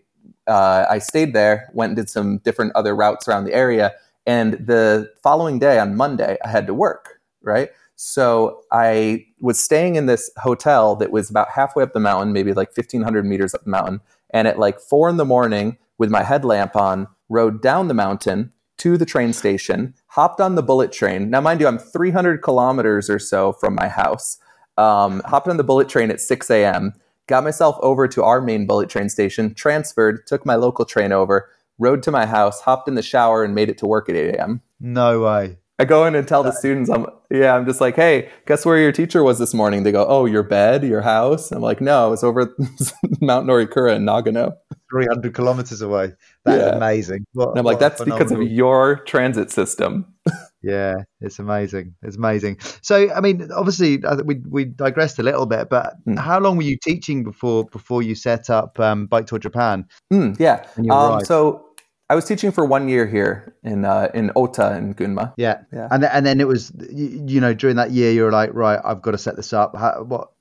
uh, 0.49 0.85
I 0.89 0.99
stayed 0.99 1.33
there, 1.33 1.69
went 1.73 1.91
and 1.91 1.95
did 1.95 2.09
some 2.09 2.39
different 2.39 2.73
other 2.75 2.95
routes 2.95 3.27
around 3.27 3.45
the 3.45 3.53
area. 3.53 3.93
And 4.25 4.53
the 4.53 5.11
following 5.23 5.59
day 5.59 5.79
on 5.79 5.95
Monday, 5.95 6.37
I 6.43 6.49
had 6.49 6.67
to 6.67 6.73
work, 6.73 7.21
right? 7.41 7.69
So 7.95 8.61
I 8.71 9.25
was 9.39 9.59
staying 9.59 9.95
in 9.95 10.05
this 10.05 10.31
hotel 10.37 10.95
that 10.97 11.11
was 11.11 11.29
about 11.29 11.49
halfway 11.49 11.83
up 11.83 11.93
the 11.93 11.99
mountain, 11.99 12.33
maybe 12.33 12.53
like 12.53 12.75
1500 12.75 13.25
meters 13.25 13.53
up 13.53 13.63
the 13.63 13.69
mountain. 13.69 14.01
And 14.31 14.47
at 14.47 14.59
like 14.59 14.79
four 14.79 15.09
in 15.09 15.17
the 15.17 15.25
morning, 15.25 15.77
with 15.97 16.09
my 16.09 16.23
headlamp 16.23 16.75
on, 16.75 17.07
rode 17.27 17.61
down 17.61 17.87
the 17.87 17.93
mountain 17.93 18.51
to 18.77 18.97
the 18.97 19.05
train 19.05 19.33
station, 19.33 19.93
hopped 20.07 20.39
on 20.39 20.55
the 20.55 20.63
bullet 20.63 20.91
train. 20.91 21.29
Now, 21.29 21.41
mind 21.41 21.59
you, 21.59 21.67
I'm 21.67 21.77
300 21.77 22.41
kilometers 22.41 23.09
or 23.09 23.19
so 23.19 23.51
from 23.53 23.75
my 23.75 23.89
house. 23.89 24.37
Um, 24.77 25.21
hopped 25.25 25.49
on 25.49 25.57
the 25.57 25.63
bullet 25.63 25.89
train 25.89 26.09
at 26.09 26.21
6 26.21 26.49
a.m., 26.49 26.93
got 27.29 27.43
myself 27.43 27.77
over 27.81 28.07
to 28.09 28.23
our 28.23 28.41
main 28.41 28.65
bullet 28.65 28.89
train 28.89 29.07
station, 29.07 29.53
transferred, 29.53 30.27
took 30.27 30.45
my 30.45 30.55
local 30.55 30.83
train 30.83 31.13
over, 31.13 31.49
rode 31.77 32.03
to 32.03 32.11
my 32.11 32.25
house, 32.25 32.59
hopped 32.59 32.89
in 32.89 32.95
the 32.95 33.01
shower, 33.01 33.43
and 33.43 33.55
made 33.55 33.69
it 33.69 33.77
to 33.77 33.85
work 33.85 34.09
at 34.09 34.15
8 34.15 34.35
a.m. 34.35 34.61
No 34.81 35.21
way. 35.21 35.57
I 35.77 35.85
go 35.85 36.05
in 36.05 36.15
and 36.15 36.27
tell 36.27 36.43
the 36.43 36.49
uh, 36.49 36.53
students, 36.53 36.89
I'm 36.89 37.05
yeah, 37.31 37.55
I'm 37.55 37.65
just 37.65 37.79
like, 37.79 37.95
hey, 37.95 38.29
guess 38.47 38.65
where 38.65 38.77
your 38.77 38.91
teacher 38.91 39.23
was 39.23 39.39
this 39.39 39.53
morning? 39.53 39.83
They 39.83 39.93
go, 39.93 40.05
oh, 40.05 40.25
your 40.25 40.43
bed, 40.43 40.83
your 40.83 41.01
house. 41.01 41.51
I'm 41.53 41.61
like, 41.61 41.79
no, 41.79 42.11
it's 42.11 42.23
over 42.23 42.53
Mount 43.21 43.47
Norikura 43.47 43.95
in 43.95 44.03
Nagano. 44.03 44.57
300 44.91 45.33
kilometers 45.33 45.81
away. 45.81 46.11
That's 46.43 46.61
yeah. 46.61 46.75
amazing. 46.75 47.25
What, 47.33 47.51
and 47.51 47.59
I'm 47.59 47.65
like, 47.65 47.79
that's 47.79 48.03
because 48.03 48.31
of 48.31 48.41
your 48.41 48.97
transit 49.05 49.51
system. 49.51 50.13
yeah, 50.61 51.03
it's 51.21 51.39
amazing. 51.39 51.95
It's 52.01 52.17
amazing. 52.17 52.57
So, 52.81 53.11
I 53.13 53.21
mean, 53.21 53.49
obviously, 53.51 54.01
we 54.25 54.35
we 54.47 54.65
digressed 54.65 55.19
a 55.19 55.23
little 55.23 55.45
bit, 55.45 55.69
but 55.69 55.95
mm. 56.05 56.17
how 56.17 56.39
long 56.39 56.57
were 56.57 56.63
you 56.63 56.77
teaching 56.77 57.23
before 57.23 57.65
before 57.65 58.01
you 58.01 58.15
set 58.15 58.49
up 58.49 58.79
um, 58.79 59.05
Bike 59.07 59.27
Tour 59.27 59.39
Japan? 59.39 59.85
Mm, 60.11 60.39
yeah. 60.39 60.65
Um, 60.91 61.23
so 61.23 61.69
I 62.09 62.15
was 62.15 62.25
teaching 62.25 62.51
for 62.51 62.65
one 62.65 62.89
year 62.89 63.05
here 63.05 63.55
in 63.63 63.85
uh, 63.85 64.09
in 64.13 64.31
Ota 64.35 64.75
in 64.75 64.95
Gunma. 64.95 65.33
Yeah, 65.37 65.61
yeah, 65.71 65.87
and 65.91 66.01
th- 66.01 66.11
and 66.13 66.25
then 66.25 66.41
it 66.41 66.47
was 66.47 66.71
you, 66.91 67.23
you, 67.27 67.39
know 67.39 67.53
during 67.53 67.75
that 67.75 67.91
year 67.91 68.11
you 68.11 68.23
were 68.23 68.31
like 68.31 68.53
right 68.53 68.79
I've 68.83 69.01
got 69.01 69.11
to 69.11 69.17
set 69.17 69.35
this 69.35 69.53
up. 69.53 69.75
How, 69.77 70.03
what 70.03 70.31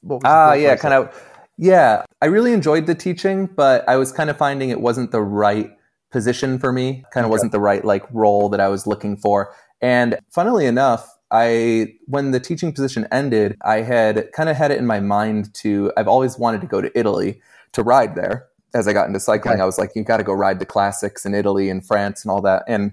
what 0.00 0.22
was 0.22 0.22
ah 0.24 0.54
yeah 0.54 0.74
kind 0.76 0.94
of 0.94 1.14
yeah 1.58 2.04
I 2.22 2.26
really 2.26 2.52
enjoyed 2.52 2.86
the 2.86 2.94
teaching, 2.94 3.46
but 3.46 3.86
I 3.86 3.96
was 3.96 4.10
kind 4.10 4.30
of 4.30 4.38
finding 4.38 4.70
it 4.70 4.80
wasn't 4.80 5.12
the 5.12 5.20
right 5.20 5.70
position 6.10 6.58
for 6.58 6.72
me. 6.72 7.04
Kind 7.12 7.24
of 7.24 7.28
okay. 7.28 7.32
wasn't 7.32 7.52
the 7.52 7.60
right 7.60 7.84
like 7.84 8.04
role 8.10 8.48
that 8.48 8.60
I 8.60 8.68
was 8.68 8.86
looking 8.86 9.18
for. 9.18 9.54
And 9.80 10.18
funnily 10.30 10.66
enough, 10.66 11.08
I 11.30 11.94
when 12.06 12.30
the 12.30 12.40
teaching 12.40 12.72
position 12.72 13.06
ended, 13.12 13.56
I 13.62 13.82
had 13.82 14.32
kind 14.32 14.48
of 14.48 14.56
had 14.56 14.70
it 14.70 14.78
in 14.78 14.86
my 14.86 15.00
mind 15.00 15.52
to 15.54 15.92
I've 15.96 16.08
always 16.08 16.38
wanted 16.38 16.60
to 16.62 16.66
go 16.66 16.80
to 16.80 16.98
Italy 16.98 17.40
to 17.72 17.82
ride 17.82 18.14
there 18.14 18.48
as 18.74 18.86
I 18.86 18.92
got 18.92 19.06
into 19.06 19.20
cycling, 19.20 19.54
okay. 19.54 19.62
I 19.62 19.66
was 19.66 19.78
like, 19.78 19.90
you 19.94 20.04
got 20.04 20.18
to 20.18 20.24
go 20.24 20.32
ride 20.32 20.58
the 20.58 20.66
classics 20.66 21.24
in 21.24 21.34
Italy 21.34 21.70
and 21.70 21.84
France 21.84 22.24
and 22.24 22.30
all 22.30 22.42
that. 22.42 22.64
And 22.68 22.92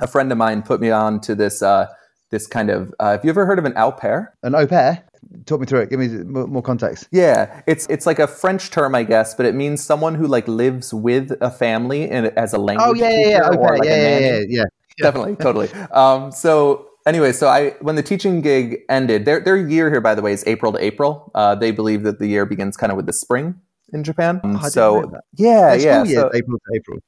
a 0.00 0.06
friend 0.06 0.30
of 0.32 0.38
mine 0.38 0.62
put 0.62 0.80
me 0.80 0.90
on 0.90 1.20
to 1.22 1.34
this 1.34 1.62
uh, 1.62 1.86
this 2.30 2.46
kind 2.46 2.70
of. 2.70 2.92
Uh, 2.98 3.12
have 3.12 3.24
you 3.24 3.30
ever 3.30 3.46
heard 3.46 3.58
of 3.58 3.64
an 3.64 3.72
au 3.76 3.92
pair? 3.92 4.34
An 4.42 4.54
au 4.54 4.66
pair? 4.66 5.04
Talk 5.44 5.60
me 5.60 5.66
through 5.66 5.80
it. 5.80 5.90
Give 5.90 5.98
me 5.98 6.08
more 6.08 6.62
context. 6.62 7.08
Yeah, 7.10 7.62
it's 7.66 7.86
it's 7.88 8.06
like 8.06 8.18
a 8.18 8.26
French 8.26 8.70
term, 8.70 8.94
I 8.94 9.04
guess, 9.04 9.34
but 9.34 9.46
it 9.46 9.54
means 9.54 9.82
someone 9.82 10.14
who 10.14 10.26
like 10.26 10.46
lives 10.46 10.92
with 10.92 11.32
a 11.40 11.50
family 11.50 12.08
and 12.10 12.26
as 12.38 12.52
a 12.52 12.58
language. 12.58 12.86
Oh 12.88 12.94
yeah, 12.94 13.10
yeah, 13.10 13.28
yeah, 13.28 13.48
okay. 13.48 13.58
like 13.58 13.84
yeah, 13.84 13.96
yeah, 13.96 14.18
yeah, 14.18 14.44
yeah, 14.48 14.64
definitely, 15.02 15.36
totally. 15.36 15.72
Um, 15.92 16.32
so 16.32 16.88
anyway, 17.06 17.32
so 17.32 17.48
I 17.48 17.70
when 17.80 17.96
the 17.96 18.02
teaching 18.02 18.40
gig 18.40 18.80
ended, 18.88 19.24
their 19.24 19.40
their 19.40 19.56
year 19.56 19.90
here, 19.90 20.00
by 20.00 20.14
the 20.14 20.22
way, 20.22 20.32
is 20.32 20.44
April 20.46 20.72
to 20.72 20.82
April. 20.82 21.30
Uh, 21.34 21.54
they 21.54 21.70
believe 21.70 22.02
that 22.02 22.18
the 22.18 22.26
year 22.26 22.46
begins 22.46 22.76
kind 22.76 22.90
of 22.90 22.96
with 22.96 23.06
the 23.06 23.12
spring 23.12 23.54
in 23.92 24.04
Japan. 24.04 24.40
Oh, 24.44 24.68
so 24.68 25.12
yeah, 25.36 25.74
yeah, 25.74 26.04
so, 26.04 26.30
April 26.34 26.58
to 26.58 26.76
April. 26.76 26.98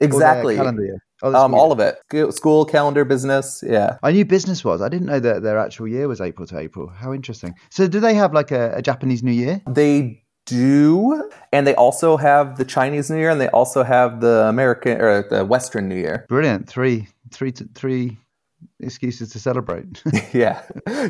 Exactly. 0.00 0.58
Oh, 1.22 1.34
um, 1.34 1.54
all 1.54 1.72
of 1.72 1.80
it. 1.80 1.96
School, 2.34 2.64
calendar, 2.64 3.04
business. 3.04 3.62
Yeah. 3.66 3.96
I 4.02 4.12
knew 4.12 4.24
business 4.24 4.64
was. 4.64 4.82
I 4.82 4.88
didn't 4.88 5.06
know 5.06 5.20
that 5.20 5.42
their 5.42 5.58
actual 5.58 5.88
year 5.88 6.08
was 6.08 6.20
April 6.20 6.46
to 6.48 6.58
April. 6.58 6.88
How 6.88 7.14
interesting. 7.14 7.54
So, 7.70 7.86
do 7.86 8.00
they 8.00 8.14
have 8.14 8.34
like 8.34 8.50
a, 8.50 8.74
a 8.76 8.82
Japanese 8.82 9.22
New 9.22 9.32
Year? 9.32 9.62
They 9.68 10.22
do, 10.46 11.30
and 11.52 11.66
they 11.66 11.74
also 11.76 12.16
have 12.16 12.58
the 12.58 12.64
Chinese 12.64 13.10
New 13.10 13.16
Year, 13.16 13.30
and 13.30 13.40
they 13.40 13.48
also 13.48 13.82
have 13.82 14.20
the 14.20 14.46
American 14.48 15.00
or 15.00 15.26
the 15.28 15.44
Western 15.44 15.88
New 15.88 15.96
Year. 15.96 16.26
Brilliant. 16.28 16.68
Three, 16.68 17.08
three, 17.34 17.52
three 17.52 18.18
excuses 18.80 19.30
to 19.30 19.38
celebrate. 19.38 20.02
yeah, 20.32 20.62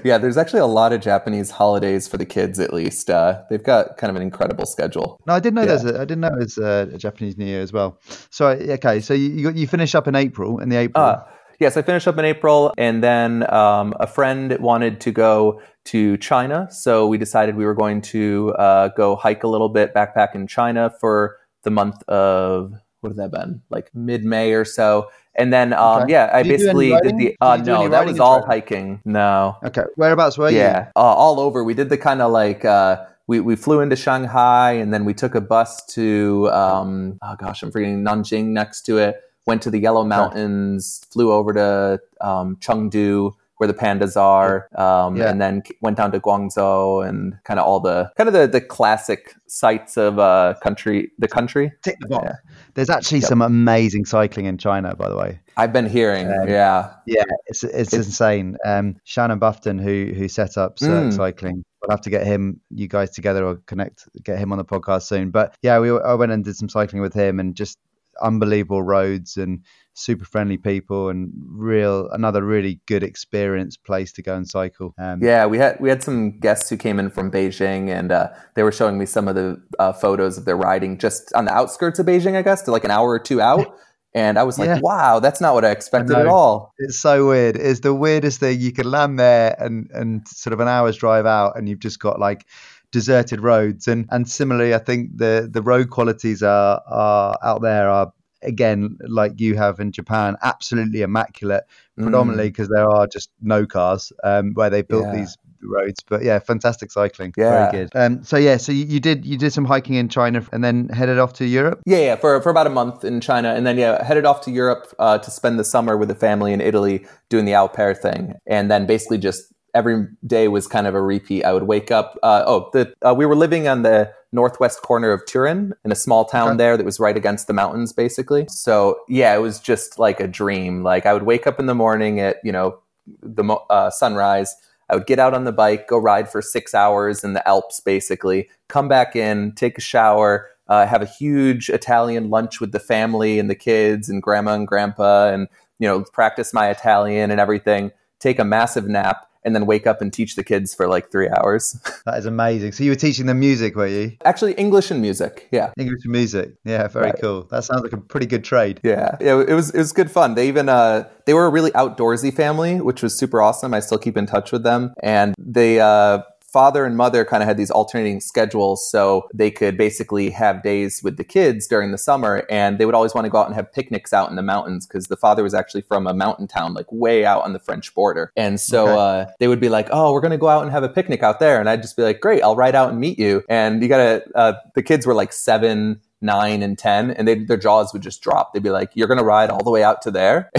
yeah. 0.05 0.19
There's 0.19 0.37
actually 0.37 0.61
a 0.61 0.67
lot 0.67 0.93
of 0.93 1.01
Japanese 1.01 1.51
holidays 1.51 2.09
for 2.09 2.17
the 2.17 2.27
kids. 2.27 2.59
At 2.59 2.73
least 2.73 3.11
uh, 3.11 3.43
they've 3.51 3.63
got 3.63 3.97
kind 3.97 4.11
of 4.11 4.17
an 4.17 4.23
incredible 4.23 4.67
schedule. 4.67 5.21
No, 5.27 5.35
I 5.35 5.41
didn't 5.41 5.55
know 5.55 5.63
yeah. 5.63 5.67
there's. 5.67 5.85
A, 5.85 5.95
I 6.01 6.05
didn't 6.05 6.21
know 6.21 6.31
there's 6.37 6.59
a, 6.59 6.91
a, 6.95 6.99
Japanese 6.99 7.37
New 7.37 7.47
Year 7.47 7.63
as 7.63 7.73
well. 7.73 7.99
So 8.31 8.49
okay, 8.49 9.01
so 9.01 9.15
you 9.15 9.31
you, 9.31 9.51
you 9.51 9.67
finish 9.67 9.95
up 9.95 10.09
in 10.09 10.15
April 10.15 10.59
in 10.59 10.69
the 10.69 10.77
April. 10.77 11.05
Uh, 11.05 11.23
yes, 11.59 11.77
I 11.77 11.83
finished 11.83 12.09
up 12.09 12.19
in 12.19 12.25
April, 12.25 12.73
and 12.79 13.03
then 13.03 13.51
um, 13.53 13.95
a 14.01 14.07
friend 14.07 14.57
wanted 14.59 15.01
to 15.03 15.13
go 15.13 15.61
to 15.87 16.17
China, 16.17 16.69
so 16.71 17.07
we 17.07 17.19
decided 17.19 17.57
we 17.57 17.67
were 17.67 17.75
going 17.75 18.01
to 18.01 18.55
uh, 18.59 18.89
go 18.97 19.17
hike 19.17 19.45
a 19.45 19.49
little 19.49 19.69
bit, 19.69 19.95
backpack 19.95 20.35
in 20.35 20.47
China 20.47 20.91
for 21.01 21.37
the 21.63 21.71
month 21.71 22.03
of 22.09 22.73
what 23.05 23.11
have 23.11 23.17
that 23.19 23.31
been? 23.31 23.61
Like 23.69 23.95
mid 23.95 24.25
May 24.25 24.53
or 24.55 24.65
so. 24.65 25.11
And 25.37 25.53
then, 25.53 25.73
um, 25.73 26.03
okay. 26.03 26.13
yeah, 26.13 26.31
I 26.33 26.43
did 26.43 26.49
basically 26.49 26.91
did 27.03 27.19
the. 27.19 27.37
Uh, 27.41 27.57
did 27.59 27.67
no, 27.67 27.89
that 27.89 28.07
was 28.07 28.19
all 28.19 28.45
hiking. 28.45 29.01
No. 29.05 29.57
Okay. 29.65 29.83
Whereabouts 29.97 30.39
were 30.39 30.51
you? 30.51 30.59
Yeah, 30.59 30.91
uh, 30.97 31.01
all 31.01 31.39
over. 31.39 31.63
We 31.63 31.75
did 31.75 31.91
the 31.91 31.99
kind 31.99 32.23
of 32.23 32.33
like. 32.33 32.65
Uh, 32.65 33.05
we, 33.27 33.41
we 33.41 33.57
flew 33.57 33.81
into 33.81 33.97
Shanghai 33.97 34.73
and 34.73 34.93
then 34.93 35.07
we 35.07 35.15
took 35.15 35.35
a 35.35 35.41
bus 35.41 35.83
to 35.95 36.51
um, 36.51 37.19
oh 37.23 37.37
gosh 37.37 37.63
I'm 37.63 37.71
forgetting 37.71 38.05
Nanjing 38.05 38.49
next 38.49 38.83
to 38.83 38.99
it 38.99 39.17
went 39.47 39.63
to 39.63 39.71
the 39.71 39.79
Yellow 39.79 40.05
Mountains 40.05 41.01
flew 41.11 41.33
over 41.33 41.55
to 41.55 42.01
um, 42.21 42.57
Chengdu 42.57 43.33
where 43.59 43.69
the 43.69 43.75
pandas 43.75 44.17
are, 44.17 44.69
um, 44.77 45.17
yeah. 45.17 45.31
and 45.31 45.41
then 45.41 45.63
went 45.81 45.97
down 45.97 46.11
to 46.13 46.21
Guangzhou 46.21 47.09
and 47.09 47.35
kind 47.45 47.61
of 47.61 47.67
all 47.67 47.81
the 47.81 48.11
kind 48.17 48.29
of 48.29 48.33
the, 48.33 48.47
the 48.47 48.61
classic 48.61 49.35
sites 49.47 49.97
of 49.97 50.19
uh, 50.19 50.55
country 50.63 51.13
the 51.19 51.29
country. 51.29 51.73
Tick 51.83 51.97
the 52.01 52.09
box. 52.09 52.25
Yeah. 52.27 52.53
There's 52.75 52.91
actually 52.91 53.21
yep. 53.21 53.29
some 53.29 53.43
amazing 53.43 54.05
cycling 54.05 54.47
in 54.47 54.59
China, 54.59 54.97
by 54.97 55.09
the 55.09 55.17
way. 55.17 55.41
I've 55.57 55.73
been 55.73 55.89
hearing, 55.89 56.27
um, 56.27 56.49
yeah, 56.49 56.95
yeah, 57.07 57.23
it's 57.47 57.63
it's, 57.63 57.93
it's 57.93 58.07
insane. 58.07 58.57
Um, 58.65 58.97
Shannon 59.05 59.39
Buffton, 59.39 59.79
who 59.79 60.13
who 60.17 60.27
set 60.27 60.59
up 60.59 60.79
mm. 60.79 61.15
Cycling, 61.15 61.65
we'll 61.81 61.91
have 61.91 62.01
to 62.03 62.11
get 62.11 62.27
him, 62.27 62.61
you 62.71 62.89
guys 62.89 63.11
together, 63.11 63.45
or 63.47 63.57
connect, 63.67 64.09
get 64.25 64.39
him 64.39 64.51
on 64.51 64.59
the 64.59 64.65
podcast 64.65 65.03
soon. 65.03 65.31
But 65.31 65.55
yeah, 65.63 65.79
we 65.79 65.91
I 65.91 66.15
went 66.15 66.33
and 66.33 66.45
did 66.45 66.57
some 66.57 66.69
cycling 66.69 67.03
with 67.03 67.15
him, 67.15 67.39
and 67.39 67.55
just 67.55 67.79
unbelievable 68.21 68.83
roads 68.83 69.37
and 69.37 69.65
super 69.95 70.25
friendly 70.25 70.57
people 70.57 71.09
and 71.09 71.33
real 71.49 72.11
another 72.11 72.45
really 72.45 72.81
good 72.87 73.03
experience 73.03 73.77
place 73.77 74.13
to 74.13 74.23
go 74.23 74.35
and 74.35 74.49
cycle. 74.49 74.95
Um, 74.99 75.23
yeah, 75.23 75.47
we 75.47 75.59
had 75.59 75.79
we 75.81 75.89
had 75.89 76.03
some 76.03 76.39
guests 76.39 76.69
who 76.69 76.77
came 76.77 76.99
in 76.99 77.11
from 77.11 77.31
Beijing 77.31 77.89
and 77.89 78.13
uh, 78.13 78.29
they 78.55 78.63
were 78.63 78.73
showing 78.73 78.99
me 78.99 79.07
some 79.07 79.29
of 79.29 79.35
the 79.35 79.63
uh, 79.79 79.93
photos 79.93 80.37
of 80.37 80.45
their 80.45 80.57
riding 80.57 80.99
just 80.99 81.33
on 81.35 81.47
the 81.47 81.53
outskirts 81.53 81.99
of 81.99 82.07
Beijing, 82.07 82.37
I 82.37 82.43
guess, 82.43 82.63
to 82.63 82.71
like 82.71 82.85
an 82.85 82.91
hour 82.91 83.09
or 83.09 83.19
two 83.19 83.41
out. 83.41 83.79
And 84.17 84.39
I 84.39 84.45
was 84.45 84.61
like, 84.61 84.69
yeah. 84.69 84.79
wow, 84.81 85.19
that's 85.19 85.41
not 85.41 85.55
what 85.55 85.65
I 85.65 85.73
expected 85.73 86.15
I 86.15 86.21
at 86.21 86.27
all. 86.29 86.73
It's 86.79 87.01
so 87.01 87.27
weird. 87.27 87.57
It's 87.57 87.81
the 87.81 87.93
weirdest 87.93 88.39
thing. 88.39 88.61
You 88.61 88.71
can 88.71 88.89
land 88.89 89.19
there 89.19 89.57
and, 89.59 89.91
and 89.93 90.27
sort 90.29 90.53
of 90.53 90.61
an 90.61 90.69
hour's 90.69 90.97
drive 90.97 91.27
out, 91.27 91.59
and 91.59 91.69
you've 91.69 91.81
just 91.81 91.99
got 91.99 92.21
like 92.21 92.47
deserted 92.93 93.41
roads. 93.41 93.89
And 93.89 94.07
and 94.13 94.29
similarly, 94.29 94.73
I 94.73 94.79
think 94.79 95.19
the 95.19 95.49
the 95.53 95.63
road 95.63 95.91
qualities 95.91 96.45
are 96.45 96.81
are 96.87 97.37
out 97.43 97.61
there 97.63 97.89
are 97.89 98.13
again, 98.45 98.99
like 99.01 99.41
you 99.41 99.57
have 99.57 99.81
in 99.81 99.93
Japan, 99.93 100.37
absolutely 100.43 101.03
immaculate, 101.03 101.65
predominantly 101.97 102.51
because 102.51 102.69
mm. 102.69 102.77
there 102.77 102.89
are 102.89 103.07
just 103.07 103.31
no 103.41 103.67
cars 103.67 104.13
um, 104.23 104.55
where 104.55 104.71
they 104.71 104.83
built 104.83 105.07
yeah. 105.07 105.17
these 105.17 105.37
roads. 105.63 106.03
But 106.09 106.23
yeah, 106.23 106.39
fantastic 106.39 106.91
cycling. 106.91 107.33
Yeah. 107.37 107.71
Very 107.71 107.85
good. 107.85 107.97
Um, 107.97 108.23
so 108.25 108.37
yeah, 108.37 108.57
so 108.57 108.73
you, 108.73 108.85
you, 108.85 109.01
did 109.01 109.25
you 109.25 109.39
did 109.39 109.53
some 109.53 109.65
hiking 109.65 109.95
in 109.95 110.09
China 110.09 110.47
and 110.53 110.63
then 110.63 110.89
headed 110.89 111.19
off 111.19 111.33
to 111.35 111.47
Europe. 111.47 111.81
Yeah, 111.87 111.99
yeah, 111.99 112.17
for 112.17 112.41
for 112.43 112.51
about 112.51 112.67
a 112.67 112.71
month 112.71 113.05
in 113.05 113.21
China, 113.21 113.55
and 113.55 113.67
then 113.67 113.79
yeah, 113.79 114.05
headed 114.05 114.25
off 114.25 114.43
to 114.43 114.51
Europe 114.51 114.95
uh, 114.99 115.19
to 115.19 115.31
spend 115.31 115.59
the 115.59 115.65
summer 115.65 115.97
with 115.97 116.09
the 116.09 116.15
family 116.15 116.53
in 116.53 116.61
Italy 116.61 117.07
doing 117.29 117.45
the 117.45 117.55
au 117.55 117.69
pair 117.69 117.95
thing, 117.95 118.35
and 118.47 118.71
then 118.71 118.87
basically 118.87 119.19
just 119.19 119.53
every 119.75 120.07
day 120.27 120.49
was 120.49 120.67
kind 120.67 120.87
of 120.87 120.95
a 120.95 121.03
repeat. 121.03 121.45
I 121.45 121.53
would 121.53 121.65
wake 121.65 121.91
up. 121.91 122.19
Uh, 122.23 122.45
oh, 122.47 122.71
the, 122.73 122.95
uh, 123.03 123.15
we 123.15 123.27
were 123.27 123.37
living 123.37 123.67
on 123.67 123.83
the 123.83 124.13
northwest 124.35 124.83
corner 124.83 125.13
of 125.13 125.25
Turin 125.27 125.73
in 125.85 125.93
a 125.93 125.95
small 125.95 126.25
town 126.25 126.49
okay. 126.49 126.57
there 126.59 126.77
that 126.77 126.85
was 126.85 127.01
right 127.01 127.17
against 127.17 127.47
the 127.47 127.53
mountains, 127.53 127.93
basically. 127.93 128.47
So 128.49 128.99
yeah, 129.09 129.35
it 129.35 129.39
was 129.39 129.61
just 129.61 129.99
like 129.99 130.21
a 130.21 130.27
dream. 130.27 130.83
Like 130.83 131.07
I 131.07 131.15
would 131.15 131.23
wake 131.23 131.47
up 131.47 131.61
in 131.61 131.67
the 131.67 131.75
morning 131.75 132.21
at 132.21 132.37
you 132.45 132.53
know 132.53 132.79
the 133.23 133.45
uh, 133.71 133.91
sunrise. 133.91 134.55
I 134.91 134.97
would 134.97 135.07
get 135.07 135.19
out 135.19 135.33
on 135.33 135.45
the 135.45 135.53
bike, 135.53 135.89
go 135.89 135.97
ride 135.97 136.31
for 136.31 136.43
six 136.43 136.75
hours 136.75 137.25
in 137.25 137.33
the 137.33 137.49
Alps, 137.49 137.81
basically. 137.81 138.51
Come 138.69 138.87
back 138.87 139.17
in, 139.17 139.53
take 139.53 139.79
a 139.79 139.81
shower, 139.81 140.51
uh, 140.69 140.87
have 140.87 141.01
a 141.01 141.07
huge 141.07 141.71
Italian 141.71 142.29
lunch 142.29 142.61
with 142.61 142.73
the 142.73 142.81
family 142.81 143.39
and 143.39 143.49
the 143.49 143.55
kids 143.55 144.11
and 144.11 144.23
grandma 144.23 144.55
and 144.55 144.69
grandpa, 144.69 145.29
and 145.29 145.49
you 145.79 145.89
know 145.89 146.05
practice 146.13 146.53
my 146.53 146.69
Italian 146.69 147.31
and 147.31 147.41
everything. 147.41 147.93
Take 148.19 148.39
a 148.39 148.45
massive 148.45 148.89
nap 148.89 149.27
and 149.45 149.55
then 149.55 149.67
wake 149.67 149.87
up 149.87 150.01
and 150.01 150.13
teach 150.13 150.37
the 150.37 150.45
kids 150.45 150.75
for 150.75 150.89
like 150.89 151.11
three 151.11 151.29
hours. 151.29 151.81
That 152.05 152.19
is 152.19 152.27
amazing. 152.27 152.73
So 152.73 152.85
you 152.85 152.91
were 152.91 152.97
teaching 152.97 153.25
them 153.25 153.41
music, 153.41 153.77
were 153.77 153.87
you? 153.87 154.13
Actually, 154.27 154.53
English 154.55 154.91
and 154.91 155.01
music. 155.01 155.49
Yeah, 155.51 155.73
English 155.79 156.05
and 156.05 156.13
music. 156.13 156.53
Yeah, 156.65 156.87
very 156.89 157.07
right. 157.07 157.19
cool. 157.19 157.45
That 157.45 157.65
sounds 157.65 157.83
like 157.83 157.95
a 157.95 157.97
pretty 157.97 158.27
good 158.27 158.45
trade. 158.45 158.79
Yeah, 158.83 159.17
yeah. 159.21 159.41
It 159.41 159.55
was 159.55 159.71
it 159.71 159.79
was 159.79 159.93
good 159.93 160.11
fun. 160.11 160.35
They 160.35 160.49
even 160.49 160.69
uh 160.69 161.09
they 161.25 161.33
were 161.33 161.47
a 161.47 161.51
really 161.51 161.71
outdoorsy 161.71 162.35
family, 162.35 162.81
which 162.81 163.03
was 163.03 163.17
super 163.17 163.41
awesome. 163.41 163.73
I 163.73 163.81
still 163.81 163.97
keep 163.97 164.19
in 164.19 164.27
touch 164.27 164.53
with 164.53 164.65
them, 164.65 164.93
and 165.03 165.35
they 165.39 165.81
uh 165.81 166.19
father 166.55 166.85
and 166.85 166.97
mother 166.97 167.25
kind 167.25 167.43
of 167.43 167.49
had 167.49 167.57
these 167.57 167.71
alternating 167.73 168.21
schedules 168.21 168.89
so 168.89 169.27
they 169.35 169.51
could 169.51 169.77
basically 169.77 170.31
have 170.31 170.63
days 170.63 171.01
with 171.03 171.17
the 171.17 171.25
kids 171.25 171.67
during 171.67 171.91
the 171.91 171.99
summer 171.99 172.47
and 172.49 172.79
they 172.79 172.87
would 172.87 172.95
always 172.95 173.13
want 173.13 173.25
to 173.25 173.29
go 173.29 173.39
out 173.39 173.47
and 173.47 173.57
have 173.57 173.73
picnics 173.73 174.13
out 174.13 174.31
in 174.31 174.37
the 174.37 174.43
mountains 174.43 174.87
because 174.87 175.09
the 175.09 175.17
father 175.17 175.43
was 175.43 175.53
actually 175.53 175.81
from 175.81 176.07
a 176.07 176.15
mountain 176.15 176.47
town 176.47 176.73
like 176.73 176.87
way 176.93 177.25
out 177.25 177.43
on 177.43 177.53
the 177.55 177.59
french 177.59 177.93
border 177.93 178.31
and 178.37 178.61
so 178.61 178.85
okay. 178.85 179.23
uh, 179.23 179.33
they 179.41 179.49
would 179.49 179.59
be 179.59 179.69
like 179.69 179.89
oh 179.91 180.13
we're 180.13 180.21
going 180.21 180.31
to 180.31 180.39
go 180.39 180.49
out 180.49 180.63
and 180.63 180.71
have 180.71 180.85
a 180.85 180.89
picnic 180.89 181.25
out 181.25 181.41
there 181.41 181.59
and 181.59 181.69
i'd 181.69 181.83
just 181.83 181.97
be 181.97 182.05
like 182.05 182.21
great 182.21 182.41
i'll 182.45 182.55
ride 182.55 182.77
out 182.77 182.89
and 182.89 183.01
meet 183.01 183.19
you 183.19 183.43
and 183.49 183.83
you 183.83 183.89
gotta 183.89 184.23
uh, 184.37 184.53
the 184.77 184.83
kids 184.83 185.07
were 185.07 185.15
like 185.15 185.33
seven 185.33 186.01
nine 186.25 186.63
and 186.63 186.79
10 186.79 187.11
and 187.13 187.29
they, 187.29 187.35
their 187.35 187.57
jaws 187.57 187.93
would 187.93 188.03
just 188.03 188.23
drop. 188.23 188.53
They'd 188.53 188.63
be 188.63 188.71
like, 188.71 188.91
you're 188.95 189.07
going 189.07 189.19
to 189.19 189.25
ride 189.25 189.51
all 189.51 189.63
the 189.63 189.71
way 189.71 189.85
out 189.85 190.03
to 190.03 190.11
there. 190.11 190.51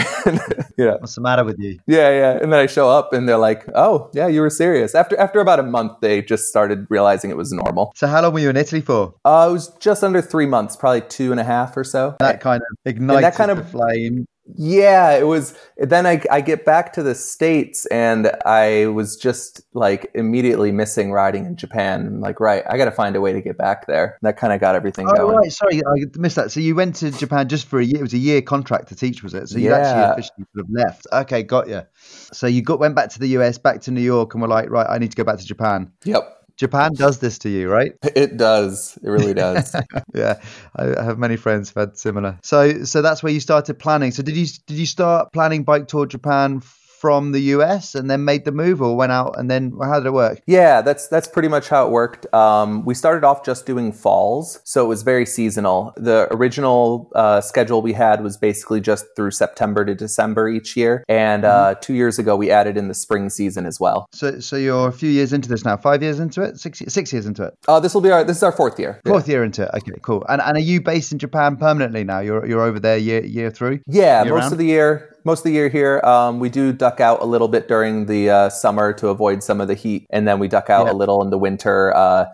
yeah. 0.77 0.95
What's 0.99 1.15
the 1.15 1.21
matter 1.21 1.43
with 1.43 1.57
you? 1.59 1.79
Yeah. 1.87 2.09
Yeah. 2.09 2.39
And 2.41 2.51
then 2.51 2.59
I 2.59 2.65
show 2.65 2.89
up 2.89 3.13
and 3.13 3.27
they're 3.27 3.37
like, 3.37 3.65
oh 3.75 4.09
yeah, 4.13 4.27
you 4.27 4.41
were 4.41 4.49
serious. 4.49 4.95
After, 4.95 5.19
after 5.19 5.39
about 5.39 5.59
a 5.59 5.63
month, 5.63 5.93
they 6.01 6.21
just 6.21 6.47
started 6.47 6.87
realizing 6.89 7.29
it 7.29 7.37
was 7.37 7.51
normal. 7.51 7.91
So 7.95 8.07
how 8.07 8.21
long 8.21 8.33
were 8.33 8.39
you 8.39 8.49
in 8.49 8.57
Italy 8.57 8.81
for? 8.81 9.13
Uh, 9.25 9.47
it 9.49 9.53
was 9.53 9.69
just 9.79 10.03
under 10.03 10.21
three 10.21 10.45
months, 10.45 10.75
probably 10.75 11.01
two 11.01 11.31
and 11.31 11.39
a 11.39 11.43
half 11.43 11.75
or 11.77 11.83
so. 11.83 12.15
That 12.19 12.41
kind 12.41 12.61
of 12.61 12.77
ignited 12.85 13.23
that 13.23 13.35
kind 13.35 13.51
of 13.51 13.69
flame 13.69 14.27
yeah, 14.53 15.17
it 15.17 15.25
was. 15.25 15.57
Then 15.77 16.05
I, 16.05 16.21
I 16.29 16.39
get 16.41 16.65
back 16.65 16.93
to 16.93 17.03
the 17.03 17.15
States 17.15 17.87
and 17.87 18.31
I 18.45 18.85
was 18.87 19.17
just 19.17 19.61
like 19.73 20.11
immediately 20.13 20.71
missing 20.71 21.11
riding 21.11 21.45
in 21.45 21.55
Japan. 21.55 22.05
I'm 22.05 22.19
like, 22.21 22.39
right, 22.39 22.63
I 22.69 22.77
got 22.77 22.85
to 22.85 22.91
find 22.91 23.15
a 23.15 23.21
way 23.21 23.33
to 23.33 23.41
get 23.41 23.57
back 23.57 23.87
there. 23.87 24.19
That 24.21 24.37
kind 24.37 24.53
of 24.53 24.59
got 24.59 24.75
everything 24.75 25.07
oh, 25.09 25.15
going. 25.15 25.37
Right, 25.37 25.51
sorry, 25.51 25.81
I 25.81 26.05
missed 26.17 26.35
that. 26.35 26.51
So 26.51 26.59
you 26.59 26.75
went 26.75 26.95
to 26.97 27.09
Japan 27.11 27.49
just 27.49 27.67
for 27.67 27.79
a 27.79 27.85
year. 27.85 27.99
It 27.99 28.03
was 28.03 28.13
a 28.13 28.19
year 28.19 28.41
contract 28.41 28.89
to 28.89 28.95
teach, 28.95 29.23
was 29.23 29.33
it? 29.33 29.49
So 29.49 29.57
you 29.57 29.69
yeah. 29.69 29.77
actually 29.77 30.03
officially 30.13 30.45
sort 30.53 30.65
of 30.65 30.71
left. 30.71 31.07
Okay, 31.11 31.41
got 31.41 31.67
you. 31.67 31.81
So 32.03 32.45
you 32.45 32.61
got 32.61 32.79
went 32.79 32.95
back 32.95 33.09
to 33.11 33.19
the 33.19 33.27
US, 33.39 33.57
back 33.57 33.81
to 33.81 33.91
New 33.91 34.01
York, 34.01 34.35
and 34.35 34.41
were 34.41 34.47
like, 34.47 34.69
right, 34.69 34.87
I 34.87 34.99
need 34.99 35.09
to 35.09 35.17
go 35.17 35.23
back 35.23 35.39
to 35.39 35.45
Japan. 35.45 35.91
Yep. 36.03 36.44
Japan 36.57 36.93
does 36.93 37.19
this 37.19 37.37
to 37.39 37.49
you, 37.49 37.69
right? 37.69 37.93
It 38.15 38.37
does. 38.37 38.97
It 39.03 39.09
really 39.09 39.33
does. 39.33 39.75
yeah, 40.13 40.39
I 40.75 41.03
have 41.03 41.19
many 41.19 41.35
friends 41.35 41.69
who've 41.69 41.81
had 41.81 41.97
similar. 41.97 42.39
So, 42.43 42.85
so 42.85 43.01
that's 43.01 43.21
where 43.21 43.33
you 43.33 43.41
started 43.41 43.77
planning. 43.77 44.11
So, 44.11 44.23
did 44.23 44.37
you 44.37 44.47
did 44.65 44.77
you 44.77 44.85
start 44.85 45.33
planning 45.33 45.63
bike 45.63 45.87
tour 45.87 46.05
Japan 46.05 46.61
from 47.05 47.33
the 47.33 47.41
US 47.55 47.93
and 47.93 48.09
then 48.09 48.25
made 48.25 48.45
the 48.45 48.51
move 48.51 48.81
or 48.81 48.95
went 48.95 49.11
out 49.11 49.35
and 49.37 49.51
then 49.51 49.71
how 49.83 49.99
did 49.99 50.07
it 50.07 50.13
work? 50.13 50.41
Yeah, 50.47 50.81
that's 50.81 51.07
that's 51.07 51.27
pretty 51.27 51.47
much 51.47 51.69
how 51.69 51.85
it 51.85 51.91
worked. 51.91 52.25
Um, 52.33 52.83
we 52.83 52.95
started 52.95 53.23
off 53.23 53.45
just 53.45 53.67
doing 53.67 53.91
falls, 53.91 54.59
so 54.63 54.83
it 54.83 54.87
was 54.87 55.03
very 55.03 55.27
seasonal. 55.27 55.93
The 55.97 56.27
original 56.31 57.11
uh, 57.13 57.41
schedule 57.41 57.83
we 57.83 57.93
had 57.93 58.23
was 58.23 58.37
basically 58.37 58.81
just 58.81 59.05
through 59.15 59.31
September 59.31 59.85
to 59.85 59.93
December 59.93 60.49
each 60.49 60.75
year, 60.75 61.05
and 61.07 61.45
uh, 61.45 61.47
mm-hmm. 61.47 61.71
uh, 61.73 61.73
two 61.75 61.93
years 61.93 62.17
ago 62.17 62.35
we 62.35 62.49
added 62.49 62.75
in 62.75 62.87
the 62.87 62.95
spring 62.95 63.29
season 63.29 63.67
as 63.67 63.79
well. 63.79 64.07
So, 64.11 64.39
so 64.39 64.55
you're 64.55 64.87
a 64.87 64.91
few 64.91 65.11
years 65.11 65.31
into 65.31 65.47
this 65.47 65.63
now, 65.63 65.77
five 65.77 66.01
years 66.01 66.19
into 66.19 66.41
it, 66.41 66.59
six 66.59 66.81
six 66.87 67.13
years 67.13 67.27
into 67.27 67.43
it. 67.43 67.53
Uh, 67.67 67.79
this 67.79 67.93
will 67.93 68.01
be 68.01 68.09
our 68.09 68.23
this 68.23 68.37
is 68.37 68.43
our 68.43 68.51
fourth 68.51 68.79
year. 68.79 68.99
Fourth 69.05 69.27
year 69.29 69.43
into 69.43 69.61
it. 69.61 69.69
Okay, 69.75 69.99
cool. 70.01 70.25
And 70.27 70.41
and 70.41 70.57
are 70.57 70.67
you 70.71 70.81
based 70.81 71.11
in 71.11 71.19
Japan 71.19 71.55
permanently 71.55 72.03
now? 72.03 72.21
You're 72.21 72.47
you're 72.47 72.63
over 72.63 72.79
there 72.79 72.97
year 72.97 73.23
year 73.23 73.51
through. 73.51 73.81
Yeah, 73.85 74.23
year 74.23 74.33
most 74.33 74.41
round? 74.41 74.53
of 74.53 74.57
the 74.57 74.65
year 74.65 75.14
most 75.25 75.39
of 75.39 75.43
the 75.45 75.51
year 75.51 75.67
here. 75.67 75.99
Um, 76.03 76.39
we 76.39 76.49
do 76.49 76.71
duck 76.71 77.01
out 77.01 77.21
a 77.21 77.25
little 77.25 77.47
bit 77.47 77.67
during 77.67 78.05
the 78.05 78.29
uh, 78.29 78.49
summer 78.49 78.93
to 78.93 79.09
avoid 79.09 79.43
some 79.43 79.59
of 79.59 79.67
the 79.67 79.73
heat, 79.73 80.05
and 80.11 80.27
then 80.27 80.39
we 80.39 80.47
duck 80.47 80.69
out 80.69 80.85
yeah. 80.85 80.93
a 80.93 80.95
little 80.95 81.21
in 81.21 81.31
the 81.31 81.37
winter 81.37 81.93
uh, 81.95 82.25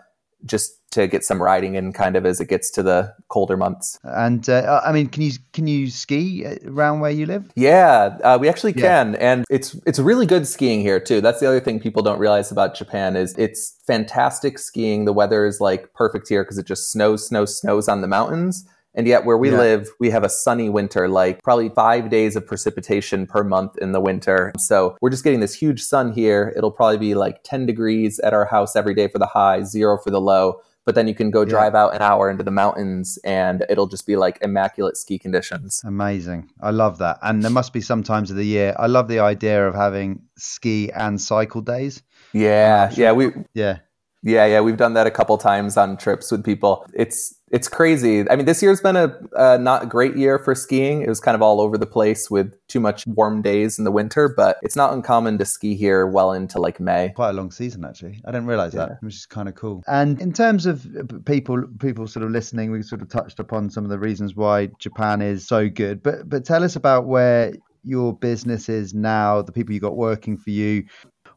just 0.45 0.77
to 0.91 1.07
get 1.07 1.23
some 1.23 1.41
riding 1.41 1.75
in, 1.75 1.93
kind 1.93 2.17
of 2.17 2.25
as 2.25 2.41
it 2.41 2.49
gets 2.49 2.69
to 2.69 2.83
the 2.83 3.13
colder 3.29 3.55
months. 3.55 3.97
And 4.03 4.47
uh, 4.49 4.81
I 4.85 4.91
mean, 4.91 5.07
can 5.07 5.23
you 5.23 5.31
can 5.53 5.65
you 5.65 5.89
ski 5.89 6.45
around 6.65 6.99
where 6.99 7.11
you 7.11 7.25
live? 7.25 7.49
Yeah, 7.55 8.17
uh, 8.23 8.37
we 8.39 8.49
actually 8.49 8.73
can, 8.73 9.13
yeah. 9.13 9.19
and 9.19 9.45
it's 9.49 9.73
it's 9.87 9.99
really 9.99 10.25
good 10.25 10.45
skiing 10.45 10.81
here 10.81 10.99
too. 10.99 11.21
That's 11.21 11.39
the 11.39 11.47
other 11.47 11.61
thing 11.61 11.79
people 11.79 12.03
don't 12.03 12.19
realize 12.19 12.51
about 12.51 12.75
Japan 12.75 13.15
is 13.15 13.33
it's 13.37 13.77
fantastic 13.87 14.59
skiing. 14.59 15.05
The 15.05 15.13
weather 15.13 15.45
is 15.45 15.61
like 15.61 15.93
perfect 15.93 16.27
here 16.27 16.43
because 16.43 16.57
it 16.57 16.67
just 16.67 16.91
snows, 16.91 17.25
snows, 17.25 17.57
snows 17.57 17.87
on 17.87 18.01
the 18.01 18.07
mountains 18.07 18.67
and 18.93 19.07
yet, 19.07 19.25
where 19.25 19.37
we 19.37 19.51
yeah. 19.51 19.57
live, 19.57 19.89
we 19.99 20.09
have 20.09 20.23
a 20.23 20.29
sunny 20.29 20.69
winter, 20.69 21.07
like 21.07 21.41
probably 21.43 21.69
five 21.69 22.09
days 22.09 22.35
of 22.35 22.45
precipitation 22.45 23.25
per 23.25 23.43
month 23.43 23.77
in 23.77 23.93
the 23.93 24.01
winter. 24.01 24.51
So 24.57 24.97
we're 25.01 25.09
just 25.09 25.23
getting 25.23 25.39
this 25.39 25.53
huge 25.53 25.81
sun 25.81 26.11
here. 26.11 26.53
It'll 26.57 26.71
probably 26.71 26.97
be 26.97 27.15
like 27.15 27.43
10 27.43 27.65
degrees 27.65 28.19
at 28.19 28.33
our 28.33 28.45
house 28.45 28.75
every 28.75 28.93
day 28.93 29.07
for 29.07 29.19
the 29.19 29.27
high, 29.27 29.63
zero 29.63 29.97
for 29.97 30.09
the 30.09 30.19
low. 30.19 30.61
But 30.83 30.95
then 30.95 31.07
you 31.07 31.13
can 31.13 31.29
go 31.29 31.45
drive 31.45 31.73
yeah. 31.73 31.83
out 31.83 31.95
an 31.95 32.01
hour 32.01 32.29
into 32.29 32.43
the 32.43 32.51
mountains 32.51 33.19
and 33.23 33.63
it'll 33.69 33.87
just 33.87 34.07
be 34.07 34.15
like 34.15 34.39
immaculate 34.41 34.97
ski 34.97 35.19
conditions. 35.19 35.81
Amazing. 35.85 36.49
I 36.59 36.71
love 36.71 36.97
that. 36.97 37.19
And 37.21 37.43
there 37.43 37.51
must 37.51 37.71
be 37.71 37.81
some 37.81 38.01
times 38.01 38.31
of 38.31 38.35
the 38.35 38.45
year. 38.45 38.75
I 38.79 38.87
love 38.87 39.07
the 39.07 39.19
idea 39.19 39.67
of 39.67 39.75
having 39.75 40.23
ski 40.37 40.91
and 40.91 41.21
cycle 41.21 41.61
days. 41.61 42.01
Yeah. 42.33 42.91
Yeah. 42.95 43.11
We, 43.11 43.31
yeah. 43.53 43.77
Yeah, 44.23 44.45
yeah, 44.45 44.61
we've 44.61 44.77
done 44.77 44.93
that 44.93 45.07
a 45.07 45.11
couple 45.11 45.37
times 45.37 45.77
on 45.77 45.97
trips 45.97 46.31
with 46.31 46.43
people. 46.43 46.85
It's 46.93 47.35
it's 47.51 47.67
crazy. 47.67 48.29
I 48.29 48.35
mean, 48.35 48.45
this 48.45 48.63
year's 48.63 48.79
been 48.79 48.95
a, 48.95 49.13
a 49.33 49.57
not 49.57 49.89
great 49.89 50.15
year 50.15 50.39
for 50.39 50.55
skiing. 50.55 51.01
It 51.01 51.09
was 51.09 51.19
kind 51.19 51.35
of 51.35 51.41
all 51.41 51.59
over 51.59 51.77
the 51.77 51.85
place 51.85 52.31
with 52.31 52.55
too 52.67 52.79
much 52.79 53.05
warm 53.07 53.41
days 53.41 53.77
in 53.77 53.83
the 53.83 53.91
winter, 53.91 54.29
but 54.29 54.57
it's 54.61 54.75
not 54.75 54.93
uncommon 54.93 55.37
to 55.39 55.45
ski 55.45 55.75
here 55.75 56.07
well 56.07 56.31
into 56.31 56.59
like 56.59 56.79
May. 56.79 57.11
Quite 57.15 57.31
a 57.31 57.33
long 57.33 57.51
season, 57.51 57.83
actually. 57.83 58.21
I 58.25 58.31
didn't 58.31 58.47
realize 58.47 58.73
yeah. 58.73 58.85
that, 58.85 58.97
which 59.03 59.15
is 59.15 59.25
kind 59.25 59.49
of 59.49 59.55
cool. 59.55 59.83
And 59.87 60.21
in 60.21 60.31
terms 60.31 60.65
of 60.65 60.85
uh, 60.95 61.03
people, 61.25 61.63
people 61.79 62.07
sort 62.07 62.23
of 62.23 62.31
listening, 62.31 62.71
we 62.71 62.83
sort 62.83 63.01
of 63.01 63.09
touched 63.09 63.39
upon 63.39 63.69
some 63.69 63.83
of 63.83 63.89
the 63.89 63.99
reasons 63.99 64.35
why 64.35 64.69
Japan 64.79 65.21
is 65.21 65.45
so 65.45 65.67
good. 65.67 66.01
But 66.01 66.29
but 66.29 66.45
tell 66.45 66.63
us 66.63 66.75
about 66.75 67.05
where 67.05 67.53
your 67.83 68.15
business 68.15 68.69
is 68.69 68.93
now, 68.93 69.41
the 69.41 69.51
people 69.51 69.73
you 69.73 69.79
got 69.81 69.97
working 69.97 70.37
for 70.37 70.51
you, 70.51 70.85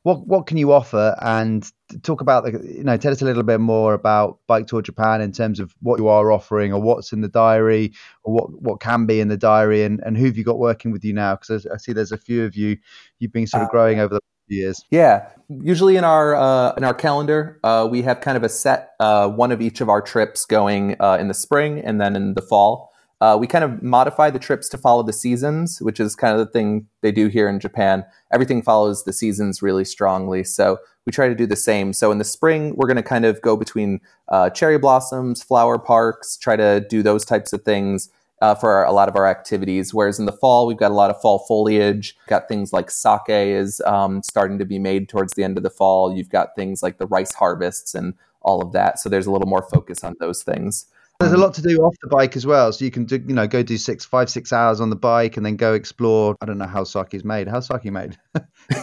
what 0.04 0.26
what 0.26 0.46
can 0.46 0.58
you 0.58 0.70
offer 0.70 1.16
and 1.22 1.70
talk 2.02 2.20
about 2.20 2.44
the 2.44 2.52
you 2.52 2.84
know 2.84 2.96
tell 2.96 3.12
us 3.12 3.22
a 3.22 3.24
little 3.24 3.42
bit 3.42 3.60
more 3.60 3.94
about 3.94 4.38
bike 4.46 4.66
tour 4.66 4.82
japan 4.82 5.20
in 5.20 5.32
terms 5.32 5.60
of 5.60 5.74
what 5.80 5.98
you 5.98 6.08
are 6.08 6.32
offering 6.32 6.72
or 6.72 6.80
what's 6.80 7.12
in 7.12 7.20
the 7.20 7.28
diary 7.28 7.92
or 8.22 8.34
what 8.34 8.62
what 8.62 8.80
can 8.80 9.06
be 9.06 9.20
in 9.20 9.28
the 9.28 9.36
diary 9.36 9.82
and 9.82 10.00
and 10.04 10.16
who 10.16 10.26
have 10.26 10.36
you 10.36 10.44
got 10.44 10.58
working 10.58 10.90
with 10.90 11.04
you 11.04 11.12
now 11.12 11.36
because 11.36 11.66
I, 11.66 11.76
see 11.76 11.92
there's 11.92 12.12
a 12.12 12.18
few 12.18 12.44
of 12.44 12.56
you 12.56 12.76
you've 13.18 13.32
been 13.32 13.46
sort 13.46 13.62
of 13.62 13.68
uh, 13.68 13.70
growing 13.70 14.00
over 14.00 14.14
the 14.48 14.54
years 14.54 14.84
yeah 14.90 15.28
usually 15.48 15.96
in 15.96 16.04
our 16.04 16.34
uh, 16.34 16.74
in 16.76 16.84
our 16.84 16.94
calendar 16.94 17.60
uh, 17.64 17.86
we 17.90 18.02
have 18.02 18.20
kind 18.20 18.36
of 18.36 18.42
a 18.42 18.48
set 18.48 18.90
uh, 19.00 19.28
one 19.28 19.52
of 19.52 19.60
each 19.60 19.80
of 19.80 19.88
our 19.88 20.02
trips 20.02 20.44
going 20.44 20.96
uh, 21.00 21.16
in 21.20 21.28
the 21.28 21.34
spring 21.34 21.80
and 21.80 22.00
then 22.00 22.16
in 22.16 22.34
the 22.34 22.42
fall 22.42 22.90
uh, 23.20 23.36
we 23.38 23.46
kind 23.46 23.64
of 23.64 23.82
modify 23.82 24.28
the 24.28 24.38
trips 24.38 24.68
to 24.68 24.76
follow 24.76 25.02
the 25.02 25.12
seasons, 25.12 25.80
which 25.80 25.98
is 25.98 26.14
kind 26.14 26.38
of 26.38 26.44
the 26.44 26.52
thing 26.52 26.86
they 27.00 27.10
do 27.10 27.28
here 27.28 27.48
in 27.48 27.58
Japan. 27.58 28.04
Everything 28.32 28.60
follows 28.60 29.04
the 29.04 29.14
seasons 29.14 29.62
really 29.62 29.84
strongly. 29.84 30.44
So 30.44 30.78
we 31.06 31.12
try 31.12 31.28
to 31.28 31.34
do 31.34 31.46
the 31.46 31.56
same. 31.56 31.92
So 31.92 32.10
in 32.10 32.18
the 32.18 32.24
spring, 32.24 32.74
we're 32.76 32.86
going 32.86 32.96
to 32.96 33.02
kind 33.02 33.24
of 33.24 33.40
go 33.42 33.56
between 33.56 34.00
uh, 34.28 34.50
cherry 34.50 34.78
blossoms, 34.78 35.42
flower 35.42 35.78
parks, 35.78 36.36
try 36.36 36.56
to 36.56 36.84
do 36.88 37.02
those 37.02 37.24
types 37.24 37.52
of 37.52 37.62
things. 37.62 38.10
Uh, 38.40 38.54
for 38.54 38.70
our, 38.72 38.84
a 38.84 38.92
lot 38.92 39.08
of 39.08 39.16
our 39.16 39.26
activities. 39.26 39.94
Whereas 39.94 40.18
in 40.18 40.26
the 40.26 40.32
fall, 40.32 40.66
we've 40.66 40.76
got 40.76 40.90
a 40.90 40.94
lot 40.94 41.08
of 41.08 41.18
fall 41.18 41.38
foliage. 41.38 42.14
Got 42.26 42.46
things 42.46 42.74
like 42.74 42.90
sake 42.90 43.20
is 43.28 43.80
um, 43.86 44.22
starting 44.22 44.58
to 44.58 44.66
be 44.66 44.78
made 44.78 45.08
towards 45.08 45.32
the 45.32 45.44
end 45.44 45.56
of 45.56 45.62
the 45.62 45.70
fall. 45.70 46.14
You've 46.14 46.28
got 46.28 46.54
things 46.54 46.82
like 46.82 46.98
the 46.98 47.06
rice 47.06 47.32
harvests 47.32 47.94
and 47.94 48.12
all 48.42 48.60
of 48.60 48.72
that. 48.72 48.98
So 48.98 49.08
there's 49.08 49.26
a 49.26 49.30
little 49.30 49.48
more 49.48 49.62
focus 49.62 50.04
on 50.04 50.16
those 50.20 50.42
things. 50.42 50.86
There's 51.20 51.32
a 51.32 51.36
lot 51.36 51.54
to 51.54 51.62
do 51.62 51.78
off 51.82 51.94
the 52.02 52.08
bike 52.08 52.36
as 52.36 52.44
well. 52.44 52.72
So 52.72 52.84
you 52.84 52.90
can 52.90 53.04
do, 53.04 53.16
you 53.16 53.34
know, 53.34 53.46
go 53.46 53.62
do 53.62 53.78
six, 53.78 54.04
five, 54.04 54.28
six 54.28 54.52
hours 54.52 54.80
on 54.80 54.90
the 54.90 54.96
bike 54.96 55.36
and 55.36 55.46
then 55.46 55.56
go 55.56 55.72
explore. 55.72 56.36
I 56.40 56.46
don't 56.46 56.58
know 56.58 56.66
how 56.66 56.84
sake 56.84 57.14
is 57.14 57.24
made. 57.24 57.48
How 57.48 57.60
sake 57.60 57.84
made? 57.84 58.18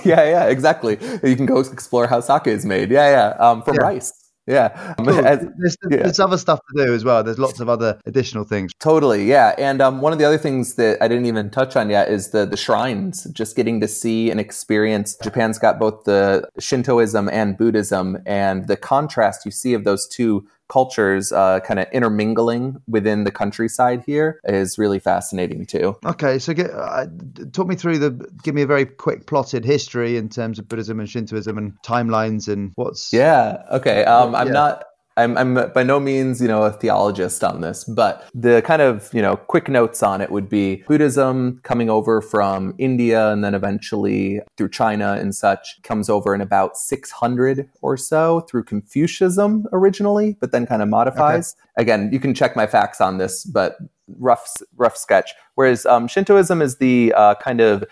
yeah, 0.05 0.23
yeah, 0.23 0.45
exactly. 0.45 0.97
You 1.23 1.35
can 1.35 1.45
go 1.45 1.59
explore 1.59 2.07
how 2.07 2.21
sake 2.21 2.47
is 2.47 2.65
made. 2.65 2.89
Yeah, 2.89 3.09
yeah. 3.09 3.49
Um, 3.49 3.61
from 3.63 3.75
yeah. 3.75 3.81
rice. 3.81 4.21
Yeah. 4.47 4.95
Cool. 4.97 5.09
As, 5.25 5.39
there's, 5.57 5.77
yeah. 5.89 5.97
there's, 5.97 6.19
other 6.19 6.37
stuff 6.37 6.59
to 6.59 6.85
do 6.85 6.93
as 6.93 7.05
well. 7.05 7.23
There's 7.23 7.37
lots 7.37 7.59
of 7.59 7.69
other 7.69 7.99
additional 8.05 8.43
things. 8.43 8.71
Totally. 8.79 9.25
Yeah. 9.25 9.53
And 9.57 9.81
um, 9.81 10.01
one 10.01 10.13
of 10.13 10.19
the 10.19 10.25
other 10.25 10.37
things 10.37 10.75
that 10.75 11.01
I 11.01 11.07
didn't 11.07 11.25
even 11.25 11.49
touch 11.51 11.75
on 11.75 11.89
yet 11.89 12.09
is 12.09 12.29
the, 12.29 12.45
the 12.45 12.57
shrines, 12.57 13.25
just 13.31 13.55
getting 13.55 13.79
to 13.81 13.87
see 13.87 14.31
and 14.31 14.39
experience. 14.39 15.15
Japan's 15.23 15.59
got 15.59 15.79
both 15.79 16.05
the 16.05 16.49
Shintoism 16.59 17.29
and 17.31 17.57
Buddhism, 17.57 18.17
and 18.25 18.67
the 18.67 18.77
contrast 18.77 19.45
you 19.45 19.51
see 19.51 19.73
of 19.73 19.83
those 19.83 20.07
two 20.07 20.47
cultures 20.71 21.33
uh, 21.33 21.59
kind 21.59 21.79
of 21.79 21.87
intermingling 21.91 22.81
within 22.87 23.25
the 23.25 23.31
countryside 23.31 24.01
here 24.05 24.39
is 24.45 24.77
really 24.77 24.99
fascinating 24.99 25.65
too. 25.65 25.97
Okay, 26.05 26.39
so 26.39 26.53
get, 26.53 26.71
uh, 26.71 27.07
talk 27.51 27.67
me 27.67 27.75
through 27.75 27.99
the, 27.99 28.11
give 28.43 28.55
me 28.55 28.61
a 28.61 28.67
very 28.67 28.85
quick 28.85 29.27
plotted 29.27 29.65
history 29.65 30.15
in 30.15 30.29
terms 30.29 30.59
of 30.59 30.69
Buddhism 30.69 30.99
and 30.99 31.09
Shintoism 31.09 31.57
and 31.57 31.73
timelines 31.83 32.47
and 32.47 32.71
what's. 32.75 33.11
Yeah, 33.11 33.63
okay. 33.71 34.05
Um, 34.05 34.33
I'm 34.33 34.47
yeah. 34.47 34.53
not 34.53 34.83
I'm, 35.21 35.37
I'm 35.37 35.71
by 35.73 35.83
no 35.83 35.99
means, 35.99 36.41
you 36.41 36.47
know, 36.47 36.63
a 36.63 36.71
theologist 36.71 37.43
on 37.43 37.61
this, 37.61 37.83
but 37.83 38.27
the 38.33 38.61
kind 38.63 38.81
of, 38.81 39.09
you 39.13 39.21
know, 39.21 39.35
quick 39.37 39.69
notes 39.69 40.01
on 40.03 40.21
it 40.21 40.31
would 40.31 40.49
be 40.49 40.83
Buddhism 40.87 41.59
coming 41.63 41.89
over 41.89 42.21
from 42.21 42.73
India 42.77 43.31
and 43.31 43.43
then 43.43 43.53
eventually 43.53 44.41
through 44.57 44.69
China 44.69 45.13
and 45.13 45.35
such 45.35 45.81
comes 45.83 46.09
over 46.09 46.33
in 46.33 46.41
about 46.41 46.77
600 46.77 47.69
or 47.81 47.97
so 47.97 48.41
through 48.41 48.63
Confucianism 48.63 49.67
originally, 49.71 50.37
but 50.39 50.51
then 50.51 50.65
kind 50.65 50.81
of 50.81 50.89
modifies. 50.89 51.55
Okay. 51.77 51.83
Again, 51.83 52.09
you 52.11 52.19
can 52.19 52.33
check 52.33 52.55
my 52.55 52.67
facts 52.67 52.99
on 52.99 53.17
this, 53.17 53.45
but 53.45 53.77
rough, 54.17 54.47
rough 54.75 54.97
sketch. 54.97 55.31
Whereas 55.55 55.85
um, 55.85 56.07
Shintoism 56.07 56.61
is 56.61 56.77
the 56.77 57.13
uh, 57.15 57.35
kind 57.35 57.61
of 57.61 57.83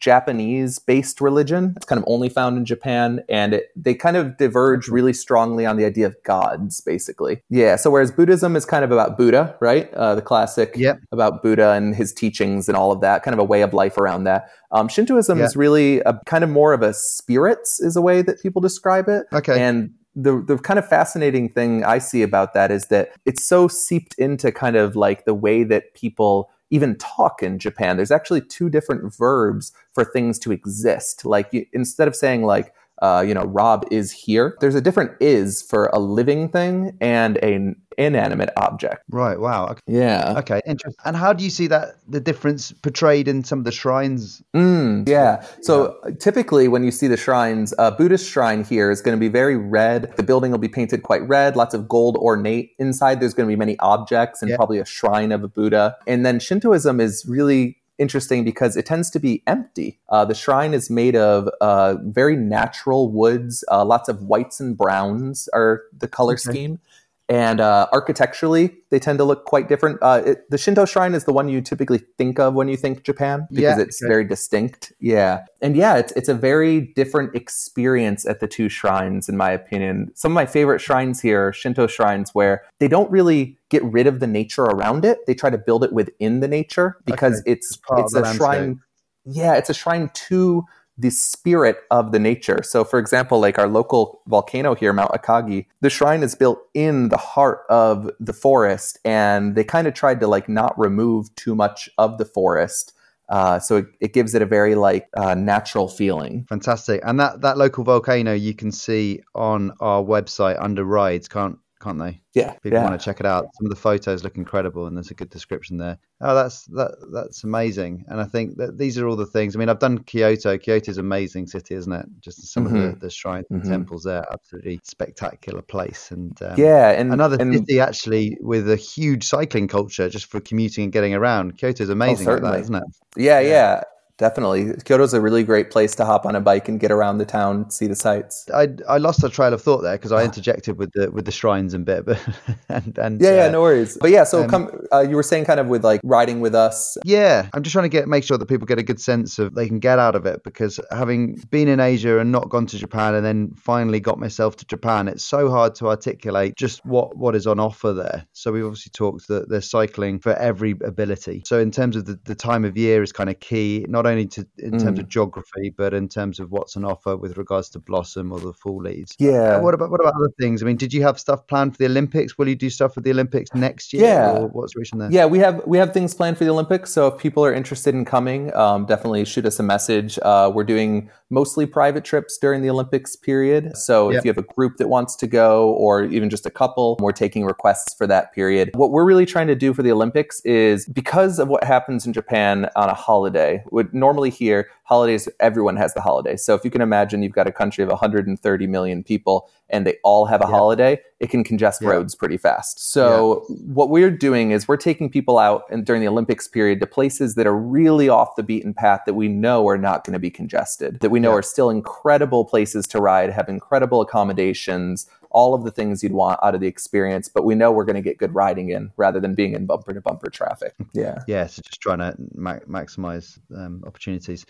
Japanese 0.00 0.78
based 0.78 1.20
religion. 1.20 1.74
It's 1.76 1.86
kind 1.86 1.98
of 1.98 2.04
only 2.06 2.28
found 2.28 2.56
in 2.56 2.64
Japan, 2.64 3.22
and 3.28 3.54
it, 3.54 3.70
they 3.76 3.94
kind 3.94 4.16
of 4.16 4.36
diverge 4.36 4.88
really 4.88 5.12
strongly 5.12 5.66
on 5.66 5.76
the 5.76 5.84
idea 5.84 6.06
of 6.06 6.16
gods, 6.24 6.80
basically. 6.80 7.42
Yeah. 7.50 7.76
So 7.76 7.90
whereas 7.90 8.10
Buddhism 8.12 8.56
is 8.56 8.64
kind 8.64 8.84
of 8.84 8.90
about 8.92 9.16
Buddha, 9.16 9.56
right? 9.60 9.92
Uh, 9.94 10.14
the 10.14 10.22
classic 10.22 10.74
Yep. 10.76 11.00
about 11.12 11.42
Buddha 11.42 11.72
and 11.72 11.94
his 11.94 12.12
teachings 12.12 12.68
and 12.68 12.76
all 12.76 12.92
of 12.92 13.00
that, 13.00 13.22
kind 13.22 13.34
of 13.34 13.38
a 13.38 13.44
way 13.44 13.62
of 13.62 13.74
life 13.74 13.98
around 13.98 14.24
that. 14.24 14.48
Um, 14.72 14.88
Shintoism 14.88 15.38
Yeah. 15.38 15.44
is 15.44 15.56
really 15.56 16.00
a 16.00 16.18
kind 16.26 16.44
of 16.44 16.50
more 16.50 16.72
of 16.72 16.82
a 16.82 16.92
spirits, 16.94 17.80
is 17.80 17.96
a 17.96 18.02
way 18.02 18.22
that 18.22 18.40
people 18.42 18.60
describe 18.60 19.08
it. 19.08 19.26
Okay. 19.32 19.60
And 19.60 19.90
the 20.16 20.40
the 20.46 20.56
kind 20.58 20.78
of 20.78 20.86
fascinating 20.88 21.48
thing 21.48 21.82
I 21.84 21.98
see 21.98 22.22
about 22.22 22.54
that 22.54 22.70
is 22.70 22.86
that 22.86 23.10
it's 23.26 23.44
so 23.44 23.66
seeped 23.66 24.14
into 24.16 24.52
kind 24.52 24.76
of 24.76 24.94
like 24.94 25.24
the 25.24 25.34
way 25.34 25.64
that 25.64 25.94
people 25.94 26.50
even 26.70 26.96
talk 26.96 27.42
in 27.42 27.58
Japan. 27.58 27.96
There's 27.96 28.10
actually 28.10 28.40
two 28.40 28.68
different 28.68 29.14
verbs 29.14 29.72
for 29.92 30.04
things 30.04 30.38
to 30.40 30.52
exist. 30.52 31.24
Like 31.24 31.48
you, 31.52 31.66
instead 31.72 32.08
of 32.08 32.16
saying 32.16 32.42
like 32.42 32.72
uh, 33.02 33.24
you 33.26 33.34
know 33.34 33.44
Rob 33.44 33.84
is 33.90 34.12
here, 34.12 34.56
there's 34.60 34.74
a 34.74 34.80
different 34.80 35.12
is 35.20 35.62
for 35.62 35.86
a 35.92 35.98
living 35.98 36.48
thing 36.48 36.96
and 37.00 37.36
an 37.38 37.76
inanimate 37.96 38.50
object. 38.56 39.02
right. 39.10 39.38
Wow. 39.38 39.66
Okay. 39.68 39.80
Yeah. 39.86 40.34
Okay, 40.38 40.60
interesting. 40.66 41.00
And 41.04 41.14
how 41.16 41.32
do 41.32 41.44
you 41.44 41.50
see 41.50 41.68
that 41.68 41.94
the 42.08 42.18
difference 42.18 42.72
portrayed 42.72 43.28
in 43.28 43.44
some 43.44 43.60
of 43.60 43.64
the 43.64 43.70
shrines? 43.70 44.42
Mm, 44.54 45.08
yeah. 45.08 45.44
So 45.62 45.96
uh, 46.04 46.10
typically, 46.18 46.66
when 46.66 46.82
you 46.82 46.90
see 46.90 47.06
the 47.06 47.16
shrines, 47.16 47.72
a 47.78 47.92
Buddhist 47.92 48.28
shrine 48.28 48.64
here 48.64 48.90
is 48.90 49.00
going 49.00 49.16
to 49.16 49.20
be 49.20 49.28
very 49.28 49.56
red. 49.56 50.12
The 50.16 50.24
building 50.24 50.50
will 50.50 50.58
be 50.58 50.66
painted 50.68 51.04
quite 51.04 51.22
red, 51.28 51.54
lots 51.56 51.72
of 51.72 51.88
gold 51.88 52.16
ornate. 52.16 52.72
Inside, 52.80 53.20
there's 53.20 53.34
going 53.34 53.48
to 53.48 53.52
be 53.52 53.58
many 53.58 53.78
objects 53.78 54.42
and 54.42 54.50
Yeah. 54.50 54.56
probably 54.56 54.78
a 54.80 54.84
shrine 54.84 55.30
of 55.30 55.44
a 55.44 55.48
Buddha. 55.48 55.96
And 56.08 56.26
then 56.26 56.40
Shintoism 56.40 57.00
is 57.00 57.24
really 57.28 57.76
interesting 57.98 58.44
because 58.44 58.76
it 58.76 58.86
tends 58.86 59.10
to 59.10 59.20
be 59.20 59.42
empty. 59.46 60.00
Uh, 60.08 60.24
the 60.24 60.34
shrine 60.34 60.74
is 60.74 60.90
made 60.90 61.16
of 61.16 61.48
uh, 61.60 61.96
very 62.02 62.36
natural 62.36 63.10
woods. 63.10 63.64
Uh, 63.70 63.84
lots 63.84 64.08
of 64.08 64.22
whites 64.22 64.60
and 64.60 64.76
browns 64.76 65.48
are 65.54 65.82
the 65.96 66.08
color 66.08 66.34
Okay. 66.34 66.40
scheme. 66.50 66.80
And 67.28 67.58
uh, 67.58 67.86
architecturally, 67.90 68.76
they 68.90 68.98
tend 68.98 69.16
to 69.18 69.24
look 69.24 69.46
quite 69.46 69.66
different. 69.66 69.98
Uh, 70.02 70.22
it, 70.26 70.50
the 70.50 70.58
Shinto 70.58 70.84
shrine 70.84 71.14
is 71.14 71.24
the 71.24 71.32
one 71.32 71.48
you 71.48 71.62
typically 71.62 72.02
think 72.18 72.38
of 72.38 72.52
when 72.52 72.68
you 72.68 72.76
think 72.76 73.02
Japan 73.02 73.46
because 73.50 73.78
Yeah, 73.78 73.80
it's 73.82 74.02
okay. 74.02 74.08
very 74.10 74.24
distinct. 74.24 74.92
Yeah, 75.00 75.44
and 75.62 75.74
yeah, 75.74 75.96
it's 75.96 76.12
it's 76.12 76.28
a 76.28 76.34
very 76.34 76.92
different 76.94 77.34
experience 77.34 78.26
at 78.26 78.40
the 78.40 78.46
two 78.46 78.68
shrines, 78.68 79.26
in 79.28 79.38
my 79.38 79.50
opinion. 79.52 80.10
Some 80.14 80.32
of 80.32 80.34
my 80.34 80.44
favorite 80.44 80.80
shrines 80.80 81.20
here 81.22 81.48
are 81.48 81.52
Shinto 81.54 81.86
shrines 81.86 82.34
where 82.34 82.62
they 82.78 82.88
don't 82.88 83.10
really 83.10 83.56
get 83.70 83.82
rid 83.84 84.06
of 84.06 84.20
the 84.20 84.26
nature 84.26 84.64
around 84.64 85.06
it. 85.06 85.20
They 85.26 85.34
try 85.34 85.48
to 85.48 85.58
build 85.58 85.82
it 85.82 85.94
within 85.94 86.40
the 86.40 86.48
nature 86.48 86.98
because 87.06 87.42
it's 87.46 87.70
It's 87.70 87.80
it's 87.96 88.14
a 88.14 88.20
landscape. 88.20 88.36
shrine. 88.38 88.80
Yeah, 89.24 89.54
it's 89.54 89.70
a 89.70 89.74
shrine 89.74 90.10
to 90.28 90.64
the 90.96 91.10
spirit 91.10 91.78
of 91.90 92.12
the 92.12 92.18
nature. 92.18 92.62
So, 92.62 92.84
for 92.84 92.98
example, 92.98 93.40
like 93.40 93.58
our 93.58 93.68
local 93.68 94.22
volcano 94.26 94.74
here, 94.74 94.92
Mount 94.92 95.10
Akagi, 95.10 95.66
the 95.80 95.90
shrine 95.90 96.22
is 96.22 96.34
built 96.34 96.60
in 96.72 97.08
the 97.08 97.16
heart 97.16 97.62
of 97.68 98.10
the 98.20 98.32
forest, 98.32 98.98
and 99.04 99.54
they 99.56 99.64
kind 99.64 99.86
of 99.86 99.94
tried 99.94 100.20
to 100.20 100.26
like 100.26 100.48
not 100.48 100.78
remove 100.78 101.34
too 101.34 101.54
much 101.54 101.88
of 101.98 102.18
the 102.18 102.24
forest. 102.24 102.92
Uh, 103.28 103.58
so 103.58 103.78
it, 103.78 103.86
it 104.00 104.12
gives 104.12 104.34
it 104.34 104.42
a 104.42 104.46
very 104.46 104.74
like 104.74 105.08
uh, 105.16 105.34
natural 105.34 105.88
feeling. 105.88 106.44
Fantastic. 106.48 107.00
And 107.04 107.18
that 107.18 107.40
that 107.40 107.56
local 107.56 107.82
volcano 107.82 108.34
you 108.34 108.54
can 108.54 108.70
see 108.70 109.22
on 109.34 109.72
our 109.80 110.02
website 110.02 110.62
under 110.62 110.84
rides, 110.84 111.26
can't 111.26 111.58
can't 111.84 111.98
they? 111.98 112.20
Yeah, 112.34 112.54
People 112.54 112.78
yeah. 112.78 112.84
want 112.84 112.98
to 112.98 113.04
check 113.04 113.20
it 113.20 113.26
out. 113.26 113.44
Some 113.54 113.66
of 113.66 113.70
the 113.70 113.76
photos 113.76 114.24
look 114.24 114.36
incredible, 114.36 114.86
and 114.86 114.96
there's 114.96 115.10
a 115.10 115.14
good 115.14 115.30
description 115.30 115.76
there. 115.76 115.98
Oh, 116.20 116.34
that's 116.34 116.64
that 116.66 116.96
that's 117.12 117.44
amazing. 117.44 118.04
And 118.08 118.20
I 118.20 118.24
think 118.24 118.56
that 118.56 118.78
these 118.78 118.98
are 118.98 119.06
all 119.06 119.14
the 119.16 119.26
things. 119.26 119.54
I 119.54 119.58
mean, 119.58 119.68
I've 119.68 119.78
done 119.78 119.98
Kyoto. 119.98 120.56
Kyoto's 120.58 120.98
an 120.98 121.04
amazing 121.04 121.46
city, 121.46 121.74
isn't 121.74 121.92
it? 121.92 122.06
Just 122.20 122.52
some 122.52 122.66
of 122.66 122.72
the, 122.72 122.96
the 122.98 123.10
shrines 123.10 123.46
and 123.50 123.62
Mhm. 123.62 123.68
temples 123.68 124.02
there, 124.04 124.24
absolutely 124.32 124.80
spectacular 124.82 125.62
place. 125.62 126.10
And 126.10 126.40
um, 126.42 126.54
yeah, 126.58 126.90
and 126.90 127.12
another 127.12 127.36
and, 127.38 127.54
city 127.54 127.78
actually 127.78 128.36
with 128.40 128.68
a 128.70 128.76
huge 128.76 129.24
cycling 129.24 129.68
culture 129.68 130.08
just 130.08 130.26
for 130.26 130.40
commuting 130.40 130.84
and 130.84 130.92
getting 130.92 131.14
around. 131.14 131.58
Kyoto's 131.58 131.90
amazing 131.90 132.26
like 132.26 132.42
that, 132.42 132.60
isn't 132.60 132.74
it? 132.74 132.84
Yeah, 133.16 133.40
Yeah. 133.40 133.48
yeah, 133.48 133.82
definitely. 134.18 134.72
Kyoto's 134.84 135.14
a 135.14 135.20
really 135.20 135.44
great 135.44 135.70
place 135.70 135.94
to 135.96 136.04
hop 136.04 136.26
on 136.26 136.36
a 136.36 136.40
bike 136.40 136.68
and 136.68 136.78
get 136.78 136.90
around 136.90 137.18
the 137.18 137.24
town, 137.24 137.70
see 137.70 137.86
the 137.86 137.96
sights. 137.96 138.46
I 138.52 138.68
I 138.88 138.98
lost 138.98 139.22
a 139.24 139.28
trail 139.28 139.52
of 139.52 139.62
thought 139.62 139.82
there 139.82 139.96
because 139.96 140.12
I 140.12 140.24
interjected 140.30 140.78
with 140.78 140.92
the 140.92 141.10
with 141.10 141.24
the 141.24 141.32
shrines 141.32 141.74
and 141.74 141.84
bit, 141.84 142.04
but 142.06 142.20
and 142.68 142.96
and 142.98 143.20
Yeah, 143.20 143.36
yeah, 143.36 143.46
uh, 143.46 143.50
no 143.50 143.62
worries. 143.62 143.98
But 144.00 144.10
yeah, 144.10 144.24
so 144.24 144.44
um, 144.44 144.50
come. 144.50 144.86
Uh, 144.92 145.00
you 145.00 145.16
were 145.16 145.22
saying 145.22 145.44
kind 145.44 145.60
of 145.60 145.66
with 145.66 145.84
like 145.84 146.00
riding 146.04 146.40
with 146.40 146.54
us. 146.54 146.96
Yeah, 147.04 147.48
I'm 147.52 147.62
just 147.62 147.72
trying 147.72 147.84
to 147.84 147.88
get 147.88 148.08
make 148.08 148.24
sure 148.24 148.38
that 148.38 148.46
people 148.46 148.66
get 148.66 148.78
a 148.78 148.82
good 148.82 149.00
sense 149.00 149.38
of 149.38 149.54
they 149.54 149.66
can 149.66 149.78
get 149.78 149.98
out 149.98 150.14
of 150.14 150.26
it 150.26 150.42
because 150.44 150.80
having 150.90 151.36
been 151.50 151.68
in 151.68 151.80
Asia 151.80 152.18
and 152.18 152.30
not 152.32 152.48
gone 152.48 152.66
to 152.66 152.78
Japan 152.78 153.14
and 153.14 153.24
then 153.24 153.52
finally 153.56 154.00
got 154.00 154.18
myself 154.18 154.56
to 154.56 154.66
Japan, 154.66 155.08
it's 155.08 155.24
so 155.24 155.50
hard 155.50 155.74
to 155.76 155.88
articulate 155.88 156.56
just 156.56 156.84
what 156.84 157.16
what 157.16 157.34
is 157.34 157.46
on 157.46 157.58
offer 157.60 157.92
there. 157.92 158.26
So 158.32 158.52
we've 158.52 158.64
obviously 158.64 158.90
talked 158.90 159.28
that 159.28 159.48
there's 159.48 159.68
cycling 159.68 160.20
for 160.20 160.34
every 160.34 160.72
ability. 160.84 161.42
So 161.44 161.58
in 161.58 161.70
terms 161.70 161.96
of 161.96 162.06
the, 162.06 162.18
the 162.24 162.34
time 162.34 162.64
of 162.64 162.76
year 162.76 163.02
is 163.02 163.12
kind 163.12 163.30
of 163.30 163.40
key, 163.40 163.84
not 163.88 164.03
only 164.06 164.26
to 164.26 164.46
in 164.58 164.78
terms 164.78 164.98
of 164.98 165.08
geography, 165.08 165.70
but 165.76 165.94
in 165.94 166.08
terms 166.08 166.40
of 166.40 166.50
what's 166.50 166.76
on 166.76 166.84
offer 166.84 167.16
with 167.16 167.36
regards 167.36 167.68
to 167.70 167.78
blossom 167.78 168.32
or 168.32 168.40
the 168.40 168.52
fall 168.52 168.80
leaves. 168.80 169.14
Yeah. 169.18 169.56
Uh, 169.56 169.60
What 169.60 169.74
about 169.74 169.90
what 169.90 170.00
about 170.00 170.14
other 170.14 170.30
things? 170.40 170.62
I 170.62 170.66
mean, 170.66 170.76
did 170.76 170.92
you 170.92 171.02
have 171.02 171.18
stuff 171.18 171.46
planned 171.46 171.72
for 171.72 171.78
the 171.78 171.86
Olympics? 171.86 172.36
Will 172.38 172.48
you 172.48 172.56
do 172.56 172.70
stuff 172.70 172.94
for 172.94 173.00
the 173.00 173.10
Olympics 173.10 173.54
next 173.54 173.92
year? 173.92 174.04
Yeah. 174.04 174.38
Or 174.38 174.48
what's 174.48 174.74
the 174.74 174.80
reason 174.80 174.98
there? 174.98 175.10
Yeah, 175.10 175.26
we 175.26 175.38
have 175.38 175.62
we 175.66 175.78
have 175.78 175.92
things 175.92 176.14
planned 176.14 176.38
for 176.38 176.44
the 176.44 176.50
Olympics. 176.50 176.90
So 176.92 177.06
if 177.08 177.18
people 177.18 177.44
are 177.44 177.52
interested 177.52 177.94
in 177.94 178.04
coming, 178.04 178.54
um, 178.54 178.86
definitely 178.86 179.24
shoot 179.24 179.46
us 179.46 179.58
a 179.58 179.62
message. 179.62 180.18
Uh, 180.22 180.50
we're 180.54 180.64
doing 180.64 181.10
mostly 181.30 181.66
private 181.66 182.04
trips 182.04 182.38
during 182.38 182.62
the 182.62 182.70
Olympics 182.70 183.16
period. 183.16 183.76
So 183.76 184.10
if 184.10 184.24
you 184.24 184.28
have 184.28 184.38
a 184.38 184.42
group 184.42 184.76
that 184.76 184.88
wants 184.88 185.16
to 185.16 185.26
go, 185.26 185.70
or 185.70 186.04
even 186.04 186.30
just 186.30 186.46
a 186.46 186.50
couple, 186.50 186.96
we're 187.00 187.12
taking 187.12 187.44
requests 187.44 187.94
for 187.94 188.06
that 188.06 188.32
period. 188.32 188.70
What 188.74 188.90
we're 188.90 189.04
really 189.04 189.26
trying 189.26 189.48
to 189.48 189.54
do 189.54 189.74
for 189.74 189.82
the 189.82 189.90
Olympics 189.90 190.40
is 190.44 190.86
because 190.86 191.38
of 191.38 191.48
what 191.48 191.64
happens 191.64 192.06
in 192.06 192.12
Japan 192.12 192.68
on 192.76 192.88
a 192.88 192.94
holiday. 192.94 193.64
Would 193.72 193.93
normally 193.94 194.30
here 194.30 194.68
holidays 194.82 195.28
everyone 195.40 195.76
has 195.76 195.94
the 195.94 196.00
holiday. 196.00 196.36
So 196.36 196.54
if 196.54 196.64
you 196.64 196.70
can 196.70 196.82
imagine, 196.82 197.22
you've 197.22 197.32
got 197.32 197.46
a 197.46 197.52
country 197.52 197.82
of 197.82 197.88
130 197.88 198.66
million 198.66 199.02
people 199.02 199.48
and 199.70 199.86
they 199.86 199.96
all 200.04 200.26
have 200.26 200.42
a 200.42 200.44
Yeah. 200.44 200.50
holiday, 200.50 201.00
it 201.20 201.30
can 201.30 201.42
congest 201.42 201.80
Yeah. 201.80 201.88
roads 201.90 202.14
pretty 202.14 202.36
fast. 202.36 202.92
So 202.92 203.44
what 203.72 203.88
we're 203.88 204.10
doing 204.10 204.50
is 204.50 204.68
we're 204.68 204.76
taking 204.76 205.08
people 205.08 205.38
out 205.38 205.62
and 205.70 205.86
during 205.86 206.02
the 206.02 206.08
Olympics 206.08 206.46
period 206.48 206.80
to 206.80 206.86
places 206.86 207.34
that 207.36 207.46
are 207.46 207.56
really 207.56 208.08
off 208.10 208.36
the 208.36 208.42
beaten 208.42 208.74
path 208.74 209.00
that 209.06 209.14
we 209.14 209.28
know 209.28 209.66
are 209.68 209.78
not 209.78 210.04
going 210.04 210.12
to 210.12 210.18
be 210.18 210.30
congested, 210.30 211.00
that 211.00 211.10
we 211.10 211.18
know 211.20 211.30
Yeah. 211.30 211.38
are 211.38 211.42
still 211.42 211.70
incredible 211.70 212.44
places 212.44 212.86
to 212.88 213.00
ride, 213.00 213.30
have 213.30 213.48
incredible 213.48 214.02
accommodations, 214.02 215.06
all 215.34 215.54
of 215.54 215.64
the 215.64 215.70
things 215.70 216.02
you'd 216.02 216.12
want 216.12 216.40
out 216.42 216.54
of 216.54 216.60
the 216.60 216.66
experience, 216.66 217.28
but 217.28 217.44
we 217.44 217.54
know 217.54 217.70
we're 217.70 217.84
going 217.84 217.96
to 217.96 218.02
get 218.02 218.16
good 218.16 218.34
riding 218.34 218.70
in 218.70 218.90
rather 218.96 219.20
than 219.20 219.34
being 219.34 219.52
in 219.54 219.66
bumper 219.66 219.92
to 219.92 220.00
bumper 220.00 220.30
traffic. 220.30 220.74
Yeah. 220.94 221.18
yeah 221.26 221.46
so 221.46 221.60
just 221.62 221.80
trying 221.80 221.98
to 221.98 222.14
ma- 222.34 222.60
maximize 222.68 223.38
um, 223.56 223.82
opportunities 223.86 224.46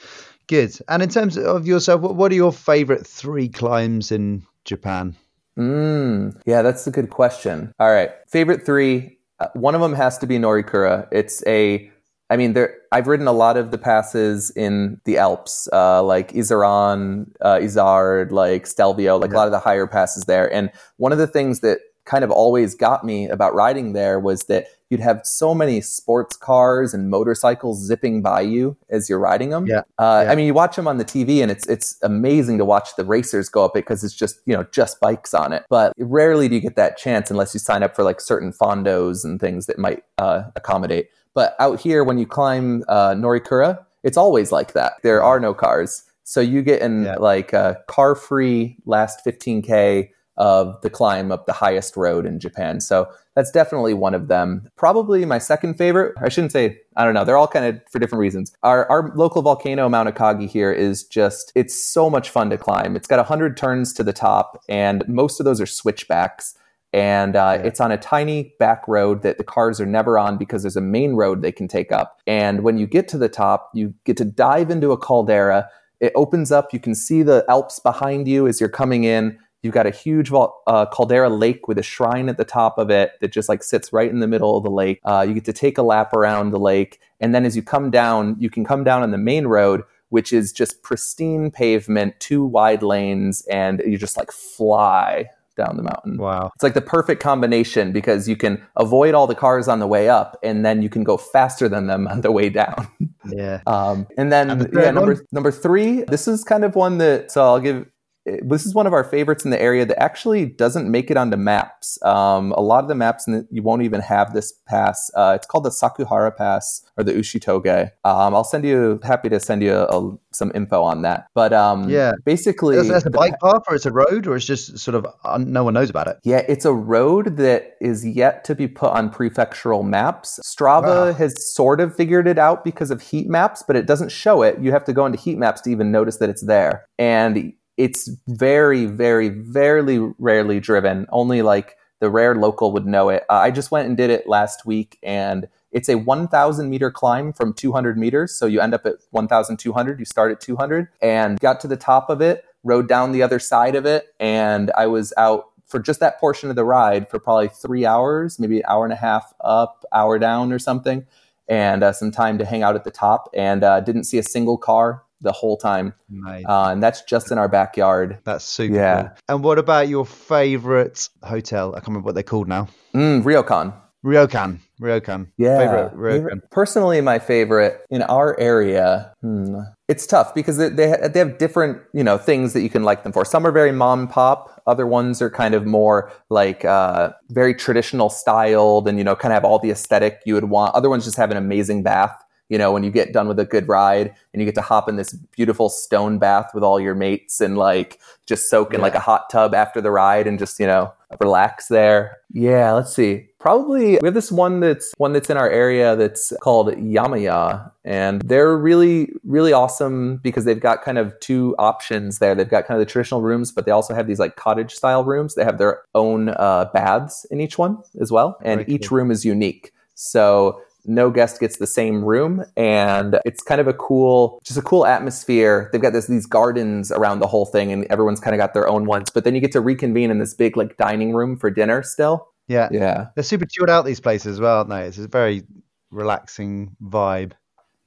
good 0.47 0.77
and 0.89 1.03
in 1.03 1.09
terms 1.09 1.37
of 1.39 1.67
yourself 1.67 2.01
what, 2.03 2.15
what 2.17 2.31
are 2.31 2.35
your 2.35 2.53
favorite 2.53 3.07
three 3.07 3.49
climbs 3.49 4.13
in 4.13 4.47
japan 4.65 5.17
Mm, 5.59 6.41
yeah, 6.47 6.63
that's 6.63 6.87
a 6.87 6.91
good 6.91 7.11
question. 7.11 7.73
All 7.79 7.93
right, 7.93 8.11
favorite 8.29 8.67
three. 8.67 9.19
Uh, 9.41 9.49
one 9.55 9.75
of 9.75 9.81
them 9.81 9.95
has 9.95 10.19
to 10.19 10.27
be 10.27 10.39
Norikura. 10.39 11.09
It's 11.13 11.47
a, 11.47 11.91
I 12.35 12.37
mean, 12.37 12.53
there. 12.53 12.79
I've 12.91 13.07
ridden 13.07 13.29
a 13.29 13.33
lot 13.33 13.57
of 13.57 13.71
the 13.71 13.79
passes 13.79 14.51
in 14.57 15.01
the 15.05 15.19
Alps, 15.19 15.69
uh, 15.73 16.03
like 16.03 16.33
Iseran, 16.33 17.31
uh, 17.41 17.59
Izoard, 17.59 18.33
like 18.33 18.67
Stelvio, 18.67 19.19
like 19.19 19.33
a 19.33 19.37
lot 19.37 19.47
of 19.47 19.53
the 19.53 19.61
higher 19.61 19.87
passes 19.87 20.25
there. 20.25 20.53
And 20.53 20.73
one 20.97 21.13
of 21.13 21.19
the 21.19 21.29
things 21.29 21.61
that 21.61 21.79
kind 22.07 22.25
of 22.25 22.33
always 22.33 22.75
got 22.75 23.05
me 23.05 23.29
about 23.29 23.55
riding 23.55 23.93
there 23.93 24.19
was 24.19 24.47
that 24.47 24.67
you'd 24.91 24.99
have 24.99 25.21
so 25.25 25.55
many 25.55 25.81
sports 25.81 26.37
cars 26.37 26.93
and 26.93 27.09
motorcycles 27.09 27.87
zipping 27.87 28.21
by 28.21 28.41
you 28.41 28.77
as 28.91 29.09
you're 29.09 29.21
riding 29.21 29.51
them. 29.51 29.67
Yeah. 29.69 29.83
Uh, 29.97 30.25
Yeah. 30.25 30.33
I 30.33 30.35
mean, 30.35 30.47
you 30.47 30.55
watch 30.55 30.75
them 30.75 30.89
on 30.89 30.99
the 30.99 31.05
TV, 31.05 31.41
and 31.41 31.53
it's 31.53 31.69
it's 31.69 31.97
amazing 32.03 32.59
to 32.59 32.65
watch 32.65 32.97
the 32.97 33.05
racers 33.05 33.49
go 33.49 33.65
up 33.65 33.77
it 33.77 33.85
because 33.87 34.03
it's 34.03 34.15
just 34.15 34.41
you 34.45 34.55
know 34.57 34.65
just 34.73 34.99
bikes 34.99 35.35
on 35.35 35.53
it. 35.53 35.65
But 35.69 35.93
rarely 35.99 36.49
do 36.49 36.57
you 36.57 36.61
get 36.61 36.75
that 36.75 36.99
chance 36.99 37.31
unless 37.31 37.55
you 37.55 37.61
sign 37.61 37.85
up 37.85 37.95
for 37.95 38.03
like 38.03 38.21
certain 38.21 38.53
fondos 38.53 39.25
and 39.25 39.39
things 39.39 39.67
that 39.67 39.79
might 39.79 40.03
uh, 40.19 40.43
accommodate. 40.57 41.11
But 41.35 41.55
out 41.59 41.81
here, 41.81 42.05
when 42.05 42.19
you 42.19 42.27
climb 42.27 42.85
uh, 42.89 43.11
Norikura, 43.11 43.85
it's 44.03 44.17
always 44.17 44.53
like 44.53 44.73
that. 44.75 44.95
There 45.03 45.23
are 45.23 45.41
no 45.41 45.53
cars, 45.55 46.05
so 46.23 46.41
you 46.41 46.63
get 46.63 46.81
in 46.83 47.05
Yeah. 47.05 47.17
like 47.17 47.53
a 47.53 47.79
car-free 47.89 48.77
last 48.87 49.21
15k 49.27 50.11
of 50.37 50.81
the 50.83 50.91
climb 50.91 51.31
up 51.31 51.47
the 51.47 51.53
highest 51.53 51.97
road 51.97 52.27
in 52.27 52.41
Japan. 52.41 52.81
So 52.81 53.09
that's 53.37 53.53
definitely 53.53 53.95
one 53.95 54.15
of 54.15 54.27
them. 54.27 54.69
Probably 54.77 55.25
my 55.25 55.39
second 55.39 55.75
favorite. 55.75 56.13
I 56.21 56.29
shouldn't 56.29 56.51
say, 56.53 56.77
I 56.97 57.05
don't 57.05 57.15
know. 57.15 57.25
They're 57.25 57.37
all 57.37 57.47
kind 57.47 57.65
of 57.67 57.81
for 57.89 58.01
different 58.01 58.19
reasons. 58.21 58.53
Our, 58.65 58.89
our 58.91 59.13
local 59.15 59.43
volcano, 59.43 59.89
Mount 59.89 60.13
Akagi 60.13 60.49
here 60.49 60.73
is 60.73 61.05
just, 61.05 61.53
it's 61.55 61.75
so 61.81 62.11
much 62.11 62.31
fun 62.31 62.51
to 62.51 62.59
climb. 62.59 62.97
It's 62.97 63.07
got 63.07 63.19
100 63.19 63.57
turns 63.57 63.93
to 63.95 64.03
the 64.03 64.13
top, 64.13 64.61
and 64.69 65.09
most 65.09 65.39
of 65.41 65.45
those 65.47 65.61
are 65.61 65.67
switchbacks. 65.67 66.57
And 66.95 67.35
uh, 67.35 67.59
yeah. 67.59 67.67
it's 67.67 67.81
on 67.81 67.91
a 67.91 67.99
tiny 67.99 68.55
back 68.61 68.87
road 68.87 69.23
that 69.23 69.37
the 69.37 69.43
cars 69.43 69.81
are 69.81 69.87
never 69.87 70.17
on 70.17 70.39
because 70.39 70.63
there's 70.63 70.77
a 70.77 70.81
main 70.81 71.15
road 71.15 71.43
they 71.43 71.51
can 71.51 71.67
take 71.67 71.91
up. 71.91 72.21
And 72.25 72.63
when 72.63 72.79
you 72.79 72.87
get 72.87 73.09
to 73.09 73.19
the 73.19 73.29
top, 73.29 73.69
you 73.75 73.93
get 74.05 74.17
to 74.19 74.25
dive 74.25 74.71
into 74.71 74.93
a 74.93 74.97
caldera. 74.97 75.69
It 75.99 76.13
opens 76.15 76.53
up. 76.53 76.73
You 76.73 76.79
can 76.79 76.95
see 76.95 77.25
the 77.25 77.45
Alps 77.49 77.81
behind 77.81 78.29
you 78.29 78.47
as 78.47 78.61
you're 78.61 78.69
coming 78.69 79.03
in. 79.03 79.37
You've 79.63 79.75
got 79.75 79.87
a 79.87 79.91
huge 79.91 80.31
uh, 80.33 80.87
caldera 80.87 81.31
lake 81.31 81.67
with 81.67 81.79
a 81.79 81.83
shrine 81.83 82.29
at 82.29 82.37
the 82.37 82.45
top 82.45 82.79
of 82.79 82.91
it 82.91 83.13
that 83.21 83.33
just 83.33 83.49
like 83.49 83.65
sits 83.65 83.93
right 83.93 84.09
in 84.09 84.21
the 84.21 84.29
middle 84.29 84.57
of 84.57 84.63
the 84.63 84.71
lake. 84.71 85.01
Uh, 85.05 85.25
you 85.27 85.35
get 85.35 85.47
to 85.47 85.53
take 85.53 85.79
a 85.79 85.83
lap 85.83 86.13
around 86.13 86.51
the 86.51 86.61
lake, 86.61 87.01
and 87.19 87.35
then 87.35 87.45
as 87.45 87.57
you 87.57 87.63
come 87.63 87.91
down, 87.91 88.37
you 88.39 88.51
can 88.51 88.65
come 88.65 88.85
down 88.85 89.03
on 89.03 89.11
the 89.11 89.19
main 89.19 89.49
road, 89.49 89.83
which 90.11 90.33
is 90.33 90.53
just 90.53 90.83
pristine 90.85 91.51
pavement, 91.51 92.15
two 92.21 92.45
wide 92.45 92.85
lanes, 92.85 93.45
and 93.51 93.83
you 93.85 93.99
just 93.99 94.17
like 94.17 94.31
fly 94.31 95.27
down 95.57 95.77
the 95.77 95.83
mountain. 95.83 96.17
Wow. 96.17 96.51
It's 96.55 96.63
like 96.63 96.75
the 96.75 96.81
perfect 96.81 97.23
combination 97.23 97.93
because 97.93 98.29
you 98.29 98.37
can 98.37 98.63
avoid 98.77 99.15
all 99.15 99.27
the 99.27 99.35
cars 99.35 99.69
on 99.69 99.79
the 99.79 99.87
way 99.87 100.09
up 100.09 100.39
and 100.43 100.65
then 100.65 100.83
you 100.83 100.89
can 100.89 101.05
go 101.05 101.17
faster 101.17 101.69
than 101.69 101.87
them 101.87 102.07
on 102.09 102.21
the 102.21 102.33
way 102.33 102.49
down. 102.49 102.89
Yeah. 103.29 103.61
Um, 103.75 104.07
and 104.19 104.31
then, 104.31 104.51
and 104.51 104.61
the 104.61 104.83
yeah, 104.83 104.91
number, 104.91 105.25
number 105.33 105.51
three, 105.51 106.03
this 106.03 106.29
is 106.29 106.45
kind 106.45 106.65
of 106.65 106.75
one 106.75 106.99
that, 106.99 107.31
so 107.31 107.43
I'll 107.43 107.61
give 107.61 107.87
this 108.25 108.65
is 108.65 108.75
one 108.75 108.87
of 108.87 108.93
our 108.93 109.05
favorites 109.05 109.45
in 109.45 109.51
the 109.51 109.61
area 109.61 109.85
that 109.85 110.03
actually 110.03 110.47
doesn't 110.47 110.91
make 110.91 111.11
it 111.11 111.17
onto 111.17 111.37
maps. 111.37 112.03
Um, 112.03 112.53
a 112.53 112.61
lot 112.61 112.83
of 112.83 112.89
the 112.89 112.95
maps, 112.95 113.27
the, 113.27 113.47
you 113.51 113.63
won't 113.63 113.83
even 113.83 114.01
have 114.01 114.33
this 114.33 114.53
pass. 114.67 115.11
Uh, 115.15 115.35
it's 115.37 115.47
called 115.47 115.65
the 115.65 115.71
Sakuhara 115.71 116.35
Pass 116.35 116.83
or 116.97 117.05
the 117.05 117.13
Ushitoge. 117.13 117.91
Um, 118.05 118.35
I'll 118.35 118.45
send 118.45 118.65
you, 118.65 118.99
happy 119.03 119.29
to 119.29 119.39
send 119.41 119.63
you 119.63 119.75
a, 119.75 119.85
a, 119.85 120.17
some 120.33 120.53
info 120.55 120.83
on 120.83 121.03
that. 121.03 121.27
But 121.35 121.53
um, 121.53 121.89
yeah, 121.89 122.13
basically, 122.25 122.77
is 122.77 122.89
that 122.89 123.05
a 123.05 123.11
bike 123.11 123.39
path 123.43 123.63
or 123.69 123.75
it's 123.75 123.87
a 123.87 123.93
road 123.93 124.27
or 124.27 124.37
it's 124.37 124.47
just 124.47 124.79
sort 124.79 124.95
of 124.95 125.07
uh, 125.25 125.39
no 125.39 125.65
one 125.65 125.75
knows 125.75 125.91
about 125.91 126.09
it? 126.09 126.17
Yeah, 126.25 126.43
it's 126.49 126.65
a 126.65 126.73
road 126.73 127.37
that 127.37 127.77
is 127.81 128.07
yet 128.07 128.45
to 128.45 128.55
be 128.55 128.69
put 128.69 128.93
on 128.93 129.11
prefectural 129.11 129.85
maps. 129.85 130.41
Strava 130.43 131.09
wow. 131.09 131.13
has 131.13 131.55
sort 131.55 131.81
of 131.81 131.95
figured 131.95 132.27
it 132.27 132.39
out 132.39 132.65
because 132.65 132.91
of 132.91 133.03
heat 133.03 133.29
maps, 133.29 133.63
but 133.67 133.77
it 133.77 133.87
doesn't 133.87 134.11
show 134.11 134.43
it. 134.43 134.59
You 134.61 134.73
have 134.73 134.85
to 134.85 134.93
go 134.93 135.05
into 135.05 135.19
heat 135.19 135.37
maps 135.37 135.61
to 135.63 135.71
even 135.71 135.93
notice 135.93 136.17
that 136.19 136.31
it's 136.31 136.43
there. 136.43 136.87
And 136.99 137.53
it's 137.77 138.09
very, 138.29 138.87
very, 138.87 139.29
very 139.29 139.99
rarely 140.19 140.61
driven. 140.61 141.07
Only 141.11 141.43
like 141.43 141.77
the 142.01 142.11
rare 142.11 142.35
local 142.35 142.73
would 142.73 142.87
know 142.87 143.09
it. 143.09 143.25
Uh, 143.29 143.35
I 143.35 143.51
just 143.51 143.71
went 143.71 143.89
and 143.89 143.97
did 143.97 144.11
it 144.11 144.29
last 144.29 144.67
week, 144.67 144.99
and 145.03 145.49
it's 145.73 145.89
a 145.89 145.97
1,000 145.97 146.71
meter 146.71 146.91
climb 146.91 147.33
from 147.33 147.53
200 147.53 147.99
meters. 147.99 148.35
So 148.35 148.47
you 148.47 148.61
end 148.61 148.75
up 148.75 148.87
at 148.87 148.97
1,200. 149.11 149.99
You 149.99 150.05
start 150.05 150.31
at 150.31 150.41
200, 150.41 150.89
and 151.01 151.41
got 151.41 151.61
to 151.61 151.69
the 151.69 151.77
top 151.77 152.11
of 152.11 152.21
it, 152.21 152.45
rode 152.63 152.89
down 152.89 153.13
the 153.13 153.23
other 153.23 153.39
side 153.39 153.75
of 153.75 153.87
it, 153.87 154.15
and 154.21 154.71
I 154.77 154.87
was 154.87 155.13
out 155.17 155.47
for 155.67 155.81
just 155.81 155.99
that 156.01 156.21
portion 156.21 156.51
of 156.51 156.57
the 156.57 156.65
ride 156.65 157.09
for 157.09 157.19
probably 157.19 157.49
three 157.49 157.87
hours, 157.87 158.39
maybe 158.39 158.59
an 158.59 158.65
hour 158.69 158.85
and 158.85 158.93
a 158.93 158.97
half 158.97 159.33
up, 159.41 159.85
hour 159.93 160.19
down, 160.19 160.53
or 160.53 160.59
something. 160.59 161.07
And 161.49 161.83
uh, 161.83 161.93
some 161.93 162.11
time 162.11 162.39
to 162.39 162.45
hang 162.45 162.63
out 162.63 162.75
at 162.75 162.85
the 162.85 162.91
top, 162.91 163.29
and 163.35 163.65
uh, 163.65 163.81
didn't 163.81 164.05
see 164.05 164.19
a 164.19 164.23
single 164.23 164.57
car 164.57 165.04
the 165.25 165.33
whole 165.33 165.57
time. 165.57 165.95
Uh, 166.27 166.69
and 166.71 166.83
that's 166.83 167.03
just 167.03 167.33
in 167.33 167.39
our 167.39 167.49
backyard. 167.49 168.19
That's 168.25 168.45
super 168.45 168.75
yeah. 168.75 169.03
Cool. 169.03 169.11
And 169.29 169.45
what 169.45 169.59
about 169.59 169.89
your 169.89 170.07
favorite 170.07 171.09
hotel? 171.23 171.73
I 171.73 171.81
can't 171.81 171.89
remember 171.89 172.07
what 172.07 172.15
they're 172.15 172.23
called 172.23 172.47
now. 172.47 172.69
Mm, 172.95 173.25
Ryokan. 173.25 173.75
Ryokan. 174.05 174.59
Ryokan. 174.81 175.29
Yeah. 175.39 175.59
Favorite, 175.59 175.95
Ryokan. 175.97 176.51
Personally, 176.51 177.01
my 177.01 177.19
favorite 177.19 177.87
in 177.91 178.03
our 178.03 178.39
area, 178.39 179.15
hmm, 179.23 179.61
it's 179.89 180.07
tough 180.07 180.35
because 180.35 180.59
they, 180.59 180.69
they, 180.69 180.95
they 181.11 181.19
have 181.19 181.39
different, 181.39 181.81
you 181.95 182.05
know, 182.05 182.19
things 182.19 182.53
that 182.53 182.61
you 182.61 182.69
can 182.69 182.83
like 182.83 183.03
them 183.03 183.13
for. 183.13 183.25
Some 183.25 183.47
are 183.47 183.53
very 183.53 183.73
mom 183.73 184.01
and 184.01 184.11
pop. 184.11 184.63
Other 184.67 184.87
ones 184.87 185.23
are 185.23 185.31
kind 185.31 185.55
of 185.55 185.65
more 185.65 186.13
like 186.29 186.67
uh, 186.67 187.13
very 187.31 187.55
traditional 187.55 188.11
styled 188.11 188.89
and, 188.89 188.99
you 188.99 189.05
know, 189.05 189.17
kind 189.17 189.33
of 189.33 189.37
have 189.37 189.45
all 189.45 189.59
the 189.59 189.71
aesthetic 189.71 190.21
you 190.27 190.35
would 190.35 190.51
want. 190.51 190.75
Other 190.75 190.91
ones 190.91 191.05
just 191.05 191.17
have 191.17 191.31
an 191.31 191.39
amazing 191.39 191.83
bath 191.83 192.15
you 192.49 192.59
know, 192.59 192.73
when 192.73 192.85
you 192.85 192.91
get 192.91 193.13
done 193.13 193.27
with 193.27 193.39
a 193.39 193.45
good 193.45 193.69
ride 193.69 194.15
and 194.33 194.41
you 194.41 194.47
get 194.47 194.55
to 194.57 194.61
hop 194.63 194.89
in 194.89 194.97
this 194.97 195.13
beautiful 195.13 195.69
stone 195.69 196.19
bath 196.19 196.51
with 196.55 196.63
all 196.63 196.79
your 196.79 196.95
mates 196.95 197.41
and 197.41 197.57
like 197.57 197.99
just 198.27 198.51
soak 198.51 198.75
in 198.75 198.81
yeah. 198.81 198.85
like 198.85 198.95
a 198.95 199.01
hot 199.01 199.31
tub 199.31 199.55
after 199.55 199.81
the 199.81 199.91
ride 199.91 200.27
and 200.27 200.39
just, 200.39 200.61
you 200.61 200.67
know, 200.67 200.93
relax 201.21 201.69
there. 201.69 202.19
Yeah, 202.33 202.73
let's 202.73 202.95
see. 202.95 203.29
Probably 203.39 203.99
we 204.01 204.07
have 204.07 204.15
this 204.15 204.33
one 204.33 204.61
that's 204.61 204.93
one 204.97 205.13
that's 205.13 205.31
in 205.31 205.37
our 205.37 205.49
area 205.49 205.97
that's 205.97 206.33
called 206.43 206.69
Yamaya 206.69 207.71
and 207.85 208.23
they're 208.23 208.57
really 208.57 209.11
really 209.23 209.53
awesome 209.53 210.17
because 210.19 210.45
they've 210.45 210.61
got 210.61 210.83
kind 210.83 210.99
of 210.99 211.19
two 211.21 211.55
options 211.59 212.19
there. 212.19 212.35
They've 212.35 212.49
got 212.49 212.67
kind 212.67 212.81
of 212.81 212.87
the 212.87 212.91
traditional 212.91 213.23
rooms 213.23 213.53
but 213.53 213.67
they 213.67 213.73
also 213.73 213.95
have 213.95 214.07
these 214.07 214.19
like 214.19 214.37
cottage 214.37 214.73
style 214.73 215.05
rooms. 215.05 215.35
They 215.35 215.45
have 215.45 215.59
their 215.59 215.83
own 215.95 216.31
uh, 216.31 216.71
baths 216.73 217.27
in 217.31 217.41
each 217.41 217.59
one 217.59 217.79
as 218.01 218.11
well 218.11 218.39
and 218.43 218.61
Very 218.61 218.75
each 218.75 218.89
cool. 218.89 218.99
room 218.99 219.11
is 219.11 219.25
unique. 219.25 219.73
So 219.95 220.61
no 220.87 221.11
guest 221.11 221.41
gets 221.41 221.59
the 221.59 221.67
same 221.67 222.05
room 222.05 222.45
and 222.57 223.19
it's 223.25 223.43
kind 223.43 223.61
of 223.61 223.67
a 223.67 223.73
cool 223.73 224.41
just 224.45 224.59
a 224.59 224.63
cool 224.63 224.87
atmosphere. 224.87 225.69
They've 225.73 225.83
got 225.83 225.93
this 225.93 226.07
these 226.07 226.27
gardens 226.27 226.93
around 226.93 227.21
the 227.21 227.27
whole 227.27 227.47
thing 227.47 227.73
and 227.73 227.85
everyone's 227.91 228.21
kind 228.21 228.35
of 228.35 228.39
got 228.39 228.55
their 228.55 228.69
own 228.69 228.87
ones 228.87 229.11
but 229.11 229.25
then 229.25 229.35
you 229.35 229.41
get 229.41 229.53
to 229.53 229.61
reconvene 229.61 230.11
in 230.11 230.19
this 230.19 230.35
big 230.35 230.57
like 230.57 230.77
dining 230.77 231.13
room 231.15 231.37
for 231.39 231.51
dinner 231.51 231.83
still. 231.83 232.29
Yeah. 232.49 232.69
Yeah. 232.71 233.07
They're 233.15 233.25
super 233.25 233.47
chilled 233.47 233.71
out 233.71 233.85
these 233.85 234.01
places 234.01 234.35
as 234.35 234.41
well 234.41 234.59
aren't 234.59 234.71
they? 234.71 234.87
It's 234.87 234.99
a 234.99 235.09
very 235.09 235.43
relaxing 235.91 236.77
vibe. 236.83 237.33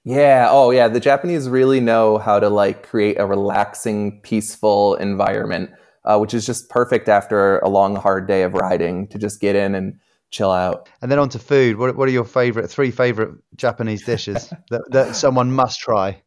Yeah. 0.03 0.47
Oh 0.49 0.71
yeah. 0.71 0.87
The 0.87 0.99
japanese 0.99 1.49
really 1.49 1.79
know 1.79 2.17
how 2.17 2.39
to 2.39 2.49
like 2.49 2.87
create 2.87 3.19
a 3.19 3.25
relaxing 3.25 4.21
peaceful 4.21 4.95
environment 4.95 5.71
uh, 6.07 6.17
which 6.17 6.33
is 6.33 6.45
just 6.45 6.69
perfect 6.69 7.09
after 7.09 7.59
a 7.59 7.67
long 7.67 7.95
hard 7.95 8.27
day 8.27 8.43
of 8.43 8.53
riding 8.53 9.07
to 9.09 9.19
just 9.19 9.41
get 9.41 9.55
in 9.55 9.75
and 9.75 9.99
chill 10.31 10.51
out. 10.51 10.89
And 11.01 11.11
then 11.11 11.19
on 11.19 11.29
to 11.29 11.39
food. 11.39 11.77
What, 11.77 11.95
what 11.95 12.07
are 12.07 12.11
your 12.11 12.25
favorite 12.25 12.69
three 12.69 12.91
favorite 12.91 13.35
Japanese 13.55 14.03
dishes 14.03 14.53
that, 14.69 14.81
that 14.91 15.15
someone 15.15 15.51
must 15.51 15.79
try? 15.79 16.21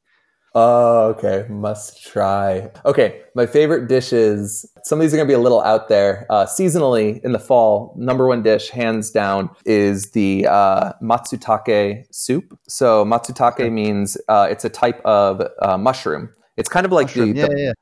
Oh, 0.55 1.14
okay. 1.16 1.46
Must 1.48 2.03
try. 2.03 2.70
Okay. 2.84 3.20
My 3.36 3.46
favorite 3.46 3.88
dishes, 3.88 4.68
some 4.82 4.98
of 4.98 5.03
these 5.03 5.14
are 5.14 5.16
going 5.16 5.28
to 5.28 5.30
be 5.30 5.36
a 5.36 5.42
little 5.42 5.62
out 5.62 5.88
there. 5.88 6.26
Uh, 6.28 6.44
seasonally 6.44 7.20
in 7.22 7.32
the 7.32 7.38
fall, 7.38 7.94
number 7.96 8.26
one 8.26 8.42
dish, 8.42 8.68
hands 8.70 9.11
down, 9.11 9.51
is 9.64 10.11
the 10.11 10.46
uh, 10.48 10.92
matsutake 11.01 12.05
soup. 12.11 12.59
So, 12.66 13.05
matsutake 13.05 13.53
okay. 13.53 13.70
means 13.70 14.16
uh, 14.28 14.48
it's 14.51 14.64
a 14.64 14.68
type 14.68 15.01
of 15.05 15.40
uh, 15.62 15.78
mushroom. 15.78 16.30
It's 16.57 16.68
kind 16.68 16.84
of 16.84 16.90
like 16.90 17.07
mushroom. 17.07 17.34
the, 17.34 17.40
yeah, 17.40 17.46
the 17.46 17.57
yeah. 17.57 17.72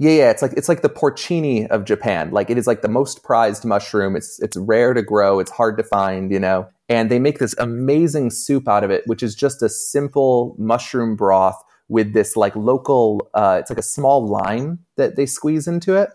Yeah, 0.00 0.12
yeah, 0.12 0.30
it's 0.30 0.42
like 0.42 0.52
it's 0.56 0.68
like 0.68 0.82
the 0.82 0.88
porcini 0.88 1.66
of 1.68 1.84
Japan. 1.84 2.30
Like 2.30 2.50
it 2.50 2.58
is 2.58 2.68
like 2.68 2.82
the 2.82 2.88
most 2.88 3.24
prized 3.24 3.64
mushroom. 3.64 4.14
It's 4.14 4.38
it's 4.40 4.56
rare 4.56 4.94
to 4.94 5.02
grow. 5.02 5.40
It's 5.40 5.50
hard 5.50 5.76
to 5.78 5.82
find, 5.82 6.30
you 6.30 6.38
know. 6.38 6.68
And 6.88 7.10
they 7.10 7.18
make 7.18 7.40
this 7.40 7.54
amazing 7.58 8.30
soup 8.30 8.68
out 8.68 8.84
of 8.84 8.90
it, 8.90 9.02
which 9.06 9.22
is 9.22 9.34
just 9.34 9.60
a 9.60 9.68
simple 9.68 10.54
mushroom 10.56 11.16
broth 11.16 11.60
with 11.88 12.12
this 12.12 12.36
like 12.36 12.54
local. 12.54 13.28
Uh, 13.34 13.56
it's 13.60 13.70
like 13.70 13.78
a 13.78 13.82
small 13.82 14.24
lime 14.24 14.78
that 14.96 15.16
they 15.16 15.26
squeeze 15.26 15.66
into 15.66 15.96
it, 15.96 16.10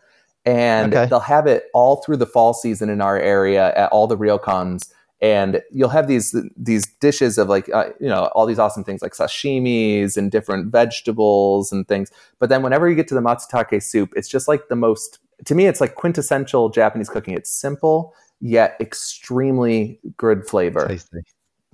and 0.45 0.93
okay. 0.93 1.09
they'll 1.09 1.19
have 1.19 1.45
it 1.45 1.65
all 1.73 1.97
through 2.03 2.17
the 2.17 2.25
fall 2.25 2.53
season 2.53 2.89
in 2.89 3.01
our 3.01 3.19
area 3.19 3.73
at 3.75 3.91
all 3.91 4.07
the 4.07 4.17
ryokans 4.17 4.89
and 5.23 5.61
you'll 5.71 5.89
have 5.89 6.07
these 6.07 6.35
these 6.57 6.85
dishes 6.99 7.37
of 7.37 7.47
like 7.47 7.73
uh, 7.73 7.89
you 7.99 8.09
know 8.09 8.25
all 8.35 8.45
these 8.45 8.59
awesome 8.59 8.83
things 8.83 9.01
like 9.01 9.13
sashimis 9.13 10.17
and 10.17 10.29
different 10.31 10.71
vegetables 10.71 11.71
and 11.71 11.87
things 11.87 12.11
but 12.39 12.49
then 12.49 12.61
whenever 12.61 12.87
you 12.89 12.95
get 12.95 13.07
to 13.07 13.15
the 13.15 13.21
matsutake 13.21 13.81
soup 13.81 14.13
it's 14.15 14.27
just 14.27 14.47
like 14.47 14.67
the 14.67 14.75
most 14.75 15.19
to 15.45 15.55
me 15.55 15.65
it's 15.65 15.81
like 15.81 15.95
quintessential 15.95 16.69
japanese 16.69 17.09
cooking 17.09 17.33
it's 17.33 17.49
simple 17.49 18.13
yet 18.41 18.75
extremely 18.79 19.99
good 20.17 20.45
flavor 20.45 20.87
Tasty. 20.87 21.21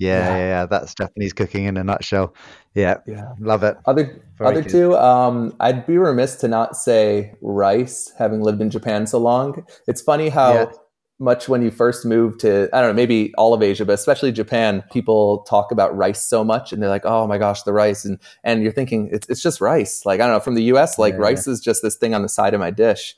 Yeah, 0.01 0.29
yeah, 0.29 0.37
yeah, 0.37 0.65
That's 0.65 0.95
Japanese 0.95 1.33
cooking 1.33 1.65
in 1.65 1.75
a 1.75 1.83
nutshell. 1.83 2.33
Yeah, 2.73 2.99
yeah, 3.05 3.33
love 3.37 3.63
it. 3.63 3.75
Other 3.85 4.23
Very 4.37 4.49
other 4.49 4.61
good. 4.61 4.71
two, 4.71 4.95
um, 4.95 5.53
I'd 5.59 5.85
be 5.85 5.97
remiss 5.97 6.37
to 6.37 6.47
not 6.47 6.77
say 6.77 7.33
rice. 7.41 8.09
Having 8.17 8.39
lived 8.39 8.61
in 8.61 8.69
Japan 8.69 9.07
so 9.07 9.17
long, 9.17 9.65
it's 9.87 10.01
funny 10.01 10.29
how 10.29 10.53
yeah 10.53 10.71
much 11.19 11.49
when 11.49 11.61
you 11.61 11.69
first 11.69 12.05
move 12.05 12.37
to 12.37 12.69
I 12.71 12.79
don't 12.79 12.91
know 12.91 12.93
maybe 12.93 13.33
all 13.35 13.53
of 13.53 13.61
Asia 13.61 13.85
but 13.85 13.93
especially 13.93 14.31
Japan 14.31 14.83
people 14.91 15.39
talk 15.39 15.71
about 15.71 15.95
rice 15.95 16.21
so 16.21 16.45
much 16.45 16.71
and 16.71 16.81
they're 16.81 16.89
like 16.89 17.05
oh 17.05 17.27
my 17.27 17.37
gosh 17.37 17.63
the 17.63 17.73
rice. 17.73 18.05
And 18.05 18.17
and 18.43 18.63
you're 18.63 18.71
thinking 18.71 19.09
it's 19.11 19.27
it's 19.29 19.41
just 19.41 19.59
rice. 19.59 20.05
Like 20.05 20.21
I 20.21 20.25
don't 20.25 20.35
know 20.35 20.39
from 20.39 20.55
the 20.55 20.63
US 20.63 20.97
like 20.97 21.13
yeah, 21.13 21.19
rice 21.19 21.45
is 21.45 21.59
just 21.59 21.81
this 21.81 21.97
thing 21.97 22.13
on 22.13 22.21
the 22.21 22.29
side 22.29 22.53
of 22.53 22.59
my 22.61 22.71
dish. 22.71 23.15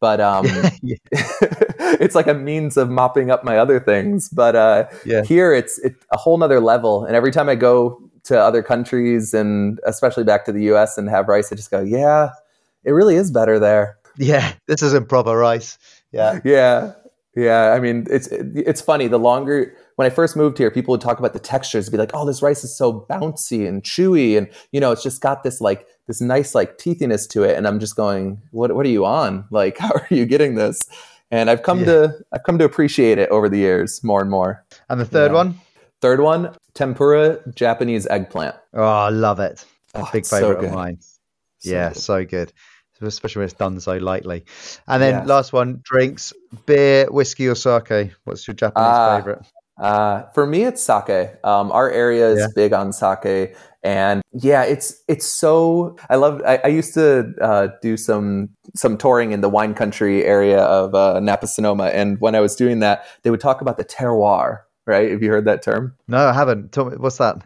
But 0.00 0.20
um 0.20 0.44
it's 0.82 2.16
like 2.16 2.26
a 2.26 2.34
means 2.34 2.76
of 2.76 2.90
mopping 2.90 3.30
up 3.30 3.44
my 3.44 3.56
other 3.56 3.78
things. 3.78 4.28
But 4.28 4.56
uh 4.56 4.86
yeah. 5.06 5.22
here 5.22 5.52
it's 5.52 5.78
it, 5.78 5.94
a 6.12 6.18
whole 6.18 6.36
nother 6.36 6.58
level. 6.58 7.04
And 7.04 7.14
every 7.14 7.30
time 7.30 7.48
I 7.48 7.54
go 7.54 8.00
to 8.24 8.38
other 8.38 8.62
countries 8.62 9.32
and 9.32 9.78
especially 9.86 10.24
back 10.24 10.44
to 10.46 10.52
the 10.52 10.64
US 10.72 10.98
and 10.98 11.08
have 11.08 11.28
rice 11.28 11.52
I 11.52 11.56
just 11.56 11.70
go 11.70 11.82
yeah 11.82 12.30
it 12.82 12.90
really 12.90 13.14
is 13.14 13.30
better 13.30 13.60
there. 13.60 13.96
Yeah 14.18 14.54
this 14.66 14.82
isn't 14.82 15.08
proper 15.08 15.36
rice. 15.36 15.78
Yeah. 16.10 16.40
Yeah 16.44 16.94
yeah, 17.36 17.72
I 17.72 17.80
mean, 17.80 18.06
it's 18.10 18.28
it's 18.28 18.80
funny. 18.80 19.08
The 19.08 19.18
longer 19.18 19.76
when 19.96 20.06
I 20.06 20.10
first 20.10 20.36
moved 20.36 20.58
here, 20.58 20.70
people 20.70 20.92
would 20.92 21.00
talk 21.00 21.18
about 21.18 21.32
the 21.32 21.38
textures, 21.38 21.88
be 21.88 21.96
like, 21.96 22.10
"Oh, 22.14 22.24
this 22.26 22.42
rice 22.42 22.64
is 22.64 22.76
so 22.76 23.06
bouncy 23.10 23.66
and 23.68 23.82
chewy, 23.82 24.36
and 24.38 24.48
you 24.72 24.80
know, 24.80 24.92
it's 24.92 25.02
just 25.02 25.20
got 25.20 25.42
this 25.42 25.60
like 25.60 25.86
this 26.06 26.20
nice 26.20 26.54
like 26.54 26.78
teethiness 26.78 27.26
to 27.28 27.42
it." 27.42 27.56
And 27.56 27.66
I'm 27.66 27.80
just 27.80 27.96
going, 27.96 28.40
"What 28.50 28.74
what 28.74 28.86
are 28.86 28.90
you 28.90 29.04
on? 29.04 29.44
Like, 29.50 29.78
how 29.78 29.90
are 29.90 30.06
you 30.10 30.26
getting 30.26 30.54
this?" 30.54 30.86
and 31.30 31.48
I've 31.50 31.62
come 31.62 31.80
Yeah. 31.80 31.84
to 31.86 32.14
I've 32.32 32.42
come 32.44 32.58
to 32.58 32.64
appreciate 32.64 33.18
it 33.18 33.28
over 33.30 33.48
the 33.48 33.58
years 33.58 34.02
more 34.04 34.20
and 34.20 34.30
more. 34.30 34.64
And 34.88 35.00
the 35.00 35.04
third 35.06 35.30
Yeah. 35.30 35.36
one? 35.36 35.60
Third 36.00 36.20
one, 36.20 36.54
tempura 36.74 37.38
Japanese 37.54 38.06
eggplant. 38.08 38.54
Oh, 38.74 38.82
I 38.84 39.08
love 39.08 39.40
it. 39.40 39.64
A 39.94 40.00
Oh, 40.00 40.08
big 40.12 40.20
it's 40.20 40.28
so 40.28 40.38
favorite 40.38 40.66
of 40.66 40.72
mine. 40.72 40.98
So 41.00 41.70
yeah, 41.70 41.88
good. 41.94 41.96
so 41.96 42.24
good. 42.26 42.52
Especially 43.06 43.40
when 43.40 43.44
it's 43.46 43.54
done 43.54 43.78
so 43.80 43.96
lightly. 43.96 44.44
And 44.88 45.02
then 45.02 45.14
Yes. 45.14 45.26
last 45.28 45.52
one, 45.52 45.80
drinks, 45.84 46.32
beer, 46.66 47.06
whiskey, 47.10 47.48
or 47.48 47.54
sake. 47.54 48.12
What's 48.24 48.46
your 48.46 48.54
Japanese 48.54 48.86
Ah, 48.86 49.16
favorite? 49.16 49.38
Uh, 49.76 50.22
for 50.34 50.46
me, 50.46 50.62
it's 50.62 50.82
sake. 50.82 51.34
Um, 51.44 51.72
our 51.72 51.90
area 51.90 52.28
is 52.30 52.38
Yeah. 52.40 52.46
big 52.54 52.72
on 52.72 52.92
sake, 52.92 53.56
and 53.82 54.22
yeah, 54.32 54.62
it's 54.62 55.02
it's 55.08 55.26
so. 55.26 55.96
I 56.08 56.14
love. 56.14 56.40
I, 56.46 56.60
I 56.62 56.68
used 56.68 56.94
to 56.94 57.32
uh, 57.40 57.68
do 57.82 57.96
some 57.96 58.50
some 58.76 58.96
touring 58.96 59.32
in 59.32 59.40
the 59.40 59.48
wine 59.48 59.74
country 59.74 60.24
area 60.24 60.60
of 60.60 60.94
uh, 60.94 61.18
Napa 61.18 61.48
Sonoma, 61.48 61.86
and 61.86 62.20
when 62.20 62.36
I 62.36 62.40
was 62.40 62.54
doing 62.54 62.78
that, 62.80 63.04
they 63.24 63.30
would 63.30 63.40
talk 63.40 63.60
about 63.60 63.76
the 63.76 63.84
terroir. 63.84 64.60
Right? 64.86 65.10
Have 65.10 65.22
you 65.24 65.30
heard 65.30 65.46
that 65.46 65.62
term? 65.62 65.94
No, 66.06 66.18
I 66.18 66.32
haven't. 66.32 66.70
Tell 66.70 66.84
me, 66.84 66.96
what's 66.96 67.16
that? 67.18 67.38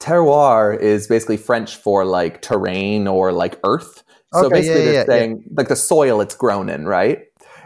Terroir 0.00 0.78
is 0.78 1.06
basically 1.06 1.36
French 1.36 1.76
for 1.76 2.04
like 2.04 2.40
terrain 2.42 3.06
or 3.06 3.30
like 3.32 3.58
earth. 3.64 4.02
So 4.32 4.46
Okay, 4.46 4.54
basically, 4.54 4.80
yeah, 4.80 4.84
they're 4.84 4.92
yeah, 4.92 5.00
yeah. 5.00 5.06
saying 5.06 5.44
like 5.56 5.68
the 5.68 5.76
soil 5.76 6.20
it's 6.20 6.34
grown 6.34 6.68
in, 6.68 6.86
right? 6.86 7.20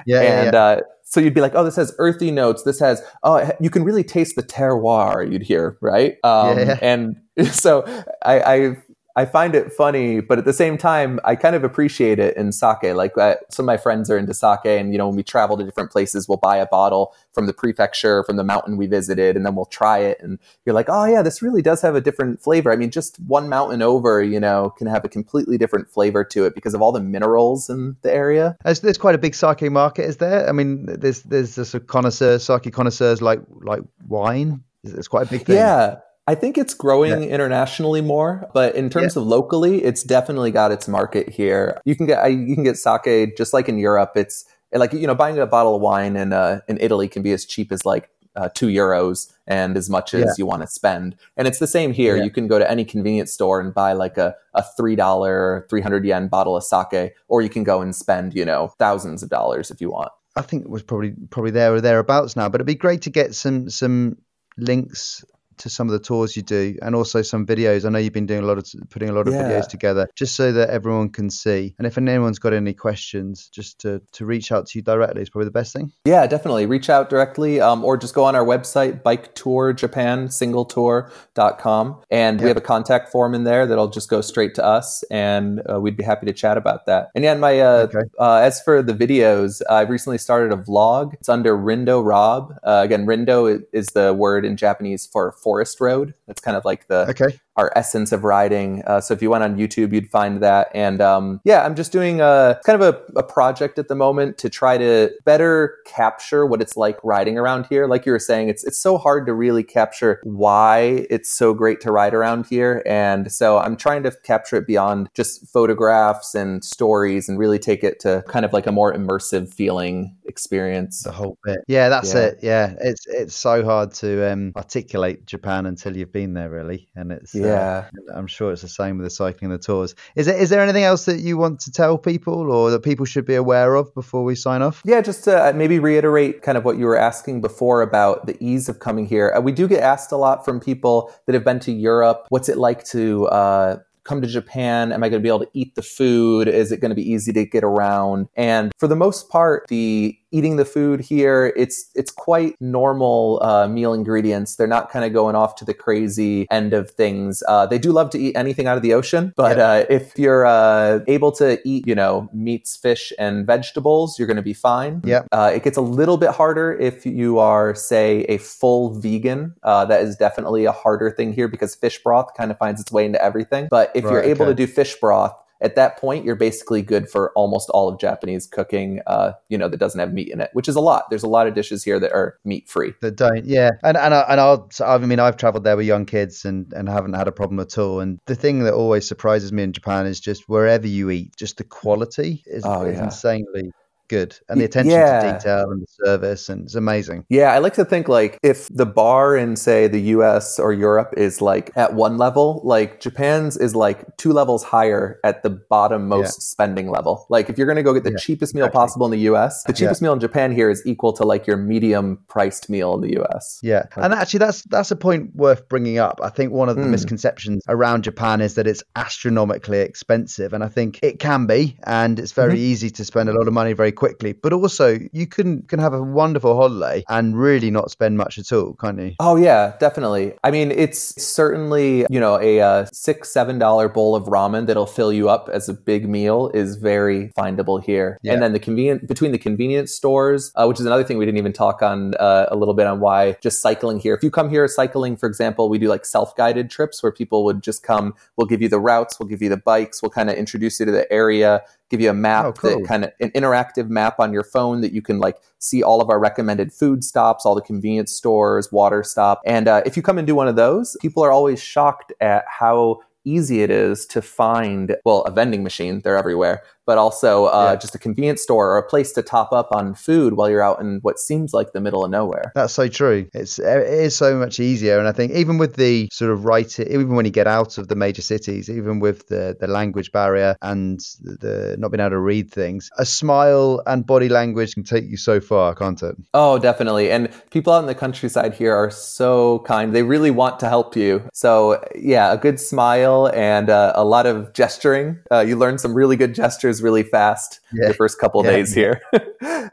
Yeah, 0.06 0.22
yeah, 0.22 0.42
and 0.42 0.52
yeah. 0.52 0.60
Uh, 0.60 0.80
so 1.04 1.20
you'd 1.20 1.34
be 1.34 1.42
like, 1.42 1.54
oh, 1.54 1.62
this 1.62 1.76
has 1.76 1.94
earthy 1.98 2.30
notes. 2.30 2.62
This 2.62 2.80
has, 2.80 3.02
oh, 3.22 3.50
you 3.60 3.68
can 3.68 3.84
really 3.84 4.02
taste 4.02 4.34
the 4.34 4.42
terroir. 4.42 5.30
You'd 5.30 5.42
hear, 5.42 5.76
right? 5.82 6.16
Um, 6.24 6.58
Yeah. 6.58 6.78
And 6.80 7.16
so 7.52 7.84
I, 8.24 8.40
I, 8.40 8.76
I 9.14 9.26
find 9.26 9.54
it 9.54 9.72
funny, 9.72 10.20
but 10.20 10.38
at 10.38 10.44
the 10.44 10.52
same 10.52 10.78
time, 10.78 11.20
I 11.24 11.36
kind 11.36 11.54
of 11.54 11.64
appreciate 11.64 12.18
it 12.18 12.36
in 12.36 12.50
sake. 12.50 12.82
Like 12.82 13.16
uh, 13.18 13.36
some 13.50 13.64
of 13.64 13.66
my 13.66 13.76
friends 13.76 14.10
are 14.10 14.16
into 14.16 14.32
sake, 14.32 14.60
and 14.64 14.92
you 14.92 14.98
know, 14.98 15.06
when 15.06 15.16
we 15.16 15.22
travel 15.22 15.56
to 15.58 15.64
different 15.64 15.90
places, 15.90 16.28
we'll 16.28 16.38
buy 16.38 16.56
a 16.56 16.66
bottle 16.66 17.14
from 17.32 17.46
the 17.46 17.52
prefecture, 17.52 18.24
from 18.24 18.36
the 18.36 18.44
mountain 18.44 18.76
we 18.76 18.86
visited, 18.86 19.36
and 19.36 19.44
then 19.44 19.54
we'll 19.54 19.66
try 19.66 19.98
it. 19.98 20.18
And 20.20 20.38
you're 20.64 20.74
like, 20.74 20.88
oh 20.88 21.04
yeah, 21.04 21.22
this 21.22 21.42
really 21.42 21.60
does 21.60 21.82
have 21.82 21.94
a 21.94 22.00
different 22.00 22.40
flavor. 22.40 22.72
I 22.72 22.76
mean, 22.76 22.90
just 22.90 23.20
one 23.20 23.48
mountain 23.48 23.82
over, 23.82 24.22
you 24.22 24.40
know, 24.40 24.70
can 24.70 24.86
have 24.86 25.04
a 25.04 25.08
completely 25.08 25.58
different 25.58 25.90
flavor 25.90 26.24
to 26.24 26.46
it 26.46 26.54
because 26.54 26.72
of 26.72 26.80
all 26.80 26.92
the 26.92 27.00
minerals 27.00 27.68
in 27.68 27.96
the 28.02 28.12
area. 28.12 28.56
There's, 28.64 28.80
there's 28.80 28.98
quite 28.98 29.14
a 29.14 29.18
big 29.18 29.34
sake 29.34 29.70
market, 29.70 30.06
is 30.06 30.16
there? 30.16 30.48
I 30.48 30.52
mean, 30.52 30.86
there's 30.86 31.22
there's 31.22 31.54
this 31.54 31.70
sort 31.70 31.82
of 31.82 31.88
connoisseur, 31.88 32.38
sake 32.38 32.72
connoisseurs 32.72 33.20
like 33.20 33.40
like 33.60 33.82
wine. 34.08 34.64
It's 34.84 35.08
quite 35.08 35.26
a 35.26 35.30
big 35.30 35.46
thing. 35.46 35.56
Yeah. 35.56 35.98
I 36.26 36.36
think 36.36 36.56
it's 36.56 36.74
growing 36.74 37.24
internationally 37.24 38.00
more, 38.00 38.48
but 38.54 38.76
in 38.76 38.90
terms 38.90 39.16
of 39.16 39.24
locally, 39.24 39.82
it's 39.82 40.04
definitely 40.04 40.52
got 40.52 40.70
its 40.70 40.86
market 40.86 41.28
here. 41.28 41.80
You 41.84 41.96
can 41.96 42.06
get 42.06 42.24
you 42.32 42.54
can 42.54 42.62
get 42.64 42.76
sake 42.76 43.36
just 43.36 43.52
like 43.52 43.68
in 43.68 43.78
Europe. 43.78 44.12
It's 44.14 44.44
like 44.72 44.92
you 44.92 45.06
know 45.06 45.14
buying 45.16 45.38
a 45.38 45.46
bottle 45.46 45.74
of 45.74 45.82
wine 45.82 46.16
in 46.16 46.32
uh, 46.32 46.60
in 46.68 46.78
Italy 46.80 47.08
can 47.08 47.22
be 47.22 47.32
as 47.32 47.44
cheap 47.44 47.72
as 47.72 47.84
like 47.84 48.08
uh, 48.36 48.48
two 48.54 48.68
euros 48.68 49.32
and 49.46 49.76
as 49.76 49.90
much 49.90 50.14
as 50.14 50.20
Yeah. 50.20 50.32
you 50.38 50.46
want 50.46 50.62
to 50.62 50.68
spend. 50.68 51.16
And 51.36 51.46
it's 51.48 51.58
the 51.58 51.66
same 51.66 51.92
here. 51.92 52.16
Yeah. 52.16 52.24
You 52.24 52.30
can 52.30 52.46
go 52.46 52.58
to 52.58 52.70
any 52.70 52.84
convenience 52.84 53.32
store 53.32 53.60
and 53.60 53.74
buy 53.74 53.92
like 53.92 54.16
a, 54.16 54.34
a 54.54 54.62
three 54.76 54.94
dollar, 54.96 55.66
three 55.68 55.80
hundred 55.80 56.04
yen 56.04 56.28
bottle 56.28 56.56
of 56.56 56.62
sake, 56.62 57.14
or 57.28 57.42
you 57.42 57.48
can 57.48 57.64
go 57.64 57.82
and 57.82 57.94
spend 57.96 58.32
you 58.34 58.44
know 58.44 58.72
thousands 58.78 59.24
of 59.24 59.28
dollars 59.28 59.72
if 59.72 59.80
you 59.80 59.90
want. 59.90 60.12
I 60.36 60.42
think 60.42 60.64
it 60.64 60.70
was 60.70 60.84
probably 60.84 61.14
probably 61.30 61.50
there 61.50 61.74
or 61.74 61.80
thereabouts 61.80 62.36
now. 62.36 62.48
But 62.48 62.56
it'd 62.60 62.66
be 62.66 62.76
great 62.76 63.02
to 63.02 63.10
get 63.10 63.34
some 63.34 63.68
some 63.68 64.16
links 64.56 65.24
to 65.58 65.68
some 65.70 65.88
of 65.88 65.92
the 65.92 65.98
tours 65.98 66.36
you 66.36 66.42
do, 66.42 66.76
and 66.82 66.94
also 66.94 67.22
some 67.22 67.46
videos. 67.46 67.84
I 67.84 67.88
know 67.90 67.98
you've 67.98 68.12
been 68.12 68.26
doing 68.26 68.42
a 68.42 68.46
lot 68.46 68.58
of 68.58 68.66
putting 68.90 69.08
a 69.08 69.12
lot 69.12 69.28
of 69.28 69.34
Yeah. 69.34 69.42
videos 69.42 69.68
together, 69.68 70.08
just 70.14 70.34
so 70.36 70.52
that 70.52 70.70
everyone 70.70 71.10
can 71.10 71.30
see. 71.30 71.74
And 71.78 71.86
if 71.86 71.96
anyone's 71.98 72.38
got 72.38 72.52
any 72.52 72.74
questions, 72.74 73.48
just 73.48 73.80
to 73.80 74.00
to 74.12 74.24
reach 74.26 74.52
out 74.52 74.66
to 74.66 74.78
you 74.78 74.82
directly 74.82 75.22
is 75.22 75.30
probably 75.30 75.46
the 75.46 75.50
best 75.52 75.72
thing. 75.72 75.92
Yeah, 76.04 76.26
definitely. 76.26 76.66
Reach 76.66 76.90
out 76.90 77.10
directly 77.10 77.60
um, 77.60 77.84
or 77.84 77.96
just 77.96 78.14
go 78.14 78.24
on 78.24 78.34
our 78.36 78.44
website, 78.44 79.02
bike 79.02 79.34
tour 79.34 79.72
japan 79.72 80.28
singletour.com. 80.28 82.00
And 82.10 82.40
we 82.40 82.48
have 82.48 82.56
a 82.56 82.60
contact 82.62 83.10
form 83.10 83.34
in 83.34 83.44
there 83.44 83.66
that'll 83.66 83.88
just 83.88 84.08
go 84.08 84.20
straight 84.20 84.54
to 84.56 84.64
us. 84.64 85.02
And 85.10 85.62
uh, 85.70 85.80
we'd 85.80 85.96
be 85.96 86.04
happy 86.04 86.26
to 86.26 86.32
chat 86.32 86.56
about 86.56 86.86
that. 86.86 87.08
And 87.14 87.24
yeah, 87.24 87.34
my, 87.34 87.60
uh, 87.60 87.72
Okay. 87.82 87.98
uh, 88.18 88.34
as 88.36 88.60
for 88.62 88.82
the 88.82 88.92
videos, 88.94 89.60
I've 89.68 89.90
recently 89.90 90.18
started 90.18 90.52
a 90.52 90.56
vlog. 90.62 91.14
It's 91.14 91.28
under 91.28 91.56
Rindo 91.56 92.04
Rob. 92.04 92.54
Uh, 92.62 92.80
again, 92.84 93.06
Rindo 93.06 93.62
is 93.72 93.86
the 93.88 94.12
word 94.14 94.44
in 94.44 94.56
Japanese 94.56 95.06
for 95.06 95.32
forest 95.42 95.80
road. 95.80 96.14
That's 96.26 96.40
kind 96.40 96.56
of 96.56 96.64
like 96.64 96.86
the, 96.86 97.06
Okay. 97.10 97.38
Our 97.56 97.72
essence 97.76 98.12
of 98.12 98.24
riding. 98.24 98.82
Uh, 98.86 99.00
so 99.00 99.14
if 99.14 99.22
you 99.22 99.30
went 99.30 99.44
on 99.44 99.56
YouTube, 99.56 99.92
you'd 99.92 100.10
find 100.10 100.42
that. 100.42 100.68
And 100.74 101.00
um, 101.00 101.40
yeah, 101.44 101.64
I'm 101.64 101.74
just 101.74 101.92
doing 101.92 102.20
a 102.20 102.60
kind 102.64 102.80
of 102.82 102.94
a, 102.94 103.18
a 103.18 103.22
project 103.22 103.78
at 103.78 103.88
the 103.88 103.94
moment 103.94 104.38
to 104.38 104.48
try 104.48 104.78
to 104.78 105.10
better 105.24 105.76
capture 105.86 106.46
what 106.46 106.62
it's 106.62 106.76
like 106.76 106.98
riding 107.04 107.38
around 107.38 107.66
here. 107.68 107.86
Like 107.86 108.06
you 108.06 108.12
were 108.12 108.18
saying, 108.18 108.48
it's 108.48 108.64
it's 108.64 108.78
so 108.78 108.98
hard 108.98 109.26
to 109.26 109.34
really 109.34 109.62
capture 109.62 110.20
why 110.24 111.06
it's 111.10 111.30
so 111.30 111.52
great 111.54 111.80
to 111.82 111.92
ride 111.92 112.14
around 112.14 112.46
here. 112.46 112.82
And 112.86 113.30
so 113.30 113.58
I'm 113.58 113.76
trying 113.76 114.02
to 114.04 114.10
capture 114.22 114.56
it 114.56 114.66
beyond 114.66 115.08
just 115.14 115.46
photographs 115.48 116.34
and 116.34 116.64
stories 116.64 117.28
and 117.28 117.38
really 117.38 117.58
take 117.58 117.84
it 117.84 118.00
to 118.00 118.24
kind 118.28 118.44
of 118.44 118.52
like 118.52 118.66
a 118.66 118.72
more 118.72 118.92
immersive 118.94 119.52
feeling 119.52 120.16
experience. 120.24 121.02
The 121.02 121.12
whole 121.12 121.36
bit. 121.44 121.60
Yeah, 121.68 121.88
that's 121.88 122.14
Yeah. 122.14 122.20
it. 122.20 122.38
Yeah, 122.42 122.74
it's 122.80 123.06
it's 123.06 123.34
so 123.34 123.64
hard 123.64 123.92
to 123.94 124.32
um, 124.32 124.52
articulate 124.56 125.26
Japan 125.26 125.66
until 125.66 125.96
you've 125.96 126.12
been 126.12 126.34
there, 126.34 126.50
really. 126.50 126.88
And 126.94 127.12
it's 127.12 127.34
uh, 127.34 127.41
Yeah. 127.46 127.88
I'm 128.14 128.26
sure 128.26 128.52
it's 128.52 128.62
the 128.62 128.68
same 128.68 128.98
with 128.98 129.06
the 129.06 129.10
cycling 129.10 129.50
and 129.50 129.60
the 129.60 129.64
tours. 129.64 129.94
Is 130.16 130.26
it? 130.26 130.36
Is 130.36 130.50
there 130.50 130.60
anything 130.60 130.84
else 130.84 131.04
that 131.06 131.20
you 131.20 131.36
want 131.36 131.60
to 131.60 131.72
tell 131.72 131.98
people, 131.98 132.50
or 132.50 132.70
that 132.70 132.82
people 132.82 133.06
should 133.06 133.26
be 133.26 133.34
aware 133.34 133.74
of 133.74 133.94
before 133.94 134.24
we 134.24 134.34
sign 134.34 134.62
off? 134.62 134.82
Yeah, 134.84 135.00
just 135.00 135.24
to 135.24 135.48
uh, 135.48 135.52
maybe 135.54 135.78
reiterate 135.78 136.42
kind 136.42 136.58
of 136.58 136.64
what 136.64 136.78
you 136.78 136.86
were 136.86 136.96
asking 136.98 137.40
before 137.40 137.82
about 137.82 138.26
the 138.26 138.36
ease 138.40 138.68
of 138.68 138.78
coming 138.78 139.06
here. 139.06 139.32
Uh, 139.36 139.40
we 139.40 139.52
do 139.52 139.68
get 139.68 139.82
asked 139.82 140.12
a 140.12 140.16
lot 140.16 140.44
from 140.44 140.60
people 140.60 141.12
that 141.26 141.34
have 141.34 141.44
been 141.44 141.60
to 141.60 141.72
Europe. 141.72 142.26
What's 142.28 142.48
it 142.48 142.58
like 142.58 142.84
to 142.86 143.26
uh, 143.28 143.78
come 144.04 144.20
to 144.20 144.26
Japan? 144.26 144.92
Am 144.92 145.02
I 145.02 145.08
going 145.08 145.20
to 145.20 145.24
be 145.24 145.28
able 145.28 145.40
to 145.40 145.50
eat 145.52 145.74
the 145.74 145.82
food? 145.82 146.48
Is 146.48 146.72
it 146.72 146.80
going 146.80 146.90
to 146.90 146.94
be 146.94 147.08
easy 147.08 147.32
to 147.32 147.46
get 147.46 147.64
around? 147.64 148.28
And 148.34 148.72
for 148.78 148.88
the 148.88 148.96
most 148.96 149.28
part, 149.28 149.66
the 149.68 150.18
eating 150.32 150.56
the 150.56 150.64
food 150.64 151.00
here 151.00 151.52
it's 151.56 151.90
it's 151.94 152.10
quite 152.10 152.56
normal 152.60 153.38
uh, 153.42 153.68
meal 153.68 153.92
ingredients 153.94 154.56
they're 154.56 154.66
not 154.66 154.90
kind 154.90 155.04
of 155.04 155.12
going 155.12 155.34
off 155.36 155.54
to 155.54 155.64
the 155.64 155.74
crazy 155.74 156.46
end 156.50 156.72
of 156.72 156.90
things 156.90 157.42
uh, 157.48 157.66
they 157.66 157.78
do 157.78 157.92
love 157.92 158.10
to 158.10 158.18
eat 158.18 158.34
anything 158.36 158.66
out 158.66 158.76
of 158.76 158.82
the 158.82 158.92
ocean 158.94 159.32
but 159.36 159.56
Yeah. 159.56 159.64
uh, 159.68 159.84
if 159.90 160.18
you're 160.18 160.46
uh, 160.46 161.00
able 161.06 161.32
to 161.32 161.60
eat 161.68 161.86
you 161.86 161.94
know 161.94 162.28
meats 162.32 162.76
fish 162.76 163.12
and 163.18 163.46
vegetables 163.46 164.18
you're 164.18 164.26
going 164.26 164.36
to 164.36 164.42
be 164.42 164.54
fine 164.54 165.00
Yep. 165.04 165.28
uh, 165.32 165.52
it 165.54 165.62
gets 165.64 165.76
a 165.76 165.80
little 165.82 166.16
bit 166.16 166.30
harder 166.30 166.72
if 166.78 167.04
you 167.06 167.38
are 167.38 167.74
say 167.74 168.22
a 168.28 168.38
full 168.38 168.98
vegan 168.98 169.54
uh, 169.62 169.84
that 169.86 170.02
is 170.02 170.16
definitely 170.16 170.64
a 170.64 170.72
harder 170.72 171.10
thing 171.10 171.32
here 171.32 171.48
because 171.48 171.74
fish 171.74 172.02
broth 172.02 172.30
kind 172.36 172.50
of 172.50 172.58
finds 172.58 172.80
its 172.80 172.90
way 172.90 173.04
into 173.04 173.22
everything 173.22 173.68
but 173.70 173.90
if 173.94 174.02
you're 174.04 174.22
able 174.22 174.42
okay. 174.46 174.50
to 174.52 174.54
do 174.54 174.66
fish 174.66 174.96
broth 175.00 175.34
at 175.62 175.76
that 175.76 175.98
point, 175.98 176.24
you're 176.24 176.36
basically 176.36 176.82
good 176.82 177.08
for 177.08 177.32
almost 177.34 177.70
all 177.70 177.88
of 177.88 177.98
Japanese 177.98 178.46
cooking, 178.46 179.00
uh, 179.06 179.32
you 179.48 179.56
know, 179.56 179.68
that 179.68 179.78
doesn't 179.78 180.00
have 180.00 180.12
meat 180.12 180.28
in 180.28 180.40
it, 180.40 180.50
which 180.52 180.68
is 180.68 180.76
a 180.76 180.80
lot. 180.80 181.04
There's 181.08 181.22
a 181.22 181.28
lot 181.28 181.46
of 181.46 181.54
dishes 181.54 181.84
here 181.84 182.00
that 182.00 182.12
are 182.12 182.36
meat 182.44 182.68
free. 182.68 182.92
That 183.00 183.16
don't, 183.16 183.44
yeah, 183.44 183.70
and 183.82 183.96
and 183.96 184.12
I, 184.12 184.20
and 184.28 184.40
I'll, 184.40 184.68
I 184.84 184.98
mean, 184.98 185.20
I've 185.20 185.36
travelled 185.36 185.64
there 185.64 185.76
with 185.76 185.86
young 185.86 186.04
kids 186.04 186.44
and 186.44 186.72
and 186.72 186.88
haven't 186.88 187.14
had 187.14 187.28
a 187.28 187.32
problem 187.32 187.60
at 187.60 187.78
all. 187.78 188.00
And 188.00 188.18
the 188.26 188.34
thing 188.34 188.64
that 188.64 188.74
always 188.74 189.06
surprises 189.06 189.52
me 189.52 189.62
in 189.62 189.72
Japan 189.72 190.06
is 190.06 190.20
just 190.20 190.48
wherever 190.48 190.86
you 190.86 191.10
eat, 191.10 191.36
just 191.36 191.58
the 191.58 191.64
quality 191.64 192.42
is, 192.46 192.64
Oh, 192.66 192.84
is 192.84 192.98
yeah. 192.98 193.04
insanely 193.04 193.72
good, 194.08 194.38
and 194.48 194.60
the 194.60 194.64
attention 194.64 194.92
yeah. 194.92 195.20
to 195.20 195.32
detail 195.38 195.70
and 195.70 195.82
the 195.82 195.86
service, 196.04 196.48
and 196.48 196.64
it's 196.64 196.74
amazing. 196.74 197.24
Yeah, 197.28 197.52
I 197.52 197.58
like 197.58 197.74
to 197.74 197.84
think 197.84 198.08
like 198.08 198.38
if 198.42 198.68
the 198.68 198.86
bar 198.86 199.36
in, 199.36 199.56
say, 199.56 199.86
the 199.88 200.00
US 200.16 200.58
or 200.58 200.72
Europe 200.72 201.14
is 201.16 201.40
like 201.40 201.70
at 201.76 201.94
one 201.94 202.18
level, 202.18 202.60
like 202.64 203.00
Japan's 203.00 203.56
is 203.56 203.74
like 203.74 204.04
two 204.18 204.32
levels 204.32 204.62
higher 204.62 205.18
at 205.24 205.42
the 205.42 205.50
bottom 205.50 206.08
most 206.08 206.42
spending 206.42 206.90
level. 206.90 207.26
Like 207.30 207.48
if 207.48 207.56
you're 207.56 207.66
going 207.66 207.76
to 207.76 207.82
go 207.82 207.94
get 207.94 208.04
the 208.04 208.10
Yeah, 208.10 208.16
cheapest 208.18 208.54
meal 208.54 208.64
exactly. 208.66 208.78
possible 208.80 209.06
in 209.06 209.12
the 209.12 209.20
US, 209.32 209.62
the 209.64 209.72
Yeah. 209.72 209.76
cheapest 209.76 210.02
meal 210.02 210.12
in 210.12 210.20
Japan 210.20 210.52
here 210.52 210.68
is 210.68 210.82
equal 210.84 211.12
to 211.14 211.24
like 211.24 211.46
your 211.46 211.56
medium 211.56 212.18
priced 212.28 212.68
meal 212.68 212.94
in 212.94 213.00
the 213.00 213.18
US. 213.22 213.58
Yeah, 213.62 213.84
and 213.96 214.12
actually, 214.12 214.38
that's 214.38 214.62
that's 214.64 214.90
a 214.90 214.96
point 214.96 215.34
worth 215.34 215.68
bringing 215.68 215.98
up. 215.98 216.20
I 216.22 216.28
think 216.28 216.52
one 216.52 216.68
of 216.68 216.76
the 216.76 216.82
Hmm. 216.82 216.90
misconceptions 216.90 217.62
around 217.68 218.04
Japan 218.04 218.40
is 218.40 218.54
that 218.56 218.66
it's 218.66 218.82
astronomically 218.96 219.78
expensive, 219.80 220.52
and 220.52 220.62
I 220.62 220.68
think 220.68 220.98
it 221.02 221.18
can 221.18 221.46
be, 221.46 221.78
and 221.86 222.18
it's 222.18 222.32
very 222.32 222.52
Mm-hmm. 222.52 222.72
easy 222.72 222.90
to 222.90 223.04
spend 223.04 223.28
a 223.30 223.32
lot 223.32 223.46
of 223.48 223.54
money 223.54 223.72
very 223.72 223.90
quickly. 223.92 224.01
But 224.42 224.52
also, 224.52 224.98
you 225.12 225.26
can 225.26 225.62
can 225.62 225.78
have 225.78 225.94
a 225.94 226.02
wonderful 226.02 226.56
holiday 226.56 227.04
and 227.08 227.38
really 227.38 227.70
not 227.70 227.90
spend 227.90 228.16
much 228.16 228.38
at 228.38 228.52
all, 228.52 228.74
can't 228.74 229.00
you? 229.00 229.14
Oh 229.20 229.36
yeah, 229.36 229.74
definitely. 229.78 230.34
I 230.44 230.50
mean, 230.50 230.70
it's 230.70 231.22
certainly 231.22 232.06
you 232.10 232.20
know 232.20 232.40
a 232.40 232.60
uh, 232.60 232.86
six 232.92 233.30
seven 233.30 233.58
dollar 233.58 233.88
bowl 233.88 234.14
of 234.14 234.24
ramen 234.24 234.66
that'll 234.66 234.86
fill 234.86 235.12
you 235.12 235.28
up 235.28 235.48
as 235.52 235.68
a 235.68 235.74
big 235.74 236.08
meal 236.08 236.50
is 236.54 236.76
very 236.76 237.30
findable 237.38 237.82
here. 237.82 238.18
Yeah. 238.22 238.34
And 238.34 238.42
then 238.42 238.52
the 238.52 238.58
convenient 238.58 239.06
between 239.06 239.32
the 239.32 239.38
convenience 239.38 239.92
stores, 239.94 240.52
uh, 240.54 240.66
which 240.66 240.80
is 240.80 240.86
another 240.86 241.04
thing 241.04 241.18
we 241.18 241.24
didn't 241.24 241.38
even 241.38 241.52
talk 241.52 241.82
on 241.82 242.14
uh, 242.14 242.46
a 242.48 242.56
little 242.56 242.74
bit 242.74 242.86
on 242.86 243.00
why 243.00 243.36
just 243.42 243.60
cycling 243.60 244.00
here. 244.00 244.14
If 244.14 244.22
you 244.22 244.30
come 244.30 244.50
here 244.50 244.66
cycling, 244.68 245.16
for 245.16 245.28
example, 245.28 245.68
we 245.68 245.78
do 245.78 245.88
like 245.88 246.04
self 246.04 246.34
guided 246.36 246.70
trips 246.70 247.02
where 247.02 247.12
people 247.12 247.44
would 247.44 247.62
just 247.62 247.82
come. 247.82 248.14
We'll 248.36 248.46
give 248.46 248.62
you 248.62 248.68
the 248.68 248.80
routes, 248.80 249.18
we'll 249.18 249.28
give 249.28 249.42
you 249.42 249.48
the 249.48 249.56
bikes, 249.56 250.02
we'll 250.02 250.10
kind 250.10 250.30
of 250.30 250.36
introduce 250.36 250.80
you 250.80 250.86
to 250.86 250.92
the 250.92 251.10
area. 251.12 251.62
Give 251.92 252.00
you 252.00 252.10
a 252.10 252.14
map 252.14 252.46
oh, 252.46 252.52
cool. 252.52 252.80
that 252.80 252.88
kind 252.88 253.04
of 253.04 253.12
an 253.20 253.30
interactive 253.32 253.88
map 253.88 254.18
on 254.18 254.32
your 254.32 254.42
phone 254.42 254.80
that 254.80 254.92
you 254.92 255.02
can 255.02 255.20
like 255.20 255.36
see 255.58 255.82
all 255.82 256.00
of 256.00 256.08
our 256.08 256.18
recommended 256.18 256.72
food 256.72 257.04
stops, 257.04 257.44
all 257.44 257.54
the 257.54 257.60
convenience 257.60 258.10
stores, 258.10 258.72
water 258.72 259.04
stop. 259.04 259.42
And 259.44 259.68
uh, 259.68 259.82
if 259.84 259.96
you 259.96 260.02
come 260.02 260.16
and 260.16 260.26
do 260.26 260.34
one 260.34 260.48
of 260.48 260.56
those, 260.56 260.96
people 261.02 261.22
are 261.22 261.30
always 261.30 261.62
shocked 261.62 262.12
at 262.20 262.44
how 262.48 263.00
easy 263.24 263.62
it 263.62 263.70
is 263.70 264.06
to 264.06 264.22
find, 264.22 264.96
well, 265.04 265.20
a 265.22 265.30
vending 265.30 265.62
machine, 265.62 266.00
they're 266.00 266.16
everywhere, 266.16 266.62
but 266.86 266.98
also 266.98 267.46
uh, 267.46 267.70
yeah. 267.70 267.76
just 267.76 267.94
a 267.94 267.98
convenience 267.98 268.42
store 268.42 268.72
or 268.72 268.78
a 268.78 268.86
place 268.86 269.12
to 269.12 269.22
top 269.22 269.52
up 269.52 269.68
on 269.72 269.94
food 269.94 270.34
while 270.34 270.50
you're 270.50 270.62
out 270.62 270.80
in 270.80 270.98
what 271.02 271.18
seems 271.18 271.52
like 271.52 271.72
the 271.72 271.80
middle 271.80 272.04
of 272.04 272.10
nowhere. 272.10 272.52
That's 272.54 272.72
so 272.72 272.88
true. 272.88 273.28
It's 273.32 273.58
it 273.58 273.86
is 273.86 274.16
so 274.16 274.36
much 274.36 274.60
easier, 274.60 274.98
and 274.98 275.08
I 275.08 275.12
think 275.12 275.32
even 275.32 275.58
with 275.58 275.76
the 275.76 276.08
sort 276.12 276.30
of 276.30 276.44
writing, 276.44 276.86
even 276.88 277.14
when 277.14 277.24
you 277.24 277.30
get 277.30 277.46
out 277.46 277.78
of 277.78 277.88
the 277.88 277.94
major 277.94 278.22
cities, 278.22 278.68
even 278.68 279.00
with 279.00 279.28
the 279.28 279.56
the 279.58 279.66
language 279.66 280.12
barrier 280.12 280.56
and 280.62 281.00
the 281.20 281.76
not 281.78 281.90
being 281.90 282.00
able 282.00 282.10
to 282.10 282.18
read 282.18 282.50
things, 282.50 282.90
a 282.98 283.04
smile 283.04 283.82
and 283.86 284.06
body 284.06 284.28
language 284.28 284.74
can 284.74 284.84
take 284.84 285.04
you 285.08 285.16
so 285.16 285.40
far, 285.40 285.74
can't 285.74 286.02
it? 286.02 286.16
Oh, 286.34 286.58
definitely. 286.58 287.10
And 287.10 287.30
people 287.50 287.72
out 287.72 287.80
in 287.80 287.86
the 287.86 287.94
countryside 287.94 288.54
here 288.54 288.74
are 288.74 288.90
so 288.90 289.60
kind. 289.60 289.94
They 289.94 290.02
really 290.02 290.30
want 290.30 290.60
to 290.60 290.68
help 290.68 290.96
you. 290.96 291.28
So 291.32 291.82
yeah, 291.94 292.32
a 292.32 292.36
good 292.36 292.60
smile 292.60 293.30
and 293.34 293.70
uh, 293.70 293.92
a 293.94 294.04
lot 294.04 294.26
of 294.26 294.52
gesturing. 294.52 295.18
Uh, 295.30 295.40
you 295.40 295.56
learn 295.56 295.78
some 295.78 295.94
really 295.94 296.16
good 296.16 296.34
gestures 296.34 296.81
really 296.82 297.02
fast 297.02 297.60
yeah. 297.72 297.88
the 297.88 297.94
first 297.94 298.18
couple 298.18 298.44
yeah. 298.44 298.52
days 298.52 298.74
here. 298.74 299.00
um, 299.12 299.20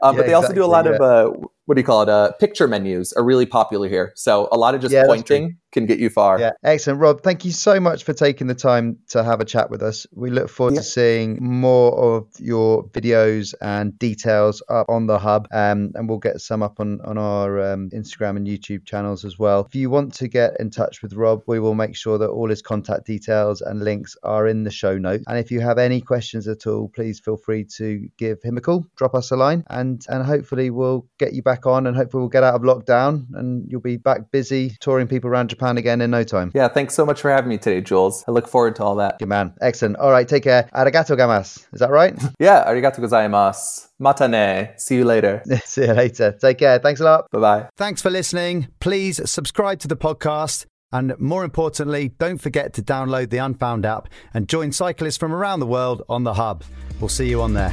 but 0.16 0.26
they 0.26 0.34
also 0.34 0.52
do 0.52 0.64
a 0.64 0.66
lot 0.66 0.86
of 0.86 1.00
uh, 1.00 1.32
what 1.70 1.76
do 1.76 1.82
you 1.82 1.86
call 1.86 2.02
it? 2.02 2.08
Uh, 2.08 2.32
picture 2.32 2.66
menus 2.66 3.12
are 3.12 3.22
really 3.22 3.46
popular 3.46 3.88
here. 3.88 4.12
So 4.16 4.48
a 4.50 4.58
lot 4.58 4.74
of 4.74 4.80
just 4.80 4.92
pointing 5.06 5.56
can 5.70 5.86
get 5.86 6.00
you 6.00 6.10
far. 6.10 6.40
Yeah, 6.40 6.50
excellent. 6.64 6.98
Rob, 6.98 7.22
thank 7.22 7.44
you 7.44 7.52
so 7.52 7.78
much 7.78 8.02
for 8.02 8.12
taking 8.12 8.48
the 8.48 8.56
time 8.56 8.98
to 9.10 9.22
have 9.22 9.40
a 9.40 9.44
chat 9.44 9.70
with 9.70 9.80
us. 9.80 10.04
We 10.12 10.30
look 10.30 10.48
forward 10.48 10.74
yeah. 10.74 10.80
to 10.80 10.84
seeing 10.84 11.38
more 11.40 11.96
of 11.96 12.26
your 12.40 12.88
videos 12.88 13.54
and 13.60 13.96
details 14.00 14.64
up 14.68 14.86
on 14.88 15.06
the 15.06 15.18
hub, 15.18 15.46
um, 15.52 15.92
and 15.94 16.08
we'll 16.08 16.18
get 16.18 16.40
some 16.40 16.62
up 16.62 16.80
on, 16.80 17.00
on 17.02 17.18
our 17.18 17.72
um, 17.72 17.90
Instagram 17.90 18.36
and 18.36 18.48
YouTube 18.48 18.84
channels 18.84 19.24
as 19.24 19.38
well. 19.38 19.64
If 19.68 19.76
you 19.76 19.90
want 19.90 20.12
to 20.14 20.26
get 20.26 20.58
in 20.58 20.70
touch 20.70 21.02
with 21.02 21.12
Rob, 21.12 21.42
we 21.46 21.60
will 21.60 21.76
make 21.76 21.94
sure 21.94 22.18
that 22.18 22.30
all 22.30 22.48
his 22.48 22.62
contact 22.62 23.06
details 23.06 23.60
and 23.60 23.84
links 23.84 24.16
are 24.24 24.48
in 24.48 24.64
the 24.64 24.72
show 24.72 24.98
notes. 24.98 25.22
And 25.28 25.38
if 25.38 25.52
you 25.52 25.60
have 25.60 25.78
any 25.78 26.00
questions 26.00 26.48
at 26.48 26.66
all, 26.66 26.88
please 26.88 27.20
feel 27.20 27.36
free 27.36 27.64
to 27.76 28.08
give 28.18 28.42
him 28.42 28.56
a 28.56 28.60
call, 28.60 28.84
drop 28.96 29.14
us 29.14 29.30
a 29.30 29.36
line, 29.36 29.62
and, 29.70 30.04
and 30.08 30.24
hopefully 30.24 30.70
we'll 30.70 31.06
get 31.18 31.32
you 31.32 31.42
back 31.42 31.59
on 31.66 31.86
and 31.86 31.96
hopefully 31.96 32.22
we'll 32.22 32.28
get 32.28 32.42
out 32.42 32.54
of 32.54 32.62
lockdown 32.62 33.26
and 33.34 33.70
you'll 33.70 33.80
be 33.80 33.96
back 33.96 34.30
busy 34.30 34.76
touring 34.80 35.06
people 35.06 35.30
around 35.30 35.48
Japan 35.48 35.60
Japan 35.60 35.76
again 35.76 36.00
in 36.00 36.10
no 36.10 36.24
time. 36.24 36.50
Yeah, 36.54 36.68
thanks 36.68 36.94
so 36.94 37.04
much 37.04 37.20
for 37.20 37.30
having 37.30 37.50
me 37.50 37.58
today, 37.58 37.82
Jules. 37.82 38.24
I 38.26 38.30
look 38.30 38.48
forward 38.48 38.76
to 38.76 38.84
all 38.84 38.96
that. 38.96 39.18
Good 39.18 39.28
man. 39.28 39.52
Excellent. 39.60 39.96
All 39.96 40.10
right, 40.10 40.26
take 40.26 40.44
care. 40.44 40.68
Arigato 40.74 41.16
gamas. 41.16 41.66
Is 41.72 41.80
that 41.80 41.90
right? 41.90 42.14
yeah, 42.38 42.64
arigato 42.66 43.00
gozaimasu. 43.00 43.88
Matane. 44.00 44.80
See 44.80 44.96
you 44.96 45.04
later. 45.04 45.42
See 45.64 45.82
you 45.82 45.92
later. 45.92 46.32
Take 46.40 46.58
care. 46.58 46.78
Thanks 46.78 47.00
a 47.00 47.04
lot. 47.04 47.30
Bye 47.30 47.40
bye. 47.40 47.68
Thanks 47.76 48.00
for 48.00 48.08
listening. 48.08 48.68
Please 48.80 49.20
subscribe 49.30 49.80
to 49.80 49.88
the 49.88 49.96
podcast. 49.96 50.64
And 50.92 51.14
more 51.20 51.44
importantly, 51.44 52.08
don't 52.18 52.38
forget 52.38 52.72
to 52.74 52.82
download 52.82 53.30
the 53.30 53.38
Unfound 53.38 53.84
app 53.86 54.08
and 54.34 54.48
join 54.48 54.72
cyclists 54.72 55.18
from 55.18 55.32
around 55.32 55.60
the 55.60 55.66
world 55.66 56.02
on 56.08 56.24
the 56.24 56.34
hub. 56.34 56.64
We'll 56.98 57.08
see 57.08 57.28
you 57.28 57.42
on 57.42 57.52
there. 57.54 57.72